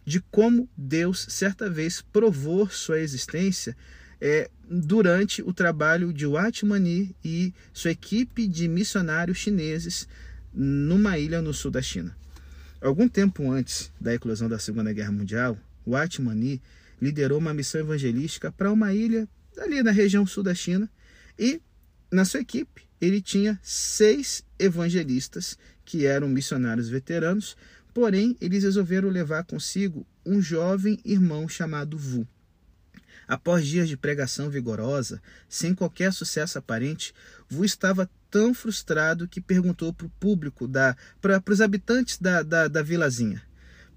de 0.06 0.20
como 0.32 0.68
Deus 0.76 1.28
certa 1.30 1.70
vez 1.70 2.02
provou 2.02 2.68
sua 2.70 3.00
existência 3.00 3.76
é, 4.26 4.50
durante 4.70 5.42
o 5.42 5.52
trabalho 5.52 6.14
de 6.14 6.26
Watmani 6.26 7.14
e 7.26 7.54
sua 7.74 7.92
equipe 7.92 8.48
de 8.48 8.70
missionários 8.70 9.38
chineses 9.38 10.08
numa 10.54 11.20
ilha 11.20 11.42
no 11.42 11.54
sul 11.54 11.70
da 11.70 11.82
China. 11.82 12.16
Algum 12.80 13.10
tempo 13.10 13.52
antes 13.52 13.92
da 14.00 14.14
eclosão 14.14 14.48
da 14.48 14.58
Segunda 14.58 14.94
Guerra 14.94 15.12
Mundial, 15.12 15.58
Watmani 15.86 16.62
liderou 17.02 17.38
uma 17.38 17.54
missão 17.54 17.82
evangelística 17.82 18.50
para 18.50 18.72
uma 18.72 18.94
ilha 18.94 19.28
ali 19.58 19.84
na 19.84 19.92
região 19.92 20.26
sul 20.26 20.42
da 20.42 20.56
China 20.56 20.90
e 21.38 21.62
na 22.10 22.24
sua 22.24 22.40
equipe 22.40 22.84
ele 23.02 23.22
tinha 23.22 23.60
seis 23.62 24.42
evangelistas 24.58 25.58
que 25.84 26.06
eram 26.06 26.30
missionários 26.30 26.88
veteranos, 26.88 27.58
porém 27.94 28.38
eles 28.40 28.64
resolveram 28.64 29.10
levar 29.10 29.44
consigo 29.44 30.08
um 30.26 30.42
jovem 30.42 30.98
irmão 31.04 31.50
chamado 31.50 31.98
Wu. 31.98 32.26
Após 33.28 33.66
dias 33.66 33.88
de 33.88 33.98
pregação 33.98 34.50
vigorosa, 34.50 35.22
sem 35.48 35.74
qualquer 35.74 36.12
sucesso 36.12 36.58
aparente, 36.58 37.14
Vu 37.50 37.64
estava 37.64 38.10
tão 38.30 38.54
frustrado 38.54 39.28
que 39.28 39.40
perguntou 39.40 39.94
para 39.94 40.08
o 40.08 40.10
público, 40.20 40.70
para 41.22 41.42
os 41.48 41.62
habitantes 41.62 42.18
da, 42.18 42.42
da, 42.42 42.68
da 42.68 42.82
vilazinha: 42.82 43.42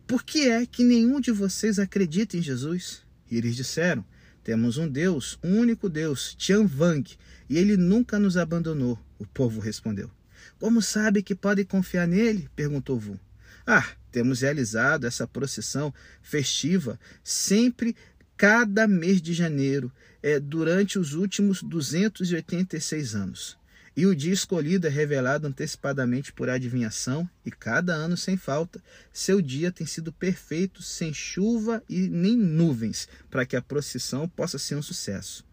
Por 0.06 0.22
que 0.22 0.48
é 0.48 0.66
que 0.66 0.84
nenhum 0.84 1.20
de 1.20 1.32
vocês 1.32 1.78
acredita 1.78 2.36
em 2.36 2.42
Jesus? 2.42 3.02
E 3.30 3.36
eles 3.36 3.56
disseram: 3.56 4.04
Temos 4.44 4.76
um 4.76 4.88
Deus, 4.88 5.38
um 5.42 5.58
único 5.58 5.88
Deus, 5.88 6.34
Tian 6.34 6.66
Vang, 6.66 7.16
e 7.48 7.56
ele 7.56 7.76
nunca 7.76 8.18
nos 8.18 8.36
abandonou. 8.36 8.98
O 9.18 9.26
povo 9.26 9.60
respondeu. 9.60 10.10
Como 10.58 10.80
sabe 10.80 11.22
que 11.22 11.34
podem 11.34 11.64
confiar 11.64 12.06
nele? 12.06 12.48
perguntou 12.54 12.98
Vu. 12.98 13.18
Ah, 13.66 13.86
temos 14.12 14.42
realizado 14.42 15.06
essa 15.06 15.26
procissão 15.26 15.92
festiva 16.22 16.98
sempre 17.24 17.96
cada 18.36 18.86
mês 18.86 19.22
de 19.22 19.32
janeiro 19.32 19.90
é, 20.22 20.38
durante 20.38 20.98
os 20.98 21.14
últimos 21.14 21.62
286 21.62 23.14
anos. 23.14 23.56
E 23.96 24.04
o 24.04 24.14
dia 24.14 24.32
escolhido 24.32 24.86
é 24.86 24.90
revelado 24.90 25.46
antecipadamente 25.46 26.30
por 26.30 26.50
adivinhação, 26.50 27.28
e 27.46 27.50
cada 27.50 27.94
ano 27.94 28.14
sem 28.14 28.36
falta, 28.36 28.82
seu 29.10 29.40
dia 29.40 29.72
tem 29.72 29.86
sido 29.86 30.12
perfeito, 30.12 30.82
sem 30.82 31.14
chuva 31.14 31.82
e 31.88 32.08
nem 32.08 32.36
nuvens, 32.36 33.08
para 33.30 33.46
que 33.46 33.56
a 33.56 33.62
procissão 33.62 34.28
possa 34.28 34.58
ser 34.58 34.74
um 34.74 34.82
sucesso. 34.82 35.46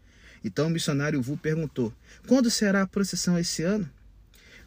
Então 0.43 0.67
o 0.67 0.69
missionário 0.69 1.21
Vu 1.21 1.37
perguntou: 1.37 1.93
Quando 2.27 2.51
será 2.51 2.81
a 2.81 2.87
procissão 2.87 3.39
esse 3.39 3.63
ano? 3.63 3.89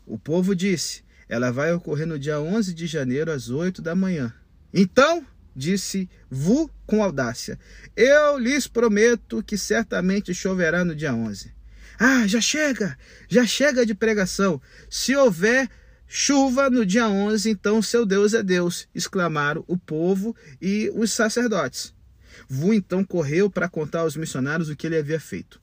O 0.07 0.19
povo 0.19 0.57
disse: 0.57 1.03
Ela 1.29 1.51
vai 1.51 1.71
ocorrer 1.75 2.07
no 2.07 2.19
dia 2.19 2.41
11 2.41 2.73
de 2.73 2.87
janeiro, 2.87 3.31
às 3.31 3.51
8 3.51 3.83
da 3.83 3.95
manhã. 3.95 4.33
Então, 4.73 5.27
disse 5.57 6.09
Vu 6.31 6.71
com 6.87 7.03
audácia: 7.03 7.59
Eu 7.97 8.39
lhes 8.39 8.67
prometo 8.67 9.43
que 9.43 9.57
certamente 9.57 10.35
choverá 10.35 10.85
no 10.85 10.95
dia 10.95 11.15
11. 11.15 11.53
Ah, 11.99 12.27
já 12.27 12.41
chega! 12.41 12.97
Já 13.27 13.47
chega 13.47 13.87
de 13.87 13.95
pregação. 13.95 14.61
Se 14.91 15.17
houver 15.17 15.69
chuva 16.07 16.69
no 16.69 16.85
dia 16.85 17.09
11, 17.09 17.49
então 17.51 17.81
seu 17.81 18.05
Deus 18.05 18.35
é 18.35 18.43
Deus, 18.43 18.87
exclamaram 18.95 19.65
o 19.67 19.79
povo 19.79 20.37
e 20.61 20.91
os 20.95 21.11
sacerdotes. 21.11 21.95
Vu 22.49 22.75
então 22.75 23.03
correu 23.03 23.51
para 23.51 23.69
contar 23.69 24.01
aos 24.01 24.15
missionários 24.15 24.69
o 24.69 24.77
que 24.77 24.87
ele 24.87 24.99
havia 24.99 25.19
feito. 25.19 25.61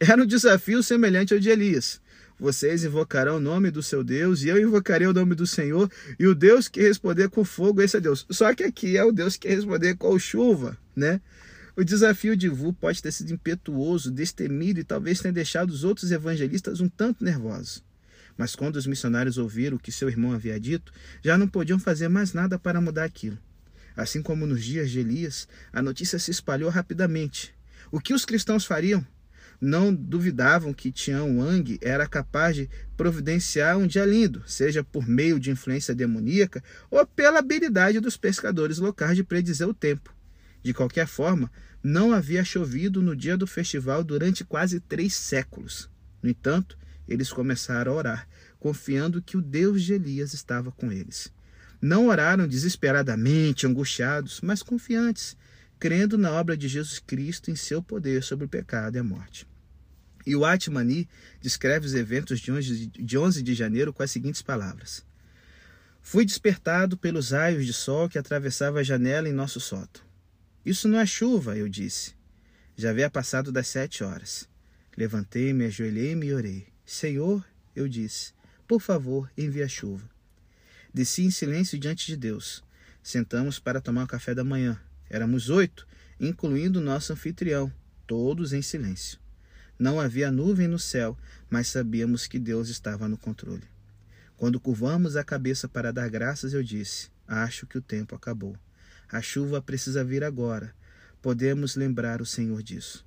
Era 0.00 0.22
um 0.22 0.26
desafio 0.26 0.82
semelhante 0.82 1.34
ao 1.34 1.38
de 1.38 1.50
Elias. 1.50 2.00
Vocês 2.38 2.84
invocarão 2.84 3.36
o 3.36 3.40
nome 3.40 3.70
do 3.70 3.82
seu 3.82 4.02
Deus, 4.02 4.42
e 4.42 4.48
eu 4.48 4.60
invocarei 4.60 5.06
o 5.06 5.12
nome 5.12 5.34
do 5.34 5.46
Senhor, 5.46 5.90
e 6.18 6.26
o 6.26 6.34
Deus 6.34 6.68
que 6.68 6.80
responder 6.80 7.28
com 7.28 7.44
fogo, 7.44 7.80
esse 7.80 7.96
é 7.96 8.00
Deus. 8.00 8.26
Só 8.30 8.52
que 8.54 8.64
aqui 8.64 8.96
é 8.96 9.04
o 9.04 9.12
Deus 9.12 9.36
que 9.36 9.48
responder 9.48 9.94
com 9.96 10.18
chuva, 10.18 10.76
né? 10.96 11.20
O 11.76 11.84
desafio 11.84 12.36
de 12.36 12.48
Vu 12.48 12.72
pode 12.72 13.02
ter 13.02 13.12
sido 13.12 13.32
impetuoso, 13.32 14.10
destemido 14.10 14.78
e 14.78 14.84
talvez 14.84 15.20
tenha 15.20 15.32
deixado 15.32 15.70
os 15.70 15.82
outros 15.82 16.12
evangelistas 16.12 16.80
um 16.80 16.88
tanto 16.88 17.24
nervosos. 17.24 17.82
Mas 18.36 18.54
quando 18.54 18.76
os 18.76 18.86
missionários 18.86 19.38
ouviram 19.38 19.76
o 19.76 19.80
que 19.80 19.90
seu 19.90 20.08
irmão 20.08 20.32
havia 20.32 20.58
dito, 20.58 20.92
já 21.22 21.38
não 21.38 21.48
podiam 21.48 21.78
fazer 21.78 22.08
mais 22.08 22.32
nada 22.32 22.58
para 22.58 22.80
mudar 22.80 23.04
aquilo. 23.04 23.38
Assim 23.96 24.22
como 24.22 24.46
nos 24.46 24.64
dias 24.64 24.90
de 24.90 25.00
Elias, 25.00 25.48
a 25.72 25.80
notícia 25.80 26.18
se 26.18 26.30
espalhou 26.30 26.70
rapidamente. 26.70 27.54
O 27.90 28.00
que 28.00 28.14
os 28.14 28.24
cristãos 28.24 28.64
fariam? 28.64 29.06
Não 29.60 29.94
duvidavam 29.94 30.72
que 30.72 30.92
Tian 30.92 31.24
Wang 31.24 31.78
era 31.80 32.06
capaz 32.06 32.56
de 32.56 32.68
providenciar 32.96 33.78
um 33.78 33.86
dia 33.86 34.04
lindo, 34.04 34.42
seja 34.46 34.84
por 34.84 35.06
meio 35.06 35.38
de 35.40 35.50
influência 35.50 35.94
demoníaca 35.94 36.62
ou 36.90 37.06
pela 37.06 37.38
habilidade 37.38 38.00
dos 38.00 38.16
pescadores 38.16 38.78
locais 38.78 39.16
de 39.16 39.24
predizer 39.24 39.68
o 39.68 39.74
tempo. 39.74 40.14
De 40.62 40.72
qualquer 40.72 41.06
forma, 41.06 41.50
não 41.82 42.12
havia 42.12 42.42
chovido 42.42 43.02
no 43.02 43.14
dia 43.14 43.36
do 43.36 43.46
festival 43.46 44.02
durante 44.02 44.44
quase 44.44 44.80
três 44.80 45.14
séculos. 45.14 45.90
No 46.22 46.30
entanto, 46.30 46.78
eles 47.06 47.30
começaram 47.30 47.92
a 47.92 47.96
orar, 47.96 48.28
confiando 48.58 49.20
que 49.20 49.36
o 49.36 49.42
Deus 49.42 49.82
de 49.82 49.92
Elias 49.92 50.32
estava 50.32 50.72
com 50.72 50.90
eles. 50.90 51.30
Não 51.80 52.08
oraram 52.08 52.48
desesperadamente, 52.48 53.66
angustiados, 53.66 54.40
mas 54.42 54.62
confiantes, 54.62 55.36
crendo 55.84 56.16
na 56.16 56.32
obra 56.32 56.56
de 56.56 56.66
Jesus 56.66 56.98
Cristo 56.98 57.50
em 57.50 57.54
seu 57.54 57.82
poder 57.82 58.22
sobre 58.22 58.46
o 58.46 58.48
pecado 58.48 58.96
e 58.96 58.98
a 58.98 59.04
morte. 59.04 59.46
E 60.24 60.34
o 60.34 60.42
Atmani 60.42 61.06
descreve 61.42 61.84
os 61.84 61.92
eventos 61.92 62.40
de 62.40 62.50
11 62.50 62.86
de, 62.86 63.18
11 63.18 63.42
de 63.42 63.54
janeiro 63.54 63.92
com 63.92 64.02
as 64.02 64.10
seguintes 64.10 64.40
palavras: 64.40 65.04
Fui 66.00 66.24
despertado 66.24 66.96
pelos 66.96 67.32
raios 67.32 67.66
de 67.66 67.74
sol 67.74 68.08
que 68.08 68.16
atravessavam 68.16 68.80
a 68.80 68.82
janela 68.82 69.28
em 69.28 69.32
nosso 69.34 69.60
sótão. 69.60 70.02
Isso 70.64 70.88
não 70.88 70.98
é 70.98 71.04
chuva, 71.04 71.54
eu 71.54 71.68
disse. 71.68 72.14
Já 72.74 72.88
havia 72.88 73.10
passado 73.10 73.52
das 73.52 73.68
sete 73.68 74.02
horas. 74.02 74.48
Levantei-me, 74.96 75.66
ajoelhei-me 75.66 76.28
e 76.28 76.32
orei. 76.32 76.66
Senhor, 76.86 77.44
eu 77.76 77.86
disse, 77.86 78.32
por 78.66 78.80
favor, 78.80 79.30
envia 79.36 79.68
chuva. 79.68 80.08
Desci 80.94 81.24
em 81.24 81.30
silêncio 81.30 81.78
diante 81.78 82.06
de 82.06 82.16
Deus. 82.16 82.64
Sentamos 83.02 83.58
para 83.58 83.82
tomar 83.82 84.04
o 84.04 84.08
café 84.08 84.34
da 84.34 84.42
manhã. 84.42 84.80
Éramos 85.14 85.48
oito, 85.48 85.86
incluindo 86.18 86.80
nosso 86.80 87.12
anfitrião, 87.12 87.72
todos 88.04 88.52
em 88.52 88.60
silêncio. 88.60 89.20
Não 89.78 90.00
havia 90.00 90.28
nuvem 90.28 90.66
no 90.66 90.76
céu, 90.76 91.16
mas 91.48 91.68
sabíamos 91.68 92.26
que 92.26 92.36
Deus 92.36 92.68
estava 92.68 93.06
no 93.06 93.16
controle. 93.16 93.62
Quando 94.36 94.58
curvamos 94.58 95.14
a 95.14 95.22
cabeça 95.22 95.68
para 95.68 95.92
dar 95.92 96.08
graças, 96.10 96.52
eu 96.52 96.64
disse: 96.64 97.10
Acho 97.28 97.64
que 97.64 97.78
o 97.78 97.80
tempo 97.80 98.16
acabou. 98.16 98.58
A 99.08 99.22
chuva 99.22 99.62
precisa 99.62 100.02
vir 100.02 100.24
agora. 100.24 100.74
Podemos 101.22 101.76
lembrar 101.76 102.20
o 102.20 102.26
Senhor 102.26 102.60
disso. 102.60 103.06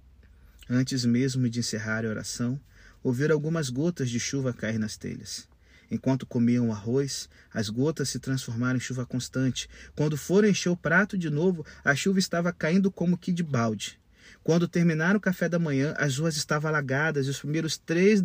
Antes 0.69 1.03
mesmo 1.03 1.49
de 1.49 1.59
encerrar 1.59 2.05
a 2.05 2.09
oração, 2.09 2.57
ouviram 3.03 3.35
algumas 3.35 3.69
gotas 3.69 4.09
de 4.09 4.17
chuva 4.17 4.53
cair 4.53 4.79
nas 4.79 4.95
telhas. 4.95 5.45
Enquanto 5.89 6.25
comiam 6.25 6.71
arroz, 6.71 7.29
as 7.53 7.69
gotas 7.69 8.09
se 8.09 8.19
transformaram 8.19 8.77
em 8.77 8.81
chuva 8.81 9.05
constante. 9.05 9.69
Quando 9.95 10.17
foram 10.17 10.49
encher 10.49 10.69
o 10.69 10.77
prato 10.77 11.17
de 11.17 11.29
novo, 11.29 11.65
a 11.83 11.95
chuva 11.95 12.19
estava 12.19 12.51
caindo 12.51 12.91
como 12.91 13.17
que 13.17 13.31
de 13.31 13.43
balde. 13.43 13.99
Quando 14.43 14.67
terminaram 14.67 15.17
o 15.17 15.21
café 15.21 15.47
da 15.47 15.59
manhã, 15.59 15.93
as 15.97 16.17
ruas 16.17 16.35
estavam 16.35 16.69
alagadas 16.69 17.27
e 17.27 17.29
os 17.29 17.39
primeiros 17.39 17.77
três, 17.77 18.21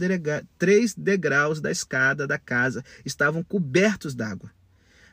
três 0.58 0.94
degraus 0.94 1.60
da 1.60 1.70
escada 1.70 2.26
da 2.26 2.38
casa 2.38 2.84
estavam 3.04 3.42
cobertos 3.42 4.14
d'água. 4.14 4.50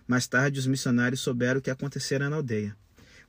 Mais 0.07 0.27
tarde, 0.27 0.59
os 0.59 0.65
missionários 0.65 1.21
souberam 1.21 1.59
o 1.59 1.61
que 1.61 1.69
acontecera 1.69 2.29
na 2.29 2.37
aldeia. 2.37 2.75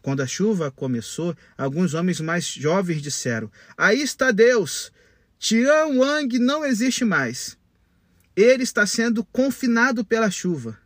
Quando 0.03 0.23
a 0.23 0.27
chuva 0.27 0.71
começou, 0.71 1.37
alguns 1.57 1.93
homens 1.93 2.21
mais 2.21 2.47
jovens 2.47 3.03
disseram: 3.03 3.51
Aí 3.77 4.01
está 4.01 4.31
Deus! 4.31 4.91
Tian 5.39 5.99
Wang 5.99 6.39
não 6.39 6.65
existe 6.65 7.05
mais. 7.05 7.57
Ele 8.41 8.63
está 8.63 8.87
sendo 8.87 9.23
confinado 9.23 10.03
pela 10.03 10.31
chuva. 10.31 10.79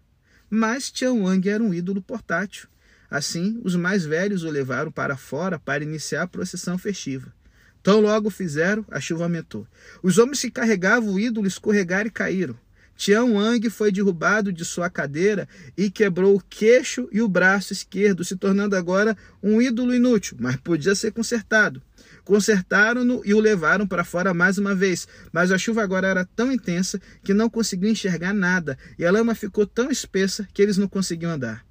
Mas 0.50 0.90
Tian 0.90 1.12
Wang 1.12 1.48
era 1.48 1.62
um 1.62 1.72
ídolo 1.72 2.02
portátil. 2.02 2.66
Assim, 3.08 3.60
os 3.62 3.76
mais 3.76 4.04
velhos 4.04 4.42
o 4.42 4.50
levaram 4.50 4.90
para 4.90 5.16
fora 5.16 5.56
para 5.56 5.84
iniciar 5.84 6.22
a 6.22 6.26
procissão 6.26 6.76
festiva. 6.76 7.32
Tão 7.80 8.00
logo 8.00 8.28
fizeram, 8.28 8.84
a 8.90 8.98
chuva 8.98 9.22
aumentou. 9.22 9.68
Os 10.02 10.18
homens 10.18 10.40
que 10.40 10.50
carregavam 10.50 11.14
o 11.14 11.20
ídolo 11.20 11.46
escorregaram 11.46 12.08
e 12.08 12.10
caíram. 12.10 12.58
Tian 12.96 13.26
Wang 13.26 13.70
foi 13.70 13.92
derrubado 13.92 14.52
de 14.52 14.64
sua 14.64 14.90
cadeira 14.90 15.48
e 15.76 15.88
quebrou 15.88 16.34
o 16.34 16.42
queixo 16.42 17.08
e 17.12 17.22
o 17.22 17.28
braço 17.28 17.72
esquerdo, 17.72 18.24
se 18.24 18.34
tornando 18.34 18.74
agora 18.74 19.16
um 19.40 19.62
ídolo 19.62 19.94
inútil, 19.94 20.36
mas 20.40 20.56
podia 20.56 20.96
ser 20.96 21.12
consertado. 21.12 21.80
Consertaram-no 22.24 23.20
e 23.24 23.34
o 23.34 23.40
levaram 23.40 23.86
para 23.86 24.02
fora 24.02 24.32
mais 24.32 24.56
uma 24.56 24.74
vez, 24.74 25.06
mas 25.30 25.52
a 25.52 25.58
chuva 25.58 25.82
agora 25.82 26.08
era 26.08 26.24
tão 26.24 26.50
intensa 26.50 27.00
que 27.22 27.34
não 27.34 27.50
conseguiam 27.50 27.92
enxergar 27.92 28.32
nada 28.32 28.78
e 28.98 29.04
a 29.04 29.10
lama 29.10 29.34
ficou 29.34 29.66
tão 29.66 29.90
espessa 29.90 30.48
que 30.52 30.62
eles 30.62 30.78
não 30.78 30.88
conseguiam 30.88 31.32
andar. 31.32 31.64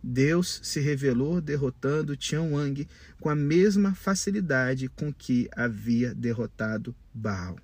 Deus 0.00 0.60
se 0.62 0.78
revelou 0.78 1.40
derrotando 1.40 2.16
Tian 2.16 2.42
Wang 2.42 2.86
com 3.20 3.28
a 3.28 3.34
mesma 3.34 3.92
facilidade 3.92 4.88
com 4.88 5.12
que 5.12 5.48
havia 5.56 6.14
derrotado 6.14 6.94
Baal. 7.12 7.56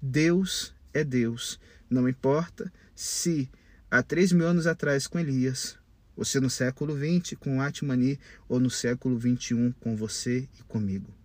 Deus 0.00 0.74
é 0.94 1.04
Deus, 1.04 1.60
não 1.90 2.08
importa 2.08 2.72
se 2.94 3.50
há 3.90 4.02
três 4.02 4.32
mil 4.32 4.46
anos 4.46 4.66
atrás 4.66 5.06
com 5.06 5.18
Elias, 5.18 5.78
ou 6.16 6.24
se 6.24 6.40
no 6.40 6.48
século 6.48 6.96
XX 6.96 7.38
com 7.38 7.60
Atmani, 7.60 8.18
ou 8.48 8.58
no 8.58 8.70
século 8.70 9.20
XXI 9.20 9.74
com 9.78 9.94
você 9.94 10.48
e 10.58 10.62
comigo. 10.62 11.19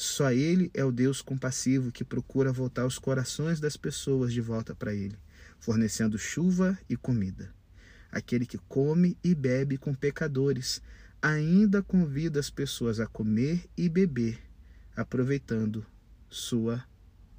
Só 0.00 0.32
Ele 0.32 0.70
é 0.72 0.82
o 0.82 0.90
Deus 0.90 1.20
compassivo 1.20 1.92
que 1.92 2.02
procura 2.02 2.50
voltar 2.50 2.86
os 2.86 2.98
corações 2.98 3.60
das 3.60 3.76
pessoas 3.76 4.32
de 4.32 4.40
volta 4.40 4.74
para 4.74 4.94
Ele, 4.94 5.14
fornecendo 5.58 6.18
chuva 6.18 6.78
e 6.88 6.96
comida. 6.96 7.52
Aquele 8.10 8.46
que 8.46 8.56
come 8.56 9.14
e 9.22 9.34
bebe 9.34 9.76
com 9.76 9.92
pecadores 9.94 10.80
ainda 11.20 11.82
convida 11.82 12.40
as 12.40 12.48
pessoas 12.48 12.98
a 12.98 13.06
comer 13.06 13.68
e 13.76 13.90
beber, 13.90 14.38
aproveitando 14.96 15.84
sua 16.30 16.82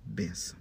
bênção. 0.05 0.61